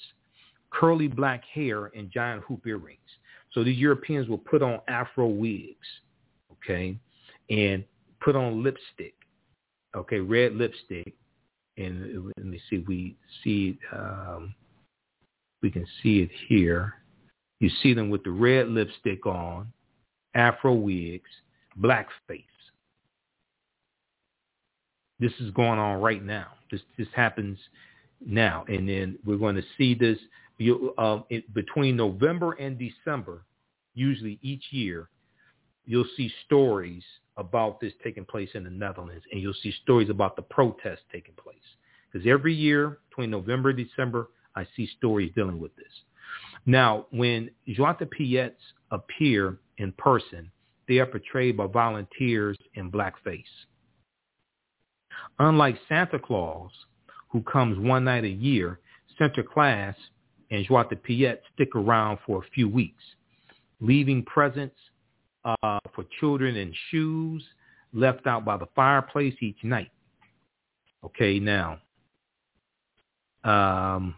curly 0.70 1.10
black 1.10 1.44
hair, 1.44 1.88
and 1.88 2.10
giant 2.10 2.42
hoop 2.44 2.66
earrings. 2.66 3.00
So 3.56 3.64
these 3.64 3.78
Europeans 3.78 4.28
will 4.28 4.38
put 4.38 4.62
on 4.62 4.82
afro 4.90 5.28
wigs, 5.28 5.88
okay, 6.52 6.98
and 7.50 7.86
put 8.20 8.36
on 8.36 8.62
lipstick, 8.62 9.16
okay, 9.96 10.20
red 10.20 10.54
lipstick. 10.56 11.16
And 11.78 12.32
let 12.38 12.46
me 12.46 12.60
see, 12.70 12.80
we 12.80 13.16
see, 13.44 13.80
um, 13.94 14.54
we 15.62 15.72
can 15.72 15.88
see 16.04 16.20
it 16.20 16.30
here. 16.48 16.96
You 17.62 17.70
see 17.82 17.94
them 17.94 18.10
with 18.10 18.26
the 18.26 18.32
red 18.32 18.68
lipstick 18.68 19.26
on, 19.26 19.72
afro 20.34 20.74
wigs, 20.74 21.30
blackface. 21.80 22.44
This 25.20 25.32
is 25.40 25.52
going 25.52 25.80
on 25.80 26.02
right 26.02 26.24
now. 26.24 26.48
This 26.70 26.82
this 26.98 27.08
happens 27.16 27.58
now, 28.26 28.66
and 28.68 28.88
then 28.90 29.18
we're 29.26 29.38
going 29.38 29.56
to 29.56 29.64
see 29.78 29.96
this 29.96 30.18
you, 30.58 30.94
um, 30.98 31.24
it, 31.30 31.54
between 31.54 31.96
November 31.96 32.54
and 32.54 32.78
December. 32.78 33.44
Usually 33.94 34.40
each 34.42 34.64
year, 34.72 35.10
you'll 35.86 36.08
see 36.18 36.30
stories 36.46 37.04
about 37.38 37.80
this 37.80 37.94
taking 38.04 38.26
place 38.26 38.50
in 38.54 38.64
the 38.64 38.70
Netherlands, 38.70 39.24
and 39.32 39.42
you'll 39.42 39.54
see 39.62 39.74
stories 39.84 40.10
about 40.10 40.36
the 40.36 40.42
protests 40.42 41.04
taking 41.12 41.36
place. 41.36 41.58
Because 42.12 42.28
every 42.28 42.54
year 42.54 43.00
between 43.10 43.30
November 43.30 43.70
and 43.70 43.78
December, 43.78 44.30
I 44.56 44.66
see 44.76 44.90
stories 44.98 45.32
dealing 45.36 45.60
with 45.60 45.76
this. 45.76 45.92
Now, 46.66 47.06
when 47.12 47.52
Zwarte 47.70 48.10
Piets 48.10 48.62
appear 48.92 49.58
in 49.78 49.92
person, 49.94 50.52
they 50.88 51.00
are 51.00 51.06
portrayed 51.06 51.58
by 51.58 51.68
volunteers 51.68 52.58
in 52.76 52.92
blackface. 52.92 53.44
Unlike 55.40 55.78
Santa 55.90 56.20
Claus, 56.20 56.72
who 57.30 57.42
comes 57.42 57.78
one 57.78 58.06
night 58.06 58.24
a 58.24 58.30
year, 58.30 58.80
Sinterklaas 59.20 59.96
and 60.56 60.90
de 60.90 60.96
Piet 60.96 61.44
stick 61.54 61.76
around 61.76 62.20
for 62.26 62.40
a 62.44 62.48
few 62.54 62.70
weeks, 62.70 63.04
leaving 63.82 64.24
presents 64.24 64.76
uh, 65.44 65.80
for 65.94 66.06
children 66.20 66.56
and 66.56 66.74
shoes 66.90 67.44
left 67.94 68.28
out 68.28 68.46
by 68.46 68.58
the 68.58 68.68
fireplace 68.76 69.36
each 69.42 69.64
night. 69.64 69.92
Okay, 71.04 71.40
now, 71.40 71.78
um, 73.44 74.16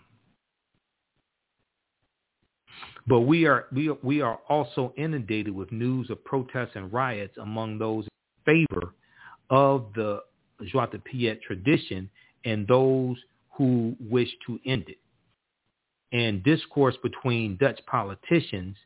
but 3.08 3.22
we 3.22 3.46
are 3.46 3.66
we 3.74 3.90
are, 3.90 3.98
we 4.04 4.22
are 4.22 4.40
also 4.48 4.94
inundated 4.98 5.54
with 5.54 5.72
news 5.72 6.10
of 6.10 6.24
protests 6.24 6.72
and 6.76 6.92
riots 6.94 7.38
among 7.42 7.78
those 7.78 8.06
in 8.46 8.66
favor 8.70 8.94
of 9.50 9.88
the 9.96 10.22
Zwarte 10.74 11.04
Piet 11.04 11.42
tradition 11.42 12.10
and 12.46 12.66
those 12.68 13.18
who 13.58 13.96
wish 14.00 14.30
to 14.46 14.60
end 14.66 14.86
it. 14.88 14.98
And 16.12 16.44
discourse 16.44 16.96
between 17.04 17.58
Dutch 17.58 17.80
politicians 17.86 18.78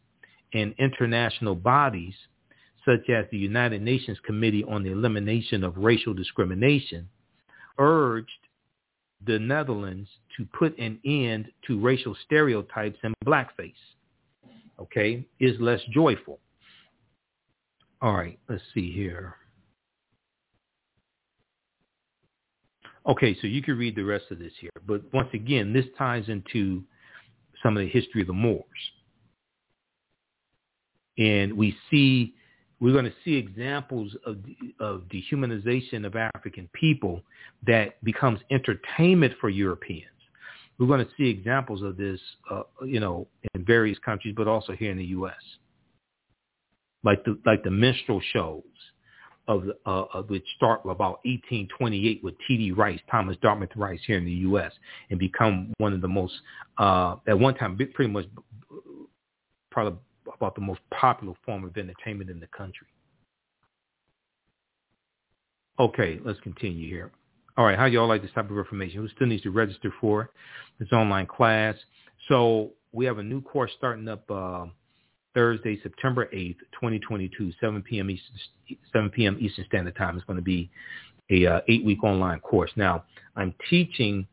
and 0.54 0.74
international 0.80 1.56
bodies 1.56 2.16
such 2.84 3.10
as 3.10 3.26
the 3.32 3.38
United 3.38 3.82
Nations 3.82 4.18
Committee 4.26 4.64
on 4.64 4.84
the 4.84 4.92
Elimination 4.92 5.64
of 5.64 5.78
Racial 5.78 6.16
Discrimination 6.16 7.08
urged 7.78 8.30
the 9.24 9.38
Netherlands 9.38 10.10
to 10.36 10.46
put 10.46 10.78
an 10.80 11.00
end 11.06 11.52
to 11.68 11.80
racial 11.80 12.16
stereotypes 12.26 12.98
and 13.04 13.14
blackface 13.24 13.74
okay, 14.82 15.26
is 15.40 15.60
less 15.60 15.82
joyful. 15.92 16.40
All 18.02 18.14
right, 18.14 18.40
let's 18.50 18.64
see 18.74 18.92
here. 18.92 19.36
Okay, 23.08 23.36
so 23.40 23.48
you 23.48 23.62
can 23.62 23.78
read 23.78 23.96
the 23.96 24.04
rest 24.04 24.26
of 24.32 24.40
this 24.40 24.54
here. 24.60 24.72
But 24.86 25.02
once 25.14 25.30
again, 25.34 25.74
this 25.74 25.86
ties 25.98 26.26
into 26.28 26.84
some 27.64 27.78
of 27.78 27.84
the 27.84 27.90
history 27.90 28.22
of 28.22 28.28
the 28.28 28.34
Moors. 28.34 28.64
And 31.18 31.58
we 31.58 31.76
see, 31.90 32.34
we're 32.80 32.94
going 32.94 33.06
to 33.06 33.14
see 33.24 33.36
examples 33.36 34.16
of, 34.26 34.38
of 34.80 35.04
dehumanization 35.12 36.06
of 36.06 36.16
African 36.16 36.70
people 36.74 37.22
that 37.68 38.04
becomes 38.04 38.40
entertainment 38.50 39.34
for 39.40 39.50
Europeans. 39.50 40.06
We're 40.80 40.88
going 40.88 41.06
to 41.06 41.12
see 41.16 41.30
examples 41.30 41.84
of 41.84 41.98
this, 41.98 42.20
uh, 42.50 42.64
you 42.84 43.00
know, 43.00 43.28
in 43.54 43.64
various 43.64 44.00
countries, 44.00 44.34
but 44.36 44.48
also 44.48 44.74
here 44.74 44.90
in 44.90 44.98
the 44.98 45.06
U.S. 45.06 45.34
Like 47.04 47.24
the 47.24 47.38
like 47.46 47.64
the 47.64 47.70
minstrel 47.72 48.22
shows 48.34 48.64
of, 49.48 49.64
uh, 49.86 50.22
which 50.24 50.46
start 50.56 50.82
about 50.84 51.20
1828 51.26 52.24
with 52.24 52.36
T.D. 52.48 52.72
Rice, 52.72 53.00
Thomas 53.10 53.38
Dartmouth 53.42 53.76
Rice 53.76 54.00
here 54.06 54.18
in 54.18 54.26
the 54.26 54.32
U.S. 54.32 54.72
and 55.10 55.20
become 55.20 55.74
one 55.78 55.94
of 55.94 56.02
the 56.02 56.08
most, 56.08 56.34
uh, 56.78 57.16
at 57.28 57.38
one 57.38 57.56
time, 57.56 57.78
pretty 57.94 58.12
much 58.12 58.26
probably 59.72 60.00
about 60.36 60.56
the 60.56 60.62
most 60.62 60.82
popular 60.92 61.34
form 61.46 61.64
of 61.64 61.76
entertainment 61.78 62.30
in 62.30 62.40
the 62.40 62.48
country. 62.48 62.88
Okay, 65.80 66.20
let's 66.24 66.40
continue 66.42 66.88
here. 66.88 67.12
All 67.58 67.66
right, 67.66 67.78
how 67.78 67.88
do 67.88 67.94
y'all 67.94 68.08
like 68.08 68.22
this 68.22 68.32
type 68.32 68.50
of 68.50 68.58
information? 68.58 69.02
Who 69.02 69.10
still 69.10 69.28
needs 69.28 69.44
to 69.44 69.52
register 69.52 69.94
for 70.00 70.30
this 70.80 70.92
online 70.92 71.26
class? 71.26 71.76
So 72.28 72.72
we 72.92 73.06
have 73.06 73.18
a 73.18 73.24
new 73.24 73.42
course 73.42 73.72
starting 73.78 74.08
up 74.08 74.30
uh, 74.30 74.66
Thursday, 75.34 75.80
September 75.82 76.28
8th, 76.34 76.58
2022, 76.74 77.52
7 77.60 77.82
p.m. 77.82 78.10
Eastern, 78.10 78.78
7 78.92 79.10
p.m. 79.10 79.38
Eastern 79.40 79.66
Standard 79.66 79.96
Time. 79.96 80.16
It's 80.18 80.26
going 80.26 80.38
to 80.38 80.44
be 80.44 80.70
a 81.30 81.46
uh, 81.46 81.62
eight-week 81.68 82.04
online 82.04 82.40
course. 82.40 82.72
Now, 82.76 83.06
I'm 83.36 83.54
teaching 83.70 84.28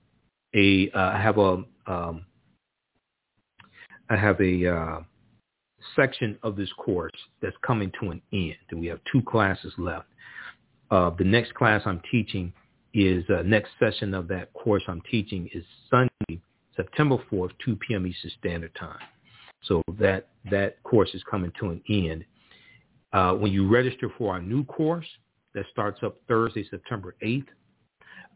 a. 0.55 0.91
Uh, 0.93 0.99
I 0.99 1.21
have 1.21 1.39
a. 1.39 1.65
Um, 1.87 2.25
I 4.11 4.17
have 4.17 4.41
a 4.41 4.67
uh, 4.67 5.01
section 5.95 6.39
of 6.43 6.57
this 6.57 6.73
course 6.79 7.13
that's 7.43 7.57
coming 7.67 7.93
to 8.01 8.11
an 8.11 8.23
end, 8.33 8.57
and 8.71 8.81
we 8.81 8.87
have 8.87 9.01
two 9.11 9.23
classes 9.23 9.73
left. 9.79 10.07
Uh, 10.91 11.11
the 11.11 11.25
next 11.25 11.55
class 11.55 11.83
I'm 11.85 12.01
teaching 12.11 12.53
is 12.95 13.25
uh, 13.29 13.43
next 13.43 13.71
session 13.79 14.15
of 14.15 14.29
that 14.29 14.53
course 14.55 14.83
I'm 14.89 15.03
teaching 15.11 15.49
is 15.53 15.65
Sunday, 15.91 16.41
September 16.75 17.19
4th, 17.31 17.51
2 17.65 17.77
p.m. 17.77 18.07
Eastern 18.07 18.31
Standard 18.39 18.75
Time. 18.75 18.99
So 19.63 19.83
that 19.99 20.29
that 20.51 20.83
course 20.83 21.11
is 21.15 21.23
coming 21.31 21.53
to 21.61 21.71
an 21.71 21.83
end. 21.89 22.25
Uh, 23.13 23.33
when 23.35 23.53
you 23.53 23.69
register 23.69 24.11
for 24.19 24.33
our 24.33 24.41
new 24.41 24.65
course 24.65 25.07
that 25.55 25.65
starts 25.73 26.01
up 26.03 26.17
Thursday, 26.29 26.67
September 26.71 27.15
8th, 27.23 27.47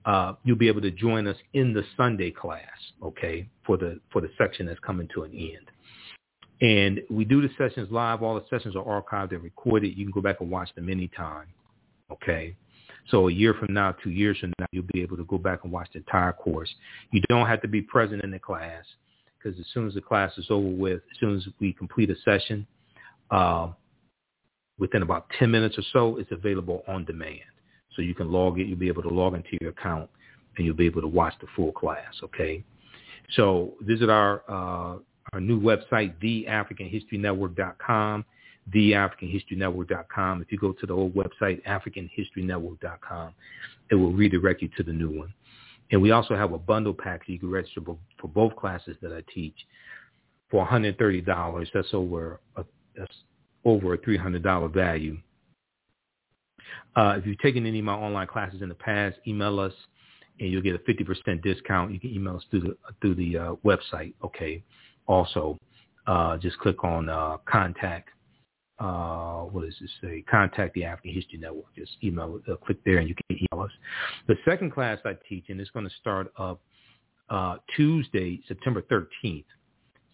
uh, 0.04 0.34
you'll 0.44 0.56
be 0.56 0.68
able 0.68 0.80
to 0.80 0.90
join 0.90 1.26
us 1.26 1.36
in 1.52 1.72
the 1.72 1.84
Sunday 1.96 2.30
class, 2.30 2.66
okay, 3.02 3.48
for 3.64 3.76
the 3.76 4.00
for 4.12 4.20
the 4.20 4.30
section 4.36 4.66
that's 4.66 4.80
coming 4.80 5.08
to 5.14 5.22
an 5.22 5.32
end. 5.32 5.70
And 6.60 7.00
we 7.10 7.24
do 7.24 7.42
the 7.42 7.50
sessions 7.58 7.88
live. 7.90 8.22
All 8.22 8.34
the 8.34 8.44
sessions 8.48 8.76
are 8.76 9.02
archived 9.02 9.32
and 9.32 9.42
recorded. 9.42 9.96
You 9.96 10.04
can 10.04 10.12
go 10.12 10.20
back 10.20 10.40
and 10.40 10.50
watch 10.50 10.74
them 10.74 10.88
anytime, 10.88 11.46
okay. 12.10 12.56
So 13.08 13.28
a 13.28 13.32
year 13.32 13.54
from 13.54 13.74
now, 13.74 13.92
two 14.02 14.10
years 14.10 14.38
from 14.38 14.52
now, 14.58 14.66
you'll 14.70 14.84
be 14.92 15.02
able 15.02 15.16
to 15.16 15.24
go 15.24 15.38
back 15.38 15.64
and 15.64 15.72
watch 15.72 15.88
the 15.92 15.98
entire 15.98 16.32
course. 16.32 16.72
You 17.10 17.20
don't 17.28 17.46
have 17.46 17.60
to 17.62 17.68
be 17.68 17.82
present 17.82 18.22
in 18.22 18.30
the 18.30 18.38
class 18.38 18.84
because 19.42 19.58
as 19.58 19.66
soon 19.72 19.86
as 19.86 19.94
the 19.94 20.00
class 20.00 20.32
is 20.38 20.46
over 20.50 20.68
with, 20.68 21.00
as 21.10 21.18
soon 21.18 21.36
as 21.36 21.46
we 21.60 21.72
complete 21.72 22.10
a 22.10 22.16
session, 22.24 22.66
uh, 23.30 23.68
within 24.78 25.02
about 25.02 25.26
10 25.38 25.50
minutes 25.50 25.78
or 25.78 25.82
so, 25.92 26.18
it's 26.18 26.32
available 26.32 26.82
on 26.88 27.04
demand. 27.04 27.40
So 27.94 28.02
you 28.02 28.14
can 28.14 28.30
log 28.30 28.58
it. 28.58 28.66
You'll 28.66 28.78
be 28.78 28.88
able 28.88 29.02
to 29.02 29.08
log 29.08 29.34
into 29.34 29.58
your 29.60 29.70
account 29.70 30.08
and 30.56 30.66
you'll 30.66 30.76
be 30.76 30.86
able 30.86 31.02
to 31.02 31.08
watch 31.08 31.34
the 31.40 31.46
full 31.54 31.72
class. 31.72 32.14
Okay. 32.22 32.64
So 33.34 33.74
visit 33.80 34.10
our, 34.10 34.42
uh, 34.48 34.98
our 35.32 35.40
new 35.40 35.60
website, 35.60 36.14
theafricanhistorynetwork.com, 36.22 38.24
theafricanhistorynetwork.com. 38.74 40.42
If 40.42 40.52
you 40.52 40.58
go 40.58 40.72
to 40.72 40.86
the 40.86 40.92
old 40.92 41.14
website, 41.14 41.62
africanhistorynetwork.com, 41.64 43.32
it 43.90 43.94
will 43.94 44.12
redirect 44.12 44.62
you 44.62 44.68
to 44.76 44.82
the 44.82 44.92
new 44.92 45.10
one. 45.10 45.32
And 45.92 46.00
we 46.00 46.10
also 46.10 46.34
have 46.34 46.52
a 46.52 46.58
bundle 46.58 46.94
pack 46.94 47.22
you 47.26 47.38
can 47.38 47.50
register 47.50 47.82
for 47.82 48.28
both 48.28 48.56
classes 48.56 48.96
that 49.02 49.12
I 49.12 49.22
teach 49.32 49.54
for 50.50 50.66
$130. 50.66 51.66
That's 51.72 51.88
over 51.92 52.40
a, 52.56 52.64
that's 52.96 53.14
over 53.64 53.94
a 53.94 53.98
$300 53.98 54.72
value. 54.72 55.18
Uh, 56.96 57.16
if 57.18 57.26
you've 57.26 57.38
taken 57.38 57.66
any 57.66 57.78
of 57.78 57.84
my 57.84 57.94
online 57.94 58.26
classes 58.26 58.62
in 58.62 58.68
the 58.68 58.74
past, 58.74 59.18
email 59.26 59.60
us 59.60 59.72
and 60.40 60.50
you'll 60.50 60.62
get 60.62 60.74
a 60.74 60.78
50% 60.78 61.42
discount. 61.42 61.92
You 61.92 62.00
can 62.00 62.10
email 62.10 62.36
us 62.36 62.44
through 62.50 62.60
the 62.60 62.76
through 63.00 63.14
the 63.16 63.36
uh, 63.36 63.54
website. 63.64 64.14
Okay. 64.24 64.62
Also, 65.06 65.58
uh, 66.06 66.38
just 66.38 66.58
click 66.58 66.84
on 66.84 67.08
uh, 67.08 67.36
contact. 67.44 68.08
Uh, 68.82 69.44
what 69.44 69.64
does 69.64 69.74
it 69.80 69.90
say? 70.02 70.24
Contact 70.28 70.74
the 70.74 70.84
African 70.84 71.14
History 71.14 71.38
Network. 71.38 71.72
Just 71.76 71.92
email, 72.02 72.40
uh, 72.50 72.56
click 72.56 72.82
there, 72.84 72.98
and 72.98 73.08
you 73.08 73.14
can 73.14 73.38
email 73.38 73.64
us. 73.64 73.70
The 74.26 74.34
second 74.44 74.72
class 74.72 74.98
I 75.04 75.12
teach, 75.28 75.44
and 75.50 75.60
it's 75.60 75.70
going 75.70 75.86
to 75.86 75.94
start 76.00 76.32
up 76.36 76.60
uh, 77.30 77.58
Tuesday, 77.76 78.40
September 78.48 78.82
13th, 78.82 79.44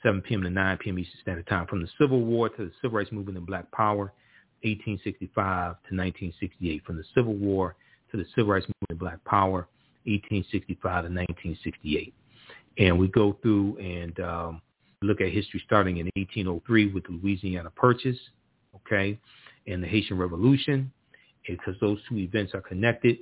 7 0.02 0.20
p.m. 0.20 0.42
to 0.42 0.50
9 0.50 0.78
p.m. 0.78 0.98
Eastern 0.98 1.20
Standard 1.22 1.46
Time, 1.46 1.66
from 1.66 1.80
the 1.80 1.88
Civil 1.98 2.20
War 2.20 2.50
to 2.50 2.66
the 2.66 2.72
Civil 2.82 2.98
Rights 2.98 3.10
Movement 3.10 3.38
and 3.38 3.46
Black 3.46 3.70
Power, 3.72 4.12
1865 4.62 5.32
to 5.34 5.96
1968. 5.96 6.84
From 6.84 6.98
the 6.98 7.04
Civil 7.14 7.34
War 7.36 7.74
to 8.10 8.18
the 8.18 8.26
Civil 8.34 8.52
Rights 8.52 8.66
Movement 8.66 8.90
and 8.90 8.98
Black 8.98 9.24
Power, 9.24 9.66
1865 10.04 10.82
to 10.82 10.90
1968. 11.08 12.12
And 12.76 12.98
we 12.98 13.08
go 13.08 13.38
through 13.40 13.78
and 13.78 14.20
um, 14.20 14.62
look 15.00 15.22
at 15.22 15.30
history 15.30 15.62
starting 15.64 15.96
in 15.96 16.10
1803 16.16 16.92
with 16.92 17.04
the 17.04 17.12
Louisiana 17.12 17.70
Purchase, 17.70 18.18
okay, 18.86 19.18
and 19.66 19.82
the 19.82 19.86
Haitian 19.86 20.18
Revolution, 20.18 20.92
because 21.46 21.74
those 21.80 21.98
two 22.08 22.18
events 22.18 22.54
are 22.54 22.60
connected. 22.60 23.18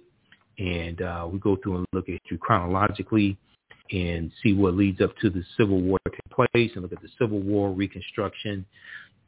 And 0.58 1.02
uh, 1.02 1.28
we 1.30 1.38
go 1.38 1.56
through 1.56 1.76
and 1.76 1.86
look 1.92 2.08
at 2.08 2.14
history 2.22 2.38
chronologically 2.38 3.36
and 3.92 4.32
see 4.42 4.54
what 4.54 4.74
leads 4.74 5.00
up 5.00 5.16
to 5.18 5.30
the 5.30 5.42
Civil 5.56 5.80
War 5.80 5.98
taking 6.06 6.20
place 6.34 6.70
and 6.74 6.82
look 6.82 6.92
at 6.92 7.02
the 7.02 7.08
Civil 7.18 7.40
War, 7.40 7.70
Reconstruction, 7.72 8.64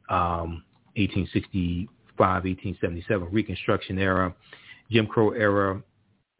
um, 0.09 0.63
1865, 0.95 1.87
1877, 2.17 3.27
Reconstruction 3.31 3.99
era, 3.99 4.33
Jim 4.91 5.07
Crow 5.07 5.31
era, 5.31 5.81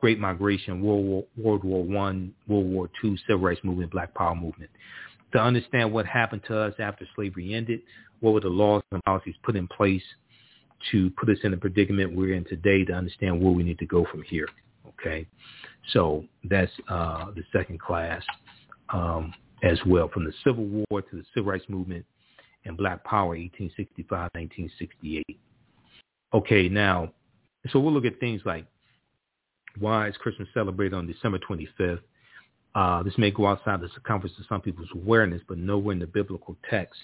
Great 0.01 0.19
Migration, 0.19 0.81
World 0.81 1.05
War, 1.05 1.23
World 1.37 1.63
War 1.63 1.83
One, 1.83 2.33
World 2.47 2.67
War 2.67 2.89
Two, 3.01 3.15
Civil 3.27 3.45
Rights 3.45 3.61
Movement, 3.63 3.91
Black 3.91 4.13
Power 4.15 4.35
Movement. 4.35 4.71
To 5.33 5.39
understand 5.39 5.93
what 5.93 6.05
happened 6.05 6.41
to 6.47 6.57
us 6.59 6.73
after 6.79 7.07
slavery 7.15 7.53
ended, 7.53 7.81
what 8.19 8.33
were 8.33 8.39
the 8.39 8.47
laws 8.47 8.81
and 8.91 9.03
policies 9.03 9.35
put 9.43 9.55
in 9.55 9.67
place 9.67 10.03
to 10.91 11.09
put 11.11 11.29
us 11.29 11.37
in 11.43 11.51
the 11.51 11.57
predicament 11.57 12.15
we're 12.15 12.33
in 12.33 12.45
today 12.45 12.85
to 12.85 12.93
understand 12.93 13.41
where 13.41 13.51
we 13.51 13.63
need 13.63 13.79
to 13.79 13.85
go 13.85 14.05
from 14.09 14.23
here. 14.23 14.47
Okay. 14.87 15.27
So 15.91 16.25
that's 16.43 16.71
uh, 16.87 17.31
the 17.31 17.43
second 17.51 17.79
class 17.79 18.23
um, 18.93 19.33
as 19.63 19.79
well, 19.85 20.09
from 20.09 20.25
the 20.25 20.33
Civil 20.43 20.65
War 20.65 21.01
to 21.01 21.15
the 21.15 21.23
Civil 21.33 21.51
Rights 21.51 21.65
Movement 21.67 22.05
and 22.65 22.77
Black 22.77 23.03
Power, 23.03 23.29
1865, 23.29 24.29
1968. 24.33 25.39
Okay, 26.33 26.69
now, 26.69 27.11
so 27.71 27.79
we'll 27.79 27.93
look 27.93 28.05
at 28.05 28.19
things 28.19 28.41
like 28.45 28.65
why 29.79 30.07
is 30.07 30.17
Christmas 30.17 30.47
celebrated 30.53 30.95
on 30.95 31.07
December 31.07 31.39
25th? 31.39 31.99
Uh, 32.75 33.03
this 33.03 33.17
may 33.17 33.31
go 33.31 33.47
outside 33.47 33.81
the 33.81 33.89
circumference 33.95 34.37
of 34.39 34.45
some 34.47 34.61
people's 34.61 34.89
awareness, 34.93 35.41
but 35.47 35.57
nowhere 35.57 35.93
in 35.93 35.99
the 35.99 36.07
biblical 36.07 36.55
text 36.69 36.99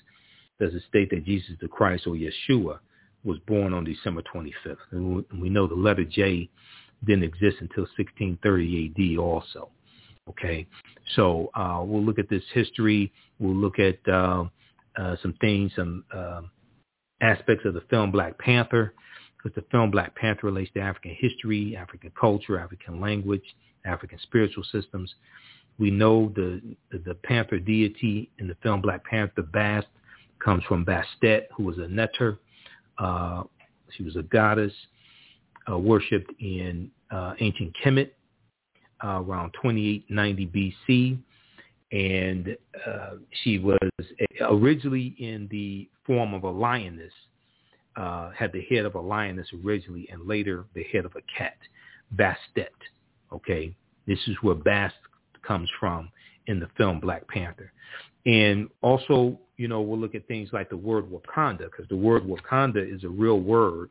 does 0.59 0.73
it 0.73 0.83
state 0.87 1.09
that 1.09 1.25
Jesus 1.25 1.55
the 1.59 1.67
Christ 1.67 2.07
or 2.07 2.13
Yeshua 2.13 2.79
was 3.23 3.39
born 3.47 3.73
on 3.73 3.83
December 3.83 4.21
25th. 4.33 4.77
And 4.91 5.25
we 5.41 5.49
know 5.49 5.67
the 5.67 5.75
letter 5.75 6.05
J 6.05 6.49
didn't 7.03 7.23
exist 7.23 7.57
until 7.59 7.83
1630 7.97 8.93
AD 8.95 9.19
also. 9.19 9.69
Okay, 10.27 10.65
so 11.15 11.51
uh, 11.53 11.83
we'll 11.85 12.03
look 12.03 12.17
at 12.17 12.29
this 12.29 12.43
history. 12.53 13.11
We'll 13.39 13.55
look 13.55 13.77
at 13.77 13.99
uh, 14.07 14.45
uh, 14.97 15.15
some 15.21 15.33
things, 15.39 15.71
some 15.75 16.03
uh, 16.11 16.41
aspects 17.21 17.63
of 17.65 17.75
the 17.75 17.83
film 17.91 18.11
Black 18.11 18.37
Panther, 18.39 18.93
because 19.37 19.53
the 19.55 19.67
film 19.69 19.91
Black 19.91 20.15
Panther 20.15 20.47
relates 20.47 20.71
to 20.73 20.79
African 20.79 21.15
history, 21.19 21.77
African 21.77 22.11
culture, 22.19 22.57
African 22.57 22.99
language, 22.99 23.43
African 23.85 24.17
spiritual 24.23 24.63
systems. 24.71 25.13
We 25.77 25.91
know 25.91 26.31
the 26.35 26.61
the, 26.91 26.99
the 26.99 27.15
Panther 27.15 27.59
deity 27.59 28.29
in 28.39 28.47
the 28.47 28.55
film 28.63 28.81
Black 28.81 29.03
Panther, 29.05 29.41
Bast, 29.43 29.87
comes 30.43 30.63
from 30.65 30.85
Bastet, 30.85 31.43
who 31.55 31.63
was 31.63 31.77
a 31.77 31.87
Neter. 31.87 32.39
Uh, 32.97 33.43
she 33.91 34.03
was 34.03 34.15
a 34.15 34.23
goddess 34.23 34.73
uh, 35.69 35.77
worshipped 35.77 36.31
in 36.39 36.89
uh, 37.11 37.33
ancient 37.39 37.73
Kemet 37.83 38.11
uh, 39.03 39.21
around 39.21 39.51
2890 39.61 40.73
BC. 40.87 41.17
And 41.91 42.57
uh, 42.85 43.15
she 43.43 43.59
was 43.59 43.77
originally 44.41 45.15
in 45.19 45.47
the 45.51 45.89
form 46.05 46.33
of 46.33 46.43
a 46.43 46.49
lioness, 46.49 47.13
uh, 47.95 48.31
had 48.31 48.51
the 48.51 48.61
head 48.69 48.85
of 48.85 48.95
a 48.95 48.99
lioness 48.99 49.47
originally, 49.63 50.07
and 50.11 50.27
later 50.27 50.65
the 50.73 50.83
head 50.91 51.05
of 51.05 51.13
a 51.15 51.21
cat, 51.37 51.57
Bastet. 52.15 52.67
Okay, 53.31 53.75
this 54.07 54.19
is 54.27 54.35
where 54.41 54.55
Bast 54.55 54.95
comes 55.45 55.69
from 55.79 56.09
in 56.47 56.59
the 56.59 56.67
film 56.77 56.99
Black 56.99 57.27
Panther. 57.27 57.71
And 58.25 58.69
also, 58.81 59.39
you 59.57 59.67
know, 59.67 59.81
we'll 59.81 59.99
look 59.99 60.15
at 60.15 60.27
things 60.27 60.49
like 60.51 60.69
the 60.69 60.77
word 60.77 61.05
Wakanda, 61.09 61.69
because 61.71 61.87
the 61.89 61.95
word 61.95 62.23
Wakanda 62.23 62.83
is 62.95 63.03
a 63.03 63.09
real 63.09 63.39
word 63.39 63.89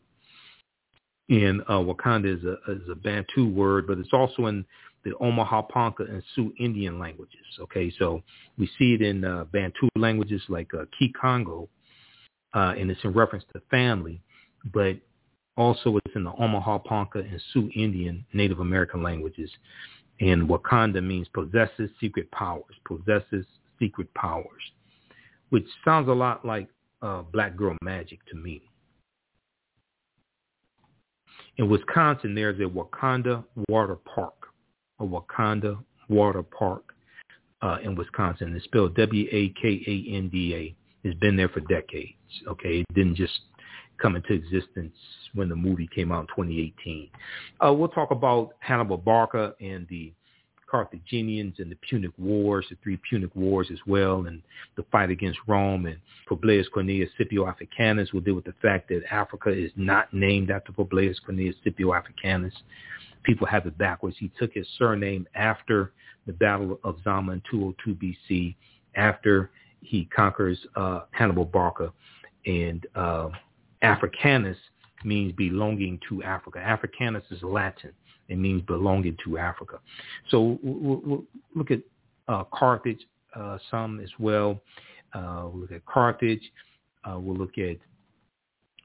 in 1.28 1.62
uh, 1.68 1.78
Wakanda 1.78 2.36
is 2.36 2.44
a, 2.44 2.57
is 2.70 2.88
a 2.90 2.94
Bantu 2.94 3.48
word, 3.48 3.86
but 3.86 3.98
it's 3.98 4.12
also 4.12 4.46
in 4.46 4.64
the 5.05 5.16
Omaha 5.20 5.62
Ponca 5.62 6.05
and 6.05 6.22
Sioux 6.34 6.52
Indian 6.59 6.98
languages. 6.98 7.40
Okay, 7.61 7.92
so 7.98 8.22
we 8.59 8.68
see 8.78 8.94
it 8.94 9.02
in 9.02 9.24
uh, 9.24 9.44
Bantu 9.44 9.88
languages 9.96 10.42
like 10.48 10.72
uh, 10.74 10.84
Kikongo, 11.00 11.68
uh, 12.55 12.74
and 12.78 12.90
it's 12.90 13.02
in 13.05 13.12
reference 13.12 13.44
to 13.52 13.61
family, 13.70 14.20
but 14.72 14.96
also 15.57 15.96
it's 15.96 16.16
in 16.16 16.24
the 16.24 16.32
Omaha 16.38 16.78
Ponca 16.78 17.18
and 17.20 17.40
Sioux 17.52 17.70
Indian 17.74 18.24
Native 18.32 18.61
American 18.61 19.02
languages. 19.02 19.50
And 20.21 20.49
Wakanda 20.49 21.03
means 21.03 21.27
possesses 21.29 21.91
secret 22.01 22.31
powers, 22.31 22.75
possesses 22.85 23.45
secret 23.79 24.12
powers, 24.15 24.62
which 25.51 25.67
sounds 25.85 26.09
a 26.09 26.12
lot 26.12 26.45
like 26.45 26.69
uh, 27.03 27.23
black 27.23 27.57
girl 27.57 27.77
magic 27.83 28.25
to 28.27 28.37
me. 28.37 28.62
In 31.57 31.69
Wisconsin, 31.69 32.35
there's 32.35 32.59
a 32.61 32.65
Wakanda 32.65 33.45
Water 33.69 33.97
Park, 33.97 34.35
a 34.99 35.05
Wakanda 35.05 35.79
Water 36.09 36.43
Park 36.43 36.95
uh, 37.62 37.79
in 37.83 37.95
Wisconsin. 37.95 38.55
It's 38.55 38.65
spelled 38.65 38.97
W-A-K-A-N-D-A. 38.97 40.75
It's 41.07 41.19
been 41.21 41.37
there 41.37 41.49
for 41.49 41.61
decades. 41.61 42.15
Okay, 42.49 42.81
it 42.81 42.87
didn't 42.95 43.17
just 43.17 43.41
come 44.01 44.17
into 44.17 44.33
existence 44.33 44.95
when 45.35 45.49
the 45.49 45.57
movie 45.57 45.89
came 45.95 46.12
out 46.12 46.22
in 46.22 46.26
2018. 46.28 47.09
Uh, 47.64 47.72
we'll 47.72 47.89
talk 47.89 48.11
about 48.11 48.51
Hannibal 48.61 48.97
Barca 48.97 49.55
and 49.61 49.87
the 49.89 50.12
Carthaginians 50.74 51.55
and 51.59 51.70
the 51.70 51.76
Punic 51.89 52.11
Wars, 52.18 52.66
the 52.68 52.76
three 52.82 52.99
Punic 53.09 53.30
Wars 53.37 53.68
as 53.72 53.78
well, 53.87 54.26
and 54.26 54.43
the 54.76 54.85
fight 54.91 55.11
against 55.11 55.39
Rome. 55.47 55.87
And 55.87 55.99
Publius 56.26 56.66
Cornelius 56.68 57.11
Scipio 57.16 57.47
Africanus 57.47 58.12
We'll 58.12 58.22
deal 58.22 58.35
with 58.35 58.45
the 58.45 58.55
fact 58.61 58.89
that 58.89 59.03
Africa 59.11 59.51
is 59.51 59.70
not 59.76 60.12
named 60.12 60.51
after 60.51 60.72
Publius 60.72 61.20
Cornelius 61.20 61.57
Scipio 61.62 61.95
Africanus. 61.95 62.55
People 63.22 63.47
have 63.47 63.66
it 63.66 63.78
backwards. 63.78 64.16
He 64.18 64.32
took 64.39 64.53
his 64.53 64.66
surname 64.76 65.28
after 65.35 65.93
the 66.26 66.32
Battle 66.32 66.80
of 66.82 66.97
Zama 67.05 67.32
in 67.32 67.43
202 67.51 67.95
BC, 67.95 68.57
after 68.97 69.51
he 69.80 70.07
conquers 70.07 70.59
uh, 70.76 71.03
Hannibal 71.12 71.45
Barca 71.45 71.93
and 72.47 72.87
uh, 72.95 73.28
Africanus 73.82 74.57
means 75.05 75.32
belonging 75.32 76.00
to 76.09 76.22
Africa. 76.22 76.59
Africanus 76.59 77.24
is 77.30 77.42
Latin. 77.42 77.92
It 78.28 78.38
means 78.38 78.62
belonging 78.62 79.16
to 79.24 79.38
Africa. 79.38 79.78
So 80.30 80.59
we'll, 80.62 81.00
we'll 81.05 81.24
look 81.55 81.70
at 81.70 81.80
uh, 82.28 82.44
Carthage 82.52 83.00
uh, 83.34 83.59
some 83.70 84.00
as 84.00 84.11
well. 84.18 84.61
Uh, 85.12 85.48
we'll 85.52 85.62
look 85.62 85.72
at 85.72 85.84
Carthage. 85.86 86.42
Uh, 87.05 87.18
we'll 87.18 87.36
look 87.36 87.59
at 87.59 87.76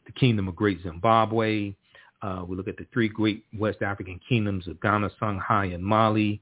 the 0.06 0.12
Kingdom 0.16 0.48
of 0.48 0.56
Great 0.56 0.82
Zimbabwe. 0.84 1.74
Uh, 2.22 2.44
we 2.46 2.58
look 2.58 2.68
at 2.68 2.78
the 2.78 2.86
three 2.92 3.08
great 3.08 3.46
West 3.58 3.82
African 3.82 4.20
kingdoms 4.28 4.68
of 4.68 4.80
Ghana, 4.82 5.10
Songhai, 5.22 5.74
and 5.74 5.84
Mali, 5.84 6.42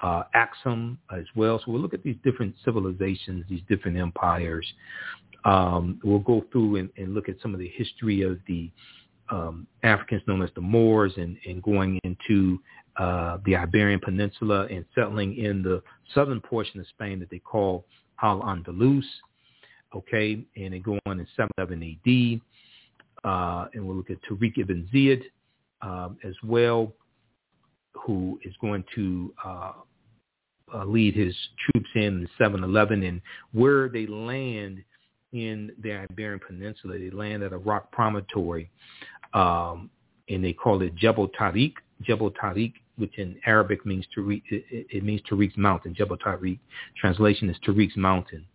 uh, 0.00 0.24
Axum 0.34 0.98
as 1.16 1.24
well. 1.36 1.60
So 1.60 1.70
we'll 1.70 1.80
look 1.80 1.94
at 1.94 2.02
these 2.02 2.16
different 2.24 2.54
civilizations, 2.64 3.44
these 3.48 3.62
different 3.68 3.96
empires. 3.96 4.66
Um, 5.44 6.00
we'll 6.04 6.18
go 6.20 6.44
through 6.52 6.76
and, 6.76 6.88
and, 6.96 7.14
look 7.14 7.28
at 7.28 7.36
some 7.42 7.52
of 7.52 7.60
the 7.60 7.68
history 7.74 8.22
of 8.22 8.38
the 8.46 8.70
um, 9.32 9.66
Africans 9.82 10.22
known 10.26 10.42
as 10.42 10.50
the 10.54 10.60
Moors 10.60 11.12
and, 11.16 11.36
and 11.46 11.62
going 11.62 11.98
into 12.04 12.60
uh, 12.96 13.38
the 13.46 13.56
Iberian 13.56 13.98
Peninsula 13.98 14.66
and 14.70 14.84
settling 14.94 15.36
in 15.38 15.62
the 15.62 15.82
southern 16.14 16.40
portion 16.40 16.78
of 16.78 16.86
Spain 16.88 17.18
that 17.20 17.30
they 17.30 17.38
call 17.38 17.86
Al-Andalus. 18.22 19.04
Okay, 19.96 20.44
and 20.56 20.72
they 20.72 20.78
go 20.78 20.98
on 21.06 21.18
in 21.20 21.26
711 21.36 22.40
AD. 23.24 23.28
Uh, 23.28 23.68
and 23.74 23.86
we'll 23.86 23.96
look 23.96 24.10
at 24.10 24.18
Tariq 24.30 24.58
ibn 24.58 24.88
Ziyad 24.92 25.22
um, 25.80 26.18
as 26.24 26.34
well, 26.42 26.92
who 27.94 28.38
is 28.44 28.54
going 28.60 28.84
to 28.94 29.32
uh, 29.44 29.72
uh, 30.74 30.84
lead 30.84 31.14
his 31.14 31.34
troops 31.58 31.90
in 31.94 32.28
711 32.38 33.02
and 33.02 33.20
where 33.52 33.88
they 33.88 34.06
land 34.06 34.82
in 35.32 35.72
the 35.82 35.92
Iberian 35.92 36.40
Peninsula. 36.46 36.98
They 36.98 37.10
land 37.10 37.42
at 37.42 37.52
a 37.52 37.58
rock 37.58 37.90
promontory, 37.92 38.70
um, 39.34 39.90
and 40.28 40.44
they 40.44 40.52
call 40.52 40.82
it 40.82 40.94
Jebel 40.94 41.28
Tariq. 41.28 41.74
Jebel 42.02 42.32
Tariq, 42.32 42.72
which 42.96 43.18
in 43.18 43.38
Arabic 43.46 43.84
means 43.86 44.06
Tariq, 44.16 44.42
it, 44.50 44.86
it 44.90 45.04
means 45.04 45.20
Tariq's 45.30 45.56
mountain. 45.56 45.94
Jebel 45.94 46.18
Tariq, 46.18 46.58
translation 46.96 47.48
is 47.48 47.56
Tariq's 47.66 47.96
mountain, 47.96 48.46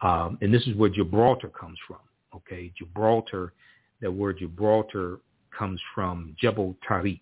um, 0.00 0.38
and 0.40 0.52
this 0.52 0.66
is 0.66 0.74
where 0.76 0.90
Gibraltar 0.90 1.48
comes 1.48 1.78
from. 1.86 1.98
Okay, 2.34 2.72
Gibraltar 2.76 3.52
that 4.00 4.12
word 4.12 4.38
Gibraltar 4.38 5.20
comes 5.56 5.80
from 5.94 6.34
Jebel 6.40 6.76
Tariq. 6.88 7.20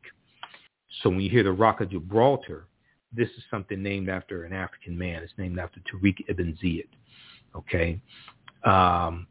So 1.03 1.11
when 1.11 1.21
you 1.21 1.31
hear 1.31 1.43
the 1.43 1.53
Rock 1.53 1.81
of 1.81 1.91
Gibraltar, 1.91 2.67
this 3.13 3.29
is 3.31 3.45
something 3.51 3.83
named 3.83 4.09
after 4.09 4.45
an 4.45 4.53
African 4.53 4.97
man. 4.97 5.23
It's 5.23 5.33
named 5.39 5.59
after 5.59 5.81
Tariq 5.81 6.17
ibn 6.29 6.57
Ziyad. 6.63 6.89
Okay. 7.55 8.01
Um, 8.65 9.27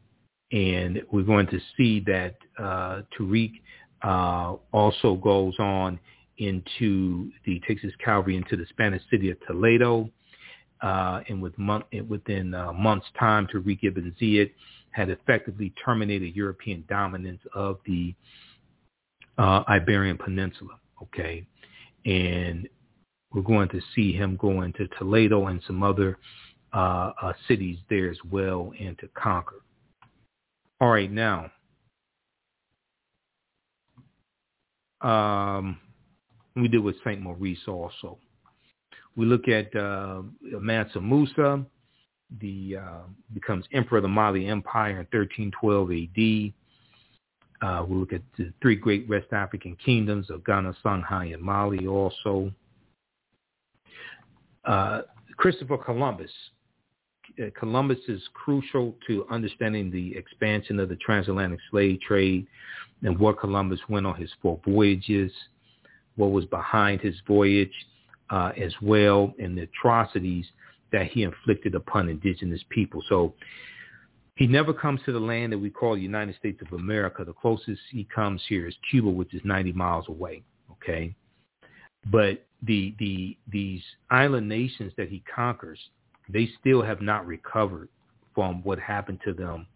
and 0.52 1.02
we're 1.10 1.22
going 1.22 1.46
to 1.48 1.58
see 1.76 2.00
that 2.06 2.36
uh, 2.58 3.02
Tariq 3.18 3.52
uh, 4.02 4.56
also 4.72 5.14
goes 5.14 5.54
on 5.58 5.98
into 6.38 7.30
the 7.44 7.60
Texas 7.66 7.92
Calvary 8.04 8.36
into 8.36 8.56
the 8.56 8.66
Spanish 8.66 9.02
city 9.10 9.30
of 9.30 9.38
Toledo. 9.46 10.10
Uh, 10.82 11.20
and 11.28 11.40
with 11.40 11.56
month, 11.58 11.86
within 12.08 12.54
uh, 12.54 12.72
months' 12.72 13.06
time, 13.18 13.46
Tariq 13.46 13.78
ibn 13.82 14.14
Ziyad 14.20 14.50
had 14.90 15.08
effectively 15.10 15.72
terminated 15.82 16.36
European 16.36 16.84
dominance 16.88 17.40
of 17.54 17.78
the 17.86 18.14
uh, 19.38 19.62
Iberian 19.68 20.18
Peninsula. 20.18 20.78
Okay, 21.02 21.46
and 22.04 22.68
we're 23.32 23.42
going 23.42 23.68
to 23.70 23.80
see 23.94 24.12
him 24.12 24.36
go 24.36 24.62
into 24.62 24.86
Toledo 24.98 25.46
and 25.46 25.62
some 25.66 25.82
other 25.82 26.18
uh, 26.72 27.12
uh, 27.22 27.32
cities 27.48 27.78
there 27.88 28.10
as 28.10 28.18
well, 28.30 28.72
and 28.78 28.98
to 28.98 29.08
conquer. 29.08 29.56
All 30.80 30.90
right, 30.90 31.10
now. 31.10 31.50
Um, 35.00 35.78
we 36.54 36.68
did 36.68 36.78
with 36.78 36.96
Saint 37.04 37.20
Maurice 37.20 37.58
also. 37.66 38.18
We 39.16 39.24
look 39.24 39.48
at 39.48 39.74
uh, 39.74 40.22
Mansa 40.42 41.00
Musa, 41.00 41.64
the 42.40 42.76
uh, 42.76 43.02
becomes 43.32 43.64
emperor 43.72 43.98
of 43.98 44.02
the 44.02 44.08
Mali 44.08 44.46
Empire 44.46 45.00
in 45.00 45.06
1312 45.10 45.90
AD. 45.92 46.52
Uh, 47.62 47.84
we 47.86 47.96
look 47.96 48.12
at 48.12 48.22
the 48.36 48.52
three 48.60 48.76
great 48.76 49.08
West 49.08 49.32
African 49.32 49.76
kingdoms 49.76 50.28
of 50.28 50.44
Ghana, 50.44 50.74
Songhai, 50.84 51.32
and 51.32 51.42
Mali 51.42 51.86
also. 51.86 52.52
Uh, 54.64 55.02
Christopher 55.36 55.78
Columbus. 55.78 56.30
Uh, 57.38 57.46
Columbus 57.58 57.98
is 58.08 58.22
crucial 58.32 58.94
to 59.06 59.26
understanding 59.30 59.90
the 59.90 60.16
expansion 60.16 60.80
of 60.80 60.88
the 60.88 60.96
transatlantic 60.96 61.60
slave 61.70 62.00
trade 62.00 62.46
and 63.02 63.18
what 63.18 63.38
Columbus 63.38 63.80
went 63.88 64.06
on 64.06 64.16
his 64.16 64.30
four 64.40 64.58
voyages, 64.66 65.30
what 66.16 66.30
was 66.30 66.46
behind 66.46 67.00
his 67.00 67.14
voyage 67.26 67.72
uh, 68.30 68.52
as 68.56 68.72
well, 68.80 69.34
and 69.38 69.56
the 69.56 69.62
atrocities 69.62 70.46
that 70.92 71.08
he 71.08 71.24
inflicted 71.24 71.74
upon 71.74 72.08
indigenous 72.08 72.62
people. 72.70 73.02
So 73.08 73.34
he 74.36 74.46
never 74.46 74.72
comes 74.72 75.00
to 75.04 75.12
the 75.12 75.20
land 75.20 75.52
that 75.52 75.58
we 75.58 75.70
call 75.70 75.94
the 75.94 76.00
United 76.00 76.36
States 76.36 76.60
of 76.62 76.78
America. 76.78 77.24
The 77.24 77.32
closest 77.32 77.80
he 77.90 78.06
comes 78.14 78.42
here 78.48 78.66
is 78.66 78.74
Cuba, 78.90 79.10
which 79.10 79.34
is 79.34 79.42
90 79.44 79.72
miles 79.72 80.08
away. 80.08 80.42
Okay. 80.72 81.14
But 82.10 82.46
the, 82.62 82.94
the, 82.98 83.36
these 83.50 83.82
island 84.10 84.48
nations 84.48 84.92
that 84.96 85.08
he 85.08 85.22
conquers, 85.34 85.80
they 86.28 86.48
still 86.60 86.82
have 86.82 87.00
not 87.00 87.26
recovered 87.26 87.88
from 88.34 88.62
what 88.62 88.78
happened 88.78 89.20
to 89.24 89.32
them 89.32 89.66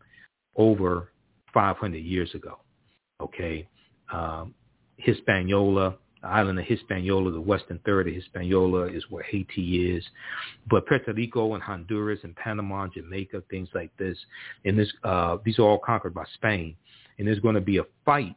over 0.56 1.10
500 1.52 1.98
years 1.98 2.34
ago. 2.34 2.58
Okay. 3.20 3.68
Um, 4.12 4.54
Hispaniola, 4.98 5.96
the 6.22 6.28
island 6.28 6.58
of 6.58 6.66
Hispaniola, 6.66 7.30
the 7.32 7.40
western 7.40 7.78
third 7.84 8.08
of 8.08 8.14
Hispaniola 8.14 8.88
is 8.88 9.04
where 9.08 9.24
Haiti 9.24 9.94
is. 9.96 10.04
But 10.68 10.86
Puerto 10.86 11.12
Rico 11.12 11.54
and 11.54 11.62
Honduras 11.62 12.20
and 12.22 12.36
Panama 12.36 12.82
and 12.84 12.92
Jamaica, 12.92 13.42
things 13.50 13.68
like 13.74 13.96
this. 13.96 14.18
And 14.64 14.78
this, 14.78 14.92
uh, 15.04 15.38
these 15.44 15.58
are 15.58 15.62
all 15.62 15.78
conquered 15.78 16.14
by 16.14 16.24
Spain. 16.34 16.76
And 17.18 17.26
there's 17.26 17.40
going 17.40 17.54
to 17.54 17.60
be 17.60 17.78
a 17.78 17.84
fight. 18.04 18.34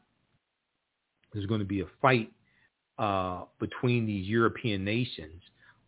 There's 1.33 1.45
going 1.45 1.59
to 1.59 1.65
be 1.65 1.81
a 1.81 1.87
fight 2.01 2.31
uh, 2.97 3.45
between 3.59 4.05
these 4.05 4.27
European 4.27 4.85
nations 4.85 5.41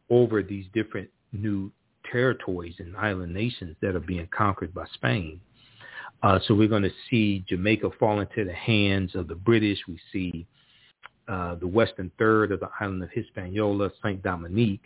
over 0.10 0.44
these 0.44 0.66
different 0.74 1.10
new 1.32 1.72
territories 2.12 2.76
and 2.80 2.96
island 2.98 3.34
nations 3.34 3.76
that 3.82 3.96
are 3.96 4.00
being 4.00 4.28
conquered 4.36 4.74
by 4.74 4.86
Spain. 4.94 5.40
Uh, 6.24 6.40
so 6.48 6.56
we're 6.56 6.68
going 6.68 6.84
to 6.84 6.92
see 7.10 7.44
Jamaica 7.48 7.90
fall 8.00 8.20
into 8.20 8.46
the 8.46 8.54
hands 8.54 9.16
of 9.16 9.28
the 9.28 9.36
British. 9.36 9.80
We 9.88 10.00
see 10.12 10.46
uh, 11.28 11.56
the 11.56 11.68
western 11.68 12.12
third 12.18 12.52
of 12.52 12.60
the 12.60 12.70
island 12.80 13.04
of 13.04 13.10
Hispaniola, 13.12 13.92
Saint 14.04 14.24
Dominique, 14.24 14.84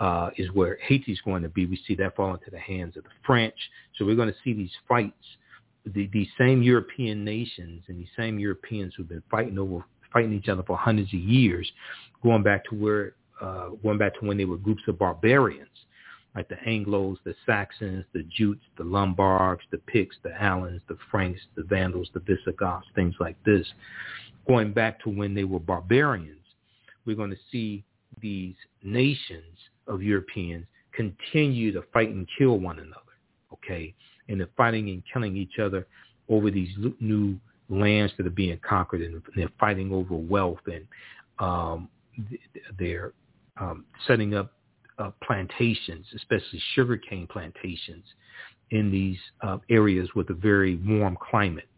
uh, 0.00 0.30
is 0.36 0.50
where 0.52 0.78
Haiti's 0.86 1.20
going 1.24 1.42
to 1.42 1.48
be. 1.48 1.66
We 1.66 1.80
see 1.86 1.94
that 1.96 2.16
fall 2.16 2.34
into 2.34 2.50
the 2.50 2.58
hands 2.58 2.96
of 2.96 3.04
the 3.04 3.10
French. 3.24 3.54
So 3.96 4.04
we're 4.04 4.16
going 4.16 4.28
to 4.28 4.38
see 4.44 4.52
these 4.52 4.72
fights. 4.88 5.14
The, 5.86 6.08
these 6.12 6.28
same 6.36 6.62
European 6.62 7.24
nations 7.24 7.84
and 7.88 7.98
these 7.98 8.08
same 8.16 8.38
Europeans 8.38 8.94
who've 8.96 9.08
been 9.08 9.22
fighting 9.30 9.58
over 9.58 9.84
fighting 10.12 10.32
each 10.32 10.48
other 10.48 10.62
for 10.62 10.76
hundreds 10.76 11.12
of 11.12 11.20
years, 11.20 11.70
going 12.22 12.42
back 12.42 12.64
to 12.64 12.74
where 12.74 13.14
uh, 13.40 13.68
going 13.82 13.98
back 13.98 14.18
to 14.18 14.26
when 14.26 14.36
they 14.36 14.44
were 14.44 14.56
groups 14.56 14.82
of 14.88 14.98
barbarians, 14.98 15.68
like 16.36 16.48
the 16.48 16.56
Anglos, 16.66 17.16
the 17.24 17.34
Saxons, 17.46 18.04
the 18.12 18.22
Jutes, 18.24 18.62
the 18.76 18.84
Lombards, 18.84 19.62
the 19.70 19.78
Picts, 19.78 20.16
the 20.22 20.40
Alans, 20.40 20.82
the 20.88 20.98
Franks, 21.10 21.40
the 21.56 21.62
Vandals, 21.64 22.10
the 22.12 22.20
Visigoths, 22.20 22.86
things 22.94 23.14
like 23.18 23.42
this 23.44 23.66
going 24.46 24.72
back 24.72 25.00
to 25.02 25.10
when 25.10 25.34
they 25.34 25.44
were 25.44 25.58
barbarians, 25.58 26.40
we're 27.04 27.16
going 27.16 27.30
to 27.30 27.36
see 27.50 27.84
these 28.20 28.54
nations 28.82 29.56
of 29.86 30.02
Europeans 30.02 30.64
continue 30.92 31.72
to 31.72 31.82
fight 31.92 32.08
and 32.08 32.26
kill 32.38 32.58
one 32.58 32.78
another, 32.78 33.00
okay? 33.52 33.94
And 34.28 34.40
they're 34.40 34.48
fighting 34.56 34.88
and 34.88 35.02
killing 35.12 35.36
each 35.36 35.58
other 35.60 35.86
over 36.28 36.50
these 36.50 36.70
new 37.00 37.38
lands 37.68 38.12
that 38.16 38.26
are 38.26 38.30
being 38.30 38.58
conquered, 38.66 39.02
and 39.02 39.20
they're 39.34 39.50
fighting 39.60 39.92
over 39.92 40.14
wealth, 40.14 40.60
and 40.66 40.86
um, 41.38 41.88
they're 42.78 43.12
um, 43.60 43.84
setting 44.06 44.34
up 44.34 44.52
uh, 44.98 45.10
plantations, 45.22 46.06
especially 46.14 46.60
sugarcane 46.74 47.26
plantations, 47.26 48.04
in 48.70 48.90
these 48.90 49.18
uh, 49.42 49.58
areas 49.70 50.08
with 50.14 50.28
a 50.30 50.34
very 50.34 50.76
warm 50.76 51.16
climate. 51.30 51.68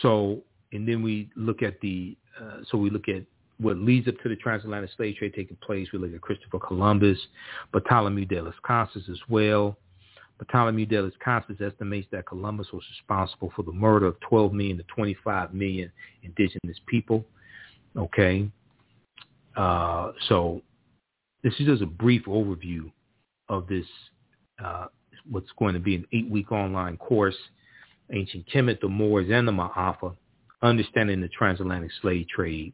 So 0.00 0.42
and 0.72 0.86
then 0.88 1.02
we 1.02 1.30
look 1.36 1.62
at 1.62 1.80
the 1.80 2.16
uh, 2.40 2.58
so 2.70 2.76
we 2.76 2.90
look 2.90 3.08
at 3.08 3.22
what 3.58 3.76
leads 3.78 4.08
up 4.08 4.14
to 4.22 4.28
the 4.28 4.36
transatlantic 4.36 4.90
slave 4.96 5.16
trade 5.16 5.32
taking 5.34 5.56
place. 5.58 5.88
We 5.92 6.00
look 6.00 6.12
at 6.12 6.20
Christopher 6.20 6.58
Columbus, 6.58 7.18
Bartholomew 7.72 8.26
de 8.26 8.42
las 8.42 8.54
Casas 8.66 9.04
as 9.08 9.20
well. 9.28 9.78
Bartholomew 10.38 10.86
de 10.86 11.00
las 11.00 11.12
Casas 11.24 11.60
estimates 11.60 12.08
that 12.10 12.26
Columbus 12.26 12.66
was 12.72 12.82
responsible 12.90 13.52
for 13.54 13.62
the 13.62 13.72
murder 13.72 14.06
of 14.06 14.18
12 14.20 14.52
million 14.52 14.76
to 14.78 14.82
25 14.94 15.54
million 15.54 15.92
indigenous 16.24 16.78
people. 16.88 17.24
Okay, 17.96 18.50
uh, 19.56 20.10
so 20.28 20.60
this 21.44 21.54
is 21.60 21.66
just 21.66 21.82
a 21.82 21.86
brief 21.86 22.24
overview 22.24 22.90
of 23.48 23.68
this. 23.68 23.86
Uh, 24.62 24.86
what's 25.30 25.50
going 25.58 25.74
to 25.74 25.80
be 25.80 25.94
an 25.94 26.06
eight-week 26.12 26.50
online 26.50 26.96
course 26.96 27.36
ancient 28.12 28.46
Kemet, 28.48 28.80
the 28.80 28.88
Moors, 28.88 29.28
and 29.30 29.46
the 29.46 29.52
Ma'afa, 29.52 30.16
understanding 30.62 31.20
the 31.20 31.28
transatlantic 31.28 31.90
slave 32.00 32.26
trade, 32.28 32.72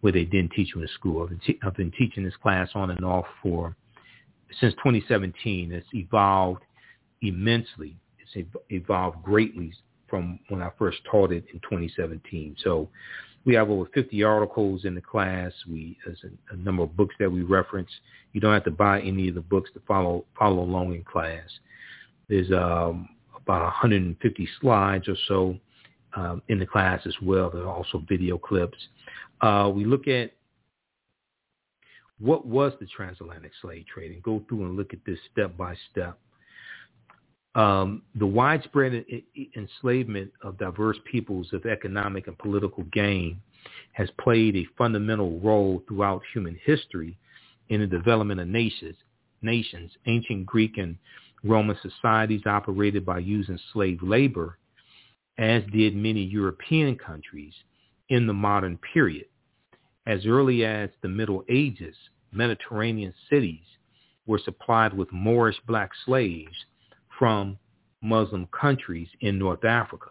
where 0.00 0.12
they 0.12 0.24
didn't 0.24 0.52
teach 0.52 0.70
you 0.74 0.82
in 0.82 0.88
school. 0.88 1.22
I've 1.22 1.30
been, 1.30 1.40
te- 1.40 1.60
I've 1.62 1.76
been 1.76 1.92
teaching 1.92 2.24
this 2.24 2.36
class 2.36 2.68
on 2.74 2.90
and 2.90 3.04
off 3.04 3.26
for 3.42 3.76
since 4.60 4.74
2017. 4.74 5.72
It's 5.72 5.86
evolved 5.92 6.62
immensely. 7.22 7.96
It's 8.18 8.48
evolved 8.70 9.22
greatly 9.22 9.72
from 10.08 10.38
when 10.48 10.62
I 10.62 10.70
first 10.78 10.98
taught 11.10 11.32
it 11.32 11.44
in 11.52 11.60
2017. 11.60 12.56
So 12.62 12.88
we 13.44 13.54
have 13.54 13.70
over 13.70 13.88
50 13.92 14.22
articles 14.22 14.84
in 14.84 14.94
the 14.94 15.00
class. 15.00 15.52
We 15.68 15.98
there's 16.04 16.22
a, 16.24 16.54
a 16.54 16.56
number 16.56 16.82
of 16.82 16.96
books 16.96 17.14
that 17.18 17.30
we 17.30 17.42
reference. 17.42 17.90
You 18.32 18.40
don't 18.40 18.54
have 18.54 18.64
to 18.64 18.70
buy 18.70 19.00
any 19.00 19.28
of 19.28 19.34
the 19.34 19.40
books 19.40 19.70
to 19.74 19.80
follow 19.86 20.24
follow 20.38 20.62
along 20.62 20.94
in 20.94 21.04
class. 21.04 21.48
There's 22.28 22.50
um, 22.50 23.08
about 23.36 23.62
150 23.62 24.48
slides 24.60 25.08
or 25.08 25.16
so 25.28 25.58
um, 26.14 26.42
in 26.48 26.58
the 26.58 26.66
class 26.66 27.00
as 27.06 27.14
well. 27.22 27.50
There 27.50 27.62
are 27.62 27.74
also 27.74 28.02
video 28.08 28.38
clips. 28.38 28.78
Uh, 29.40 29.70
we 29.74 29.84
look 29.84 30.08
at 30.08 30.32
what 32.18 32.46
was 32.46 32.72
the 32.80 32.86
transatlantic 32.86 33.52
slave 33.60 33.84
trade 33.86 34.12
and 34.12 34.22
go 34.22 34.42
through 34.48 34.64
and 34.64 34.76
look 34.76 34.92
at 34.92 35.00
this 35.04 35.18
step 35.32 35.56
by 35.56 35.74
step. 35.90 36.18
Um, 37.54 38.02
the 38.16 38.26
widespread 38.26 39.04
enslavement 39.56 40.32
of 40.42 40.58
diverse 40.58 40.96
peoples 41.10 41.52
of 41.52 41.66
economic 41.66 42.26
and 42.26 42.36
political 42.38 42.82
gain 42.84 43.40
has 43.92 44.08
played 44.20 44.56
a 44.56 44.66
fundamental 44.76 45.38
role 45.38 45.82
throughout 45.86 46.22
human 46.32 46.58
history 46.64 47.16
in 47.68 47.80
the 47.80 47.86
development 47.86 48.40
of 48.40 48.48
nations. 48.48 48.96
Nations, 49.40 49.92
ancient 50.06 50.46
Greek 50.46 50.78
and 50.78 50.96
Roman 51.44 51.76
societies 51.82 52.42
operated 52.46 53.04
by 53.04 53.18
using 53.18 53.58
slave 53.72 54.02
labor, 54.02 54.58
as 55.38 55.62
did 55.72 55.94
many 55.94 56.22
European 56.22 56.96
countries 56.96 57.52
in 58.08 58.26
the 58.26 58.32
modern 58.32 58.78
period. 58.92 59.26
As 60.06 60.26
early 60.26 60.64
as 60.64 60.90
the 61.02 61.08
Middle 61.08 61.44
Ages, 61.48 61.94
Mediterranean 62.32 63.14
cities 63.30 63.64
were 64.26 64.40
supplied 64.42 64.92
with 64.92 65.12
Moorish 65.12 65.56
black 65.66 65.90
slaves 66.04 66.54
from 67.18 67.58
Muslim 68.02 68.46
countries 68.58 69.08
in 69.20 69.38
North 69.38 69.64
Africa. 69.64 70.10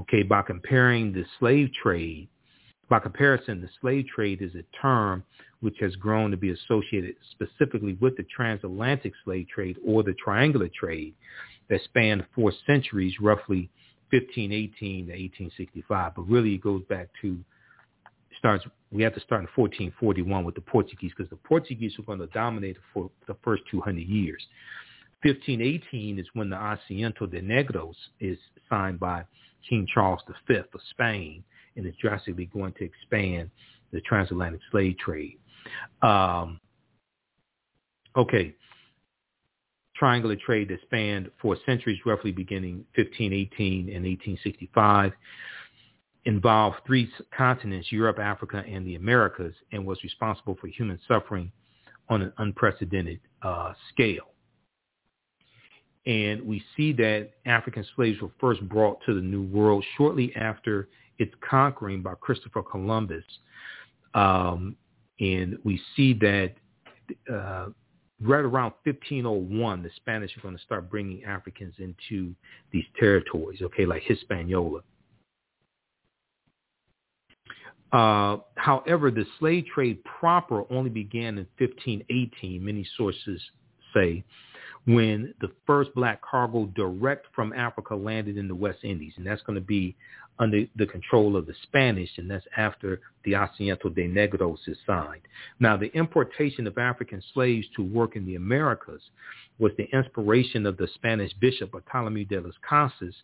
Okay, 0.00 0.22
by 0.22 0.42
comparing 0.42 1.12
the 1.12 1.24
slave 1.38 1.70
trade, 1.82 2.28
by 2.88 3.00
comparison, 3.00 3.60
the 3.60 3.68
slave 3.80 4.06
trade 4.14 4.42
is 4.42 4.54
a 4.54 4.62
term 4.80 5.24
which 5.60 5.76
has 5.80 5.96
grown 5.96 6.30
to 6.30 6.36
be 6.36 6.50
associated 6.50 7.16
specifically 7.32 7.94
with 8.00 8.16
the 8.16 8.24
transatlantic 8.24 9.12
slave 9.24 9.48
trade 9.48 9.76
or 9.84 10.02
the 10.02 10.14
triangular 10.14 10.68
trade 10.68 11.14
that 11.68 11.80
spanned 11.84 12.24
four 12.34 12.52
centuries, 12.66 13.14
roughly 13.20 13.70
1518 14.10 15.06
to 15.06 15.12
1865. 15.12 16.14
But 16.14 16.28
really 16.28 16.54
it 16.54 16.62
goes 16.62 16.82
back 16.88 17.08
to, 17.22 17.38
starts, 18.38 18.64
we 18.92 19.02
have 19.02 19.14
to 19.14 19.20
start 19.20 19.40
in 19.40 19.48
1441 19.56 20.44
with 20.44 20.54
the 20.54 20.60
Portuguese 20.60 21.10
because 21.16 21.30
the 21.30 21.36
Portuguese 21.36 21.94
were 21.98 22.04
going 22.04 22.20
to 22.20 22.26
dominate 22.28 22.76
for 22.94 23.10
the 23.26 23.36
first 23.42 23.64
200 23.70 24.00
years. 24.06 24.46
1518 25.26 26.20
is 26.20 26.26
when 26.34 26.50
the 26.50 26.56
Asiento 26.56 27.28
de 27.28 27.40
Negros 27.40 27.96
is 28.20 28.38
signed 28.70 29.00
by 29.00 29.24
King 29.68 29.86
Charles 29.92 30.20
V 30.46 30.54
of 30.56 30.66
Spain 30.90 31.42
and 31.76 31.84
is 31.84 31.94
drastically 32.00 32.46
going 32.46 32.72
to 32.74 32.84
expand 32.84 33.50
the 33.92 34.00
transatlantic 34.02 34.60
slave 34.70 34.96
trade. 34.98 35.38
Um, 36.00 36.60
okay. 38.16 38.54
Triangular 39.96 40.36
trade 40.36 40.68
that 40.68 40.80
spanned 40.82 41.30
for 41.42 41.56
centuries, 41.66 41.98
roughly 42.06 42.30
beginning 42.30 42.84
1518 42.94 43.88
and 43.88 44.04
1865, 44.04 45.12
involved 46.26 46.76
three 46.86 47.10
continents, 47.36 47.90
Europe, 47.90 48.18
Africa, 48.20 48.62
and 48.68 48.86
the 48.86 48.94
Americas, 48.94 49.54
and 49.72 49.84
was 49.84 49.98
responsible 50.04 50.56
for 50.60 50.68
human 50.68 51.00
suffering 51.08 51.50
on 52.08 52.22
an 52.22 52.32
unprecedented 52.38 53.18
uh, 53.42 53.72
scale. 53.92 54.35
And 56.06 56.42
we 56.46 56.62
see 56.76 56.92
that 56.94 57.30
African 57.46 57.84
slaves 57.96 58.20
were 58.20 58.30
first 58.40 58.66
brought 58.68 58.98
to 59.06 59.14
the 59.14 59.20
New 59.20 59.42
World 59.42 59.84
shortly 59.96 60.34
after 60.36 60.88
its 61.18 61.34
conquering 61.48 62.02
by 62.02 62.14
Christopher 62.20 62.62
Columbus. 62.62 63.24
Um, 64.14 64.76
and 65.18 65.58
we 65.64 65.80
see 65.96 66.14
that 66.14 66.52
uh, 67.32 67.66
right 68.20 68.44
around 68.44 68.72
1501, 68.84 69.82
the 69.82 69.90
Spanish 69.96 70.36
are 70.36 70.40
going 70.40 70.56
to 70.56 70.62
start 70.62 70.90
bringing 70.90 71.24
Africans 71.24 71.74
into 71.78 72.34
these 72.72 72.84
territories, 72.98 73.60
okay, 73.62 73.86
like 73.86 74.02
Hispaniola. 74.04 74.80
Uh, 77.92 78.38
however, 78.56 79.10
the 79.10 79.24
slave 79.38 79.64
trade 79.72 80.02
proper 80.04 80.64
only 80.72 80.90
began 80.90 81.38
in 81.38 81.46
1518, 81.58 82.64
many 82.64 82.86
sources 82.96 83.40
say, 83.94 84.24
when 84.86 85.34
the 85.40 85.50
first 85.66 85.92
black 85.94 86.20
cargo 86.22 86.66
direct 86.76 87.26
from 87.34 87.52
Africa 87.52 87.94
landed 87.94 88.36
in 88.36 88.48
the 88.48 88.54
West 88.54 88.78
Indies. 88.84 89.12
And 89.16 89.26
that's 89.26 89.42
going 89.42 89.56
to 89.56 89.64
be 89.64 89.96
under 90.38 90.64
the 90.76 90.86
control 90.86 91.36
of 91.36 91.46
the 91.46 91.54
Spanish, 91.64 92.10
and 92.18 92.30
that's 92.30 92.44
after 92.56 93.00
the 93.24 93.32
Asiento 93.32 93.94
de 93.94 94.06
Negros 94.06 94.58
is 94.66 94.76
signed. 94.86 95.22
Now, 95.58 95.76
the 95.76 95.90
importation 95.94 96.66
of 96.66 96.78
African 96.78 97.22
slaves 97.34 97.66
to 97.74 97.82
work 97.82 98.16
in 98.16 98.26
the 98.26 98.36
Americas 98.36 99.00
was 99.58 99.72
the 99.76 99.88
inspiration 99.92 100.66
of 100.66 100.76
the 100.76 100.88
Spanish 100.94 101.32
bishop 101.40 101.72
Bartolomé 101.72 102.28
de 102.28 102.40
las 102.40 102.54
Casas, 102.68 103.14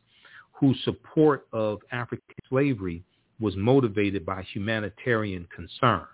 whose 0.54 0.78
support 0.84 1.46
of 1.52 1.80
African 1.92 2.34
slavery 2.48 3.04
was 3.40 3.54
motivated 3.56 4.24
by 4.24 4.42
humanitarian 4.52 5.46
concerns, 5.54 6.08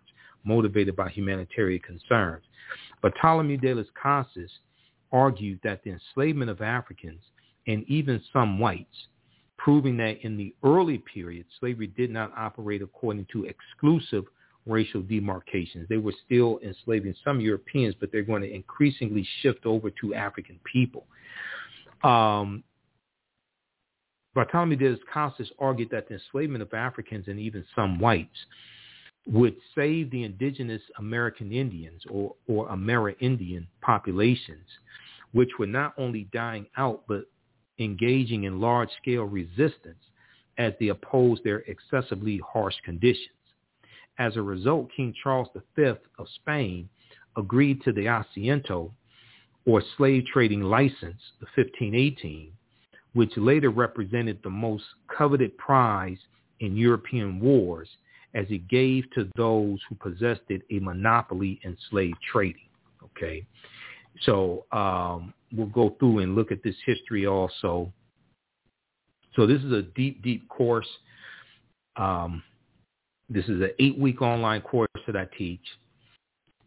motivated 0.44 0.96
by 0.96 1.08
humanitarian 1.10 1.80
concerns. 1.80 2.44
Bartolomé 3.02 3.60
de 3.60 3.74
las 3.74 3.86
Casas 4.00 4.50
argued 5.12 5.60
that 5.64 5.82
the 5.84 5.90
enslavement 5.90 6.50
of 6.50 6.60
Africans 6.60 7.22
and 7.66 7.84
even 7.88 8.22
some 8.32 8.58
whites, 8.58 9.08
proving 9.56 9.96
that 9.98 10.22
in 10.22 10.36
the 10.36 10.54
early 10.64 10.98
period, 10.98 11.44
slavery 11.60 11.88
did 11.88 12.10
not 12.10 12.32
operate 12.36 12.82
according 12.82 13.26
to 13.32 13.44
exclusive 13.44 14.24
racial 14.66 15.02
demarcations. 15.02 15.88
They 15.88 15.96
were 15.96 16.14
still 16.26 16.60
enslaving 16.64 17.14
some 17.24 17.40
Europeans, 17.40 17.94
but 17.98 18.12
they're 18.12 18.22
going 18.22 18.42
to 18.42 18.52
increasingly 18.52 19.26
shift 19.40 19.66
over 19.66 19.90
to 20.00 20.14
African 20.14 20.60
people. 20.70 21.06
Um, 22.02 22.62
Bartolome 24.34 24.76
de 24.76 24.90
las 24.90 25.50
argued 25.58 25.90
that 25.90 26.08
the 26.08 26.14
enslavement 26.14 26.62
of 26.62 26.72
Africans 26.72 27.26
and 27.28 27.40
even 27.40 27.64
some 27.74 27.98
whites 27.98 28.38
would 29.30 29.56
save 29.74 30.10
the 30.10 30.24
indigenous 30.24 30.82
American 30.98 31.52
Indians 31.52 32.02
or, 32.10 32.34
or 32.46 32.68
Amerindian 32.68 33.66
populations, 33.82 34.66
which 35.32 35.50
were 35.58 35.66
not 35.66 35.92
only 35.98 36.28
dying 36.32 36.66
out 36.76 37.02
but 37.06 37.24
engaging 37.78 38.44
in 38.44 38.60
large-scale 38.60 39.24
resistance 39.24 40.02
as 40.56 40.72
they 40.80 40.88
opposed 40.88 41.44
their 41.44 41.58
excessively 41.68 42.40
harsh 42.44 42.74
conditions. 42.84 43.28
As 44.18 44.36
a 44.36 44.42
result, 44.42 44.88
King 44.96 45.14
Charles 45.22 45.48
V 45.76 45.84
of 45.84 46.26
Spain 46.36 46.88
agreed 47.36 47.82
to 47.82 47.92
the 47.92 48.06
Asiento, 48.06 48.90
or 49.64 49.82
slave 49.96 50.24
trading 50.32 50.62
license, 50.62 51.20
of 51.42 51.48
1518, 51.54 52.50
which 53.12 53.36
later 53.36 53.70
represented 53.70 54.38
the 54.42 54.50
most 54.50 54.84
coveted 55.16 55.56
prize 55.58 56.18
in 56.60 56.76
European 56.76 57.38
wars 57.38 57.88
as 58.34 58.46
it 58.50 58.68
gave 58.68 59.10
to 59.12 59.28
those 59.36 59.78
who 59.88 59.94
possessed 59.94 60.42
it 60.48 60.62
a 60.70 60.78
monopoly 60.80 61.60
in 61.64 61.76
slave 61.90 62.14
trading. 62.30 62.68
Okay. 63.04 63.46
So 64.22 64.66
um, 64.72 65.32
we'll 65.52 65.66
go 65.66 65.96
through 65.98 66.20
and 66.20 66.34
look 66.34 66.52
at 66.52 66.62
this 66.62 66.76
history 66.84 67.26
also. 67.26 67.92
So 69.36 69.46
this 69.46 69.62
is 69.62 69.72
a 69.72 69.82
deep, 69.82 70.22
deep 70.22 70.48
course. 70.48 70.88
Um, 71.96 72.42
this 73.28 73.44
is 73.44 73.60
an 73.60 73.70
eight-week 73.78 74.22
online 74.22 74.62
course 74.62 74.88
that 75.06 75.16
I 75.16 75.26
teach. 75.36 75.60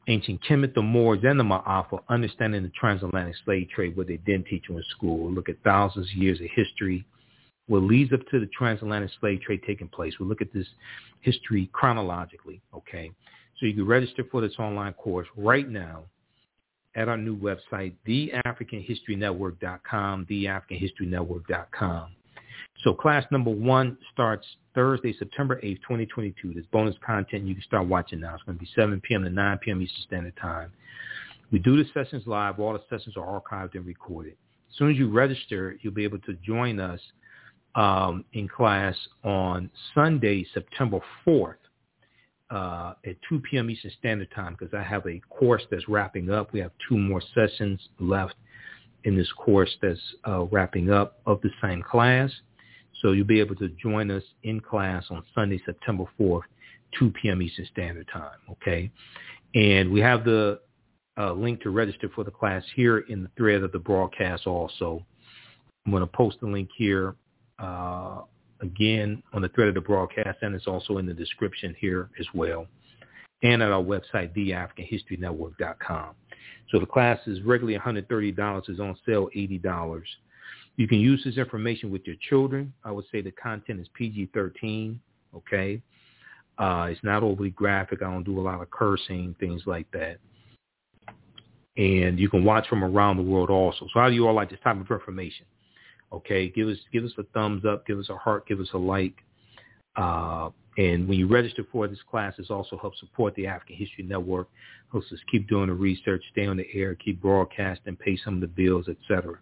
Ancient 0.07 0.41
Kemet, 0.43 0.73
the 0.73 0.81
Moors, 0.81 1.19
and 1.23 1.39
the 1.39 1.43
Ma'afa, 1.43 2.01
understanding 2.09 2.63
the 2.63 2.69
transatlantic 2.69 3.35
slave 3.45 3.69
trade, 3.69 3.95
what 3.95 4.07
they 4.07 4.17
didn't 4.17 4.47
teach 4.47 4.65
you 4.67 4.77
in 4.77 4.83
school. 4.89 5.31
Look 5.31 5.47
at 5.47 5.61
thousands 5.63 6.09
of 6.09 6.15
years 6.15 6.39
of 6.39 6.47
history, 6.55 7.05
what 7.67 7.83
leads 7.83 8.11
up 8.13 8.21
to 8.31 8.39
the 8.39 8.47
transatlantic 8.47 9.11
slave 9.19 9.41
trade 9.41 9.61
taking 9.65 9.88
place. 9.88 10.13
We'll 10.19 10.29
look 10.29 10.41
at 10.41 10.53
this 10.53 10.67
history 11.21 11.69
chronologically, 11.73 12.61
okay? 12.73 13.09
So 13.59 13.65
you 13.65 13.73
can 13.73 13.88
register 13.88 14.23
for 14.29 14.41
this 14.41 14.53
online 14.59 14.93
course 14.93 15.27
right 15.38 15.69
now 15.69 16.03
at 16.95 17.07
our 17.07 17.17
new 17.17 17.38
website, 17.38 17.93
theafricanhistorynetwork.com, 18.07 20.25
theafricanhistorynetwork.com. 20.29 22.11
So 22.83 22.93
class 22.93 23.25
number 23.31 23.51
one 23.51 23.97
starts 24.11 24.45
Thursday, 24.73 25.13
September 25.17 25.57
8th, 25.57 25.81
2022. 25.81 26.53
There's 26.53 26.65
bonus 26.67 26.95
content 27.05 27.45
you 27.45 27.53
can 27.53 27.63
start 27.63 27.88
watching 27.88 28.19
now. 28.19 28.33
It's 28.33 28.43
going 28.43 28.57
to 28.57 28.63
be 28.63 28.69
7 28.75 28.99
p.m. 29.01 29.23
to 29.23 29.29
9 29.29 29.57
p.m. 29.59 29.81
Eastern 29.81 30.03
Standard 30.03 30.35
Time. 30.38 30.71
We 31.51 31.59
do 31.59 31.77
the 31.77 31.85
sessions 31.93 32.23
live. 32.25 32.59
All 32.59 32.73
the 32.73 32.81
sessions 32.89 33.15
are 33.17 33.41
archived 33.41 33.75
and 33.75 33.85
recorded. 33.85 34.35
As 34.69 34.77
soon 34.77 34.91
as 34.91 34.97
you 34.97 35.11
register, 35.11 35.75
you'll 35.81 35.93
be 35.93 36.05
able 36.05 36.19
to 36.19 36.33
join 36.45 36.79
us 36.79 36.99
um, 37.76 38.26
in 38.34 38.48
class 38.48 38.95
on 39.23 39.69
Sunday, 39.93 40.45
September 40.53 40.99
4th 41.26 41.56
uh, 42.49 42.93
at 43.06 43.15
2 43.30 43.39
p.m. 43.49 43.69
Eastern 43.69 43.91
Standard 43.98 44.30
Time 44.35 44.56
because 44.57 44.73
I 44.73 44.84
have 44.84 45.06
a 45.07 45.22
course 45.30 45.64
that's 45.72 45.88
wrapping 45.88 46.30
up. 46.30 46.52
We 46.52 46.60
have 46.60 46.72
two 46.88 46.98
more 46.98 47.22
sessions 47.34 47.80
left 47.99 48.35
in 49.03 49.15
this 49.15 49.31
course 49.34 49.76
that's 49.81 49.99
uh, 50.27 50.43
wrapping 50.43 50.91
up 50.91 51.19
of 51.26 51.41
the 51.41 51.49
same 51.61 51.81
class. 51.81 52.30
So 53.02 53.14
you'll 53.14 53.26
be 53.26 53.39
able 53.39 53.56
to 53.56 53.69
join 53.81 54.11
us 54.11 54.23
in 54.43 54.60
class 54.60 55.06
on 55.10 55.23
Sunday, 55.34 55.61
September 55.65 56.06
4th, 56.19 56.41
2 56.99 57.11
p.m. 57.22 57.41
Eastern 57.41 57.65
Standard 57.72 58.07
Time. 58.11 58.38
Okay. 58.52 58.91
And 59.56 59.91
we 59.91 60.02
have 60.02 60.23
the 60.23 60.60
uh, 61.18 61.34
link 61.34 61.61
to 61.61 61.69
register 61.69 62.10
for 62.14 62.23
the 62.23 62.31
class 62.31 62.64
here 62.76 62.99
in 62.99 63.23
the 63.23 63.30
thread 63.38 63.64
of 63.64 63.72
the 63.72 63.80
broadcast 63.80 64.45
also. 64.45 65.06
I'm 65.85 65.91
going 65.91 66.02
to 66.02 66.07
post 66.07 66.38
the 66.41 66.48
link 66.48 66.69
here 66.77 67.15
uh, 67.61 68.21
again 68.61 69.21
on 69.33 69.41
the 69.41 69.49
thread 69.49 69.67
of 69.69 69.75
the 69.75 69.81
broadcast, 69.81 70.39
and 70.41 70.55
it's 70.55 70.67
also 70.67 70.97
in 70.97 71.05
the 71.05 71.13
description 71.13 71.75
here 71.79 72.09
as 72.19 72.25
well, 72.33 72.67
and 73.43 73.61
at 73.61 73.71
our 73.71 73.83
website, 73.83 74.35
theafricanhistorynetwork.com. 74.35 76.15
So 76.71 76.79
the 76.79 76.85
class 76.85 77.19
is 77.27 77.41
regularly 77.41 77.77
$130. 77.77 78.69
is 78.69 78.79
on 78.79 78.97
sale 79.05 79.29
$80. 79.35 80.01
You 80.77 80.88
can 80.88 80.99
use 80.99 81.21
this 81.23 81.38
information 81.38 81.91
with 81.91 82.03
your 82.05 82.15
children. 82.29 82.73
I 82.83 82.91
would 82.91 83.05
say 83.11 83.21
the 83.21 83.31
content 83.31 83.81
is 83.81 83.88
PG-13, 83.93 84.97
okay? 85.35 85.81
Uh, 86.57 86.88
it's 86.89 87.03
not 87.03 87.23
overly 87.23 87.49
graphic. 87.49 88.01
I 88.01 88.05
don't 88.05 88.23
do 88.23 88.39
a 88.39 88.41
lot 88.41 88.61
of 88.61 88.71
cursing, 88.71 89.35
things 89.39 89.63
like 89.65 89.88
that. 89.91 90.17
And 91.77 92.19
you 92.19 92.29
can 92.29 92.43
watch 92.43 92.67
from 92.67 92.83
around 92.83 93.17
the 93.17 93.23
world 93.23 93.49
also. 93.49 93.88
So 93.93 93.99
how 93.99 94.09
do 94.09 94.15
you 94.15 94.27
all 94.27 94.33
like 94.33 94.49
this 94.49 94.59
type 94.63 94.79
of 94.79 94.89
information? 94.89 95.45
Okay, 96.13 96.49
give 96.49 96.67
us 96.67 96.77
give 96.91 97.03
us 97.03 97.11
a 97.17 97.23
thumbs 97.33 97.63
up, 97.65 97.85
give 97.88 97.97
us 97.97 98.09
a 98.09 98.17
heart, 98.17 98.47
give 98.47 98.59
us 98.59 98.69
a 98.73 98.77
like. 98.77 99.15
Uh, 99.95 100.49
and 100.77 101.07
when 101.07 101.19
you 101.19 101.27
register 101.27 101.65
for 101.71 101.88
this 101.88 101.99
class, 102.09 102.33
this 102.38 102.49
also 102.49 102.77
helps 102.77 102.99
support 102.99 103.35
the 103.35 103.47
African 103.47 103.75
History 103.75 104.03
Network, 104.03 104.47
helps 104.91 105.11
us 105.11 105.19
keep 105.29 105.47
doing 105.49 105.67
the 105.67 105.73
research, 105.73 106.23
stay 106.31 106.47
on 106.47 106.57
the 106.57 106.67
air, 106.73 106.95
keep 106.95 107.21
broadcasting, 107.21 107.97
pay 107.97 108.17
some 108.23 108.35
of 108.35 108.41
the 108.41 108.47
bills, 108.47 108.88
etc. 108.88 109.38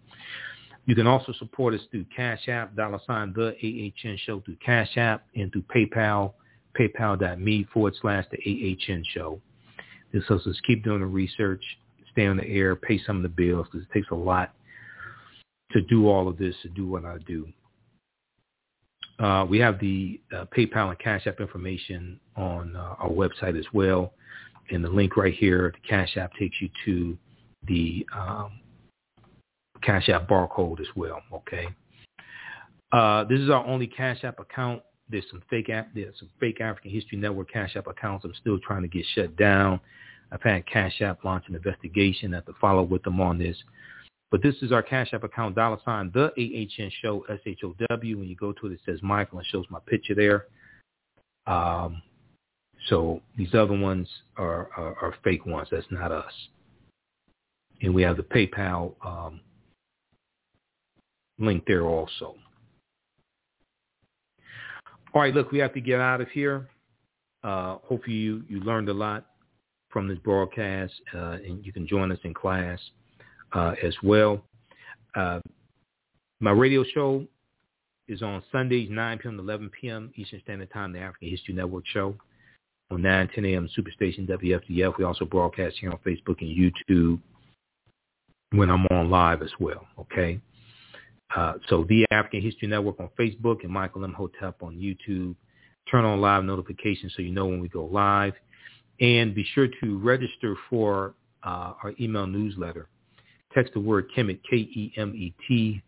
You 0.86 0.96
can 0.96 1.06
also 1.06 1.34
support 1.34 1.76
us 1.76 1.82
through 1.92 2.06
Cash 2.16 2.48
App, 2.48 2.76
dollar 2.76 3.00
sign 3.06 3.34
the 3.34 3.50
AHN 3.50 4.18
show 4.26 4.40
through 4.40 4.58
Cash 4.66 4.98
App 4.98 5.24
and 5.36 5.52
through 5.52 5.64
PayPal, 5.64 6.34
paypal.me 6.80 7.68
forward 7.72 7.94
slash 8.02 8.26
the 8.32 8.38
AHN 8.88 9.04
show. 9.14 9.40
This 10.12 10.24
helps 10.28 10.48
us 10.48 10.60
keep 10.66 10.84
doing 10.84 11.02
the 11.02 11.06
research, 11.06 11.64
stay 12.12 12.26
on 12.26 12.38
the 12.38 12.48
air, 12.48 12.76
pay 12.76 13.00
some 13.06 13.18
of 13.18 13.22
the 13.22 13.30
bills 13.30 13.68
because 13.72 13.86
it 13.86 13.94
takes 13.94 14.08
a 14.12 14.16
lot 14.16 14.54
to 15.72 15.82
do 15.82 16.08
all 16.08 16.28
of 16.28 16.38
this, 16.38 16.56
to 16.64 16.70
do 16.70 16.88
what 16.88 17.06
I 17.06 17.18
do. 17.28 17.48
Uh, 19.20 19.46
we 19.46 19.60
have 19.60 19.80
the 19.80 20.20
uh, 20.36 20.46
PayPal 20.56 20.90
and 20.90 21.00
Cash 21.00 21.28
App 21.28 21.42
information 21.42 22.20
on 22.38 22.76
uh, 22.76 22.96
our 23.00 23.10
website 23.10 23.60
as 23.60 23.66
well. 23.74 24.14
And 24.72 24.84
the 24.84 24.90
link 24.90 25.18
right 25.18 25.34
here, 25.34 25.74
the 25.74 25.88
Cash 25.88 26.16
App 26.16 26.32
takes 26.40 26.56
you 26.62 26.70
to 26.86 27.18
the 27.68 28.06
um, 28.16 28.60
Cash 29.82 30.10
App 30.10 30.28
barcode 30.28 30.80
as 30.80 30.88
well. 30.96 31.22
Okay. 31.34 31.68
Uh, 32.92 33.24
this 33.26 33.40
is 33.40 33.50
our 33.50 33.66
only 33.66 33.88
Cash 33.88 34.24
App 34.24 34.40
account. 34.40 34.82
There's 35.10 35.26
some 35.30 35.42
fake 35.50 35.70
app. 35.70 35.90
There's 35.94 36.18
some 36.20 36.30
fake 36.40 36.62
African 36.62 36.92
History 36.92 37.18
Network 37.18 37.52
Cash 37.52 37.76
App 37.76 37.88
accounts. 37.88 38.26
I'm 38.26 38.34
still 38.40 38.60
trying 38.60 38.84
to 38.84 38.88
get 38.88 39.06
shut 39.16 39.36
down. 39.36 39.80
I've 40.32 40.42
had 40.42 40.66
Cash 40.68 41.02
App 41.02 41.24
launch 41.24 41.46
an 41.48 41.56
investigation. 41.56 42.34
I 42.34 42.38
have 42.38 42.46
to 42.46 42.54
follow 42.62 42.84
with 42.84 43.04
them 43.04 43.20
on 43.20 43.40
this. 43.40 43.58
But 44.32 44.44
this 44.44 44.56
is 44.62 44.72
our 44.72 44.84
Cash 44.84 45.14
App 45.14 45.24
account, 45.24 45.56
dollar 45.56 45.78
sign, 45.84 46.12
the 46.14 46.32
AHN 46.38 46.92
show, 47.02 47.26
S-H-O-W. 47.30 48.18
When 48.18 48.28
you 48.28 48.36
go 48.36 48.52
to 48.54 48.68
it, 48.68 48.74
it 48.74 48.80
says 48.86 49.00
Michael 49.02 49.40
and 49.40 49.48
shows 49.48 49.66
my 49.70 49.80
picture 49.88 50.14
there. 50.14 50.46
Um, 51.48 52.02
so 52.88 53.22
these 53.38 53.54
other 53.56 53.78
ones 53.78 54.08
are, 54.38 54.70
are, 54.78 54.96
are, 55.02 55.16
fake 55.24 55.46
ones. 55.46 55.68
That's 55.72 55.86
not 55.90 56.12
us. 56.12 56.32
And 57.82 57.94
we 57.94 58.04
have 58.04 58.18
the 58.18 58.24
PayPal 58.24 58.94
um, 59.04 59.42
link 61.40 61.64
there 61.66 61.86
also. 61.86 62.36
All 65.14 65.22
right, 65.22 65.34
look, 65.34 65.52
we 65.52 65.58
have 65.58 65.74
to 65.74 65.82
get 65.82 66.00
out 66.00 66.22
of 66.22 66.30
here. 66.30 66.70
Uh, 67.44 67.78
hopefully 67.84 68.16
you, 68.16 68.44
you 68.48 68.60
learned 68.60 68.90
a 68.90 68.94
lot 68.94 69.26
from 69.90 70.08
this 70.08 70.20
broadcast, 70.20 70.94
uh, 71.16 71.38
and 71.44 71.66
you 71.66 71.74
can 71.74 71.88
join 71.88 72.12
us 72.12 72.20
in 72.24 72.34
class 72.34 72.80
uh, 73.54 73.76
as 73.84 73.96
well. 74.04 74.42
Uh, 75.16 75.40
my 76.40 76.52
radio 76.52 76.84
show 76.94 77.26
is 78.08 78.22
on 78.22 78.44
Sundays, 78.52 78.90
9 78.92 79.20
p.m. 79.20 79.38
to 79.38 79.44
11 79.44 79.72
p.m. 79.80 80.12
Eastern 80.16 80.42
Standard 80.42 80.72
Time, 80.72 80.94
the 80.94 81.00
African 81.00 81.30
History 81.30 81.54
Network 81.54 81.86
show 81.88 82.16
on 82.92 83.02
9, 83.02 83.30
10 83.36 83.46
a.m. 83.46 83.70
Superstation 83.78 84.28
WFDF. 84.28 84.98
We 84.98 85.04
also 85.04 85.26
broadcast 85.26 85.78
here 85.80 85.92
on 85.92 86.00
Facebook 86.00 86.42
and 86.42 86.50
YouTube 86.50 87.20
when 88.52 88.70
I'm 88.70 88.86
on 88.88 89.10
live 89.10 89.42
as 89.42 89.52
well, 89.60 89.86
okay? 90.00 90.40
Uh, 91.36 91.54
so 91.68 91.86
the 91.88 92.06
African 92.10 92.42
History 92.42 92.68
Network 92.68 93.00
on 93.00 93.10
Facebook 93.20 93.64
and 93.64 93.72
Michael 93.72 94.04
Imhotep 94.04 94.64
on 94.64 94.76
YouTube. 94.76 95.36
Turn 95.92 96.06
on 96.06 96.22
live 96.22 96.44
notifications 96.44 97.14
so 97.16 97.22
you 97.22 97.32
know 97.32 97.46
when 97.46 97.60
we 97.60 97.68
go 97.68 97.86
live. 97.86 98.34
And 99.00 99.34
be 99.34 99.46
sure 99.54 99.68
to 99.82 99.98
register 100.00 100.56
for 100.70 101.14
uh, 101.44 101.74
our 101.84 101.94
email 102.00 102.28
newsletter. 102.28 102.90
Text 103.54 103.74
the 103.74 103.80
word 103.80 104.08
Kemet, 104.16 104.40
K-E-M-E-T, 104.50 105.82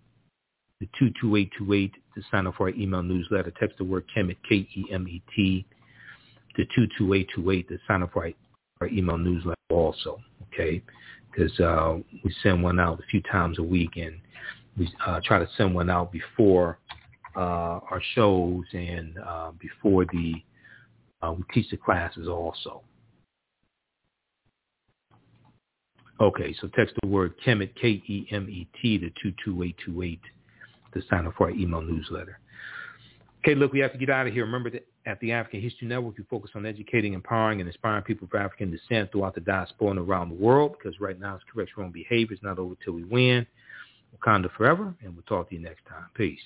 the 0.79 0.85
22828 0.97 1.93
to 2.15 2.21
sign 2.31 2.47
up 2.47 2.55
for 2.55 2.69
our 2.69 2.75
email 2.75 3.03
newsletter. 3.03 3.51
Text 3.59 3.77
the 3.77 3.83
word 3.83 4.05
Kemet, 4.15 4.37
K-E-M-E-T, 4.47 5.65
to 6.55 6.65
22828 6.65 7.69
to 7.69 7.77
sign 7.87 8.03
up 8.03 8.11
for 8.13 8.25
our, 8.25 8.31
our 8.81 8.87
email 8.87 9.17
newsletter 9.17 9.55
also, 9.69 10.19
okay? 10.51 10.81
Because 11.31 11.57
uh, 11.59 11.97
we 12.23 12.35
send 12.41 12.63
one 12.63 12.79
out 12.79 12.99
a 12.99 13.03
few 13.03 13.21
times 13.21 13.59
a 13.59 13.63
week 13.63 13.91
and 13.95 14.19
we 14.77 14.91
uh, 15.05 15.19
try 15.23 15.39
to 15.39 15.47
send 15.55 15.75
one 15.75 15.89
out 15.89 16.11
before 16.11 16.79
uh, 17.35 17.79
our 17.89 18.01
shows 18.15 18.65
and 18.73 19.17
uh, 19.19 19.51
before 19.59 20.05
the 20.05 20.33
uh, 21.21 21.31
we 21.31 21.43
teach 21.53 21.69
the 21.69 21.77
classes 21.77 22.27
also. 22.27 22.81
Okay, 26.21 26.55
so 26.61 26.67
text 26.75 26.93
the 27.01 27.07
word 27.07 27.33
Kemet, 27.43 27.73
K-E-M-E-T, 27.81 28.97
to 28.99 29.09
22828 29.09 30.19
to 30.93 31.01
sign 31.09 31.25
up 31.25 31.33
for 31.35 31.47
our 31.47 31.51
email 31.51 31.81
newsletter. 31.81 32.37
Okay, 33.39 33.55
look, 33.55 33.73
we 33.73 33.79
have 33.79 33.91
to 33.91 33.97
get 33.97 34.11
out 34.11 34.27
of 34.27 34.33
here. 34.33 34.45
Remember 34.45 34.69
that 34.69 34.85
at 35.07 35.19
the 35.19 35.31
African 35.31 35.61
History 35.61 35.87
Network, 35.87 36.19
we 36.19 36.23
focus 36.25 36.51
on 36.53 36.67
educating, 36.67 37.13
empowering, 37.13 37.59
and 37.59 37.67
inspiring 37.67 38.03
people 38.03 38.27
of 38.31 38.39
African 38.39 38.69
descent 38.69 39.11
throughout 39.11 39.33
the 39.33 39.41
diaspora 39.41 39.89
and 39.89 39.99
around 39.99 40.29
the 40.29 40.35
world 40.35 40.75
because 40.77 40.99
right 41.01 41.19
now 41.19 41.33
it's 41.33 41.43
correct 41.51 41.71
wrong 41.75 41.91
behavior. 41.91 42.35
It's 42.35 42.43
not 42.43 42.59
over 42.59 42.75
till 42.85 42.93
we 42.93 43.03
win. 43.03 43.47
Wakanda 44.15 44.51
forever, 44.51 44.93
and 45.03 45.15
we'll 45.15 45.23
talk 45.23 45.49
to 45.49 45.55
you 45.55 45.61
next 45.61 45.87
time. 45.89 46.05
Peace. 46.13 46.39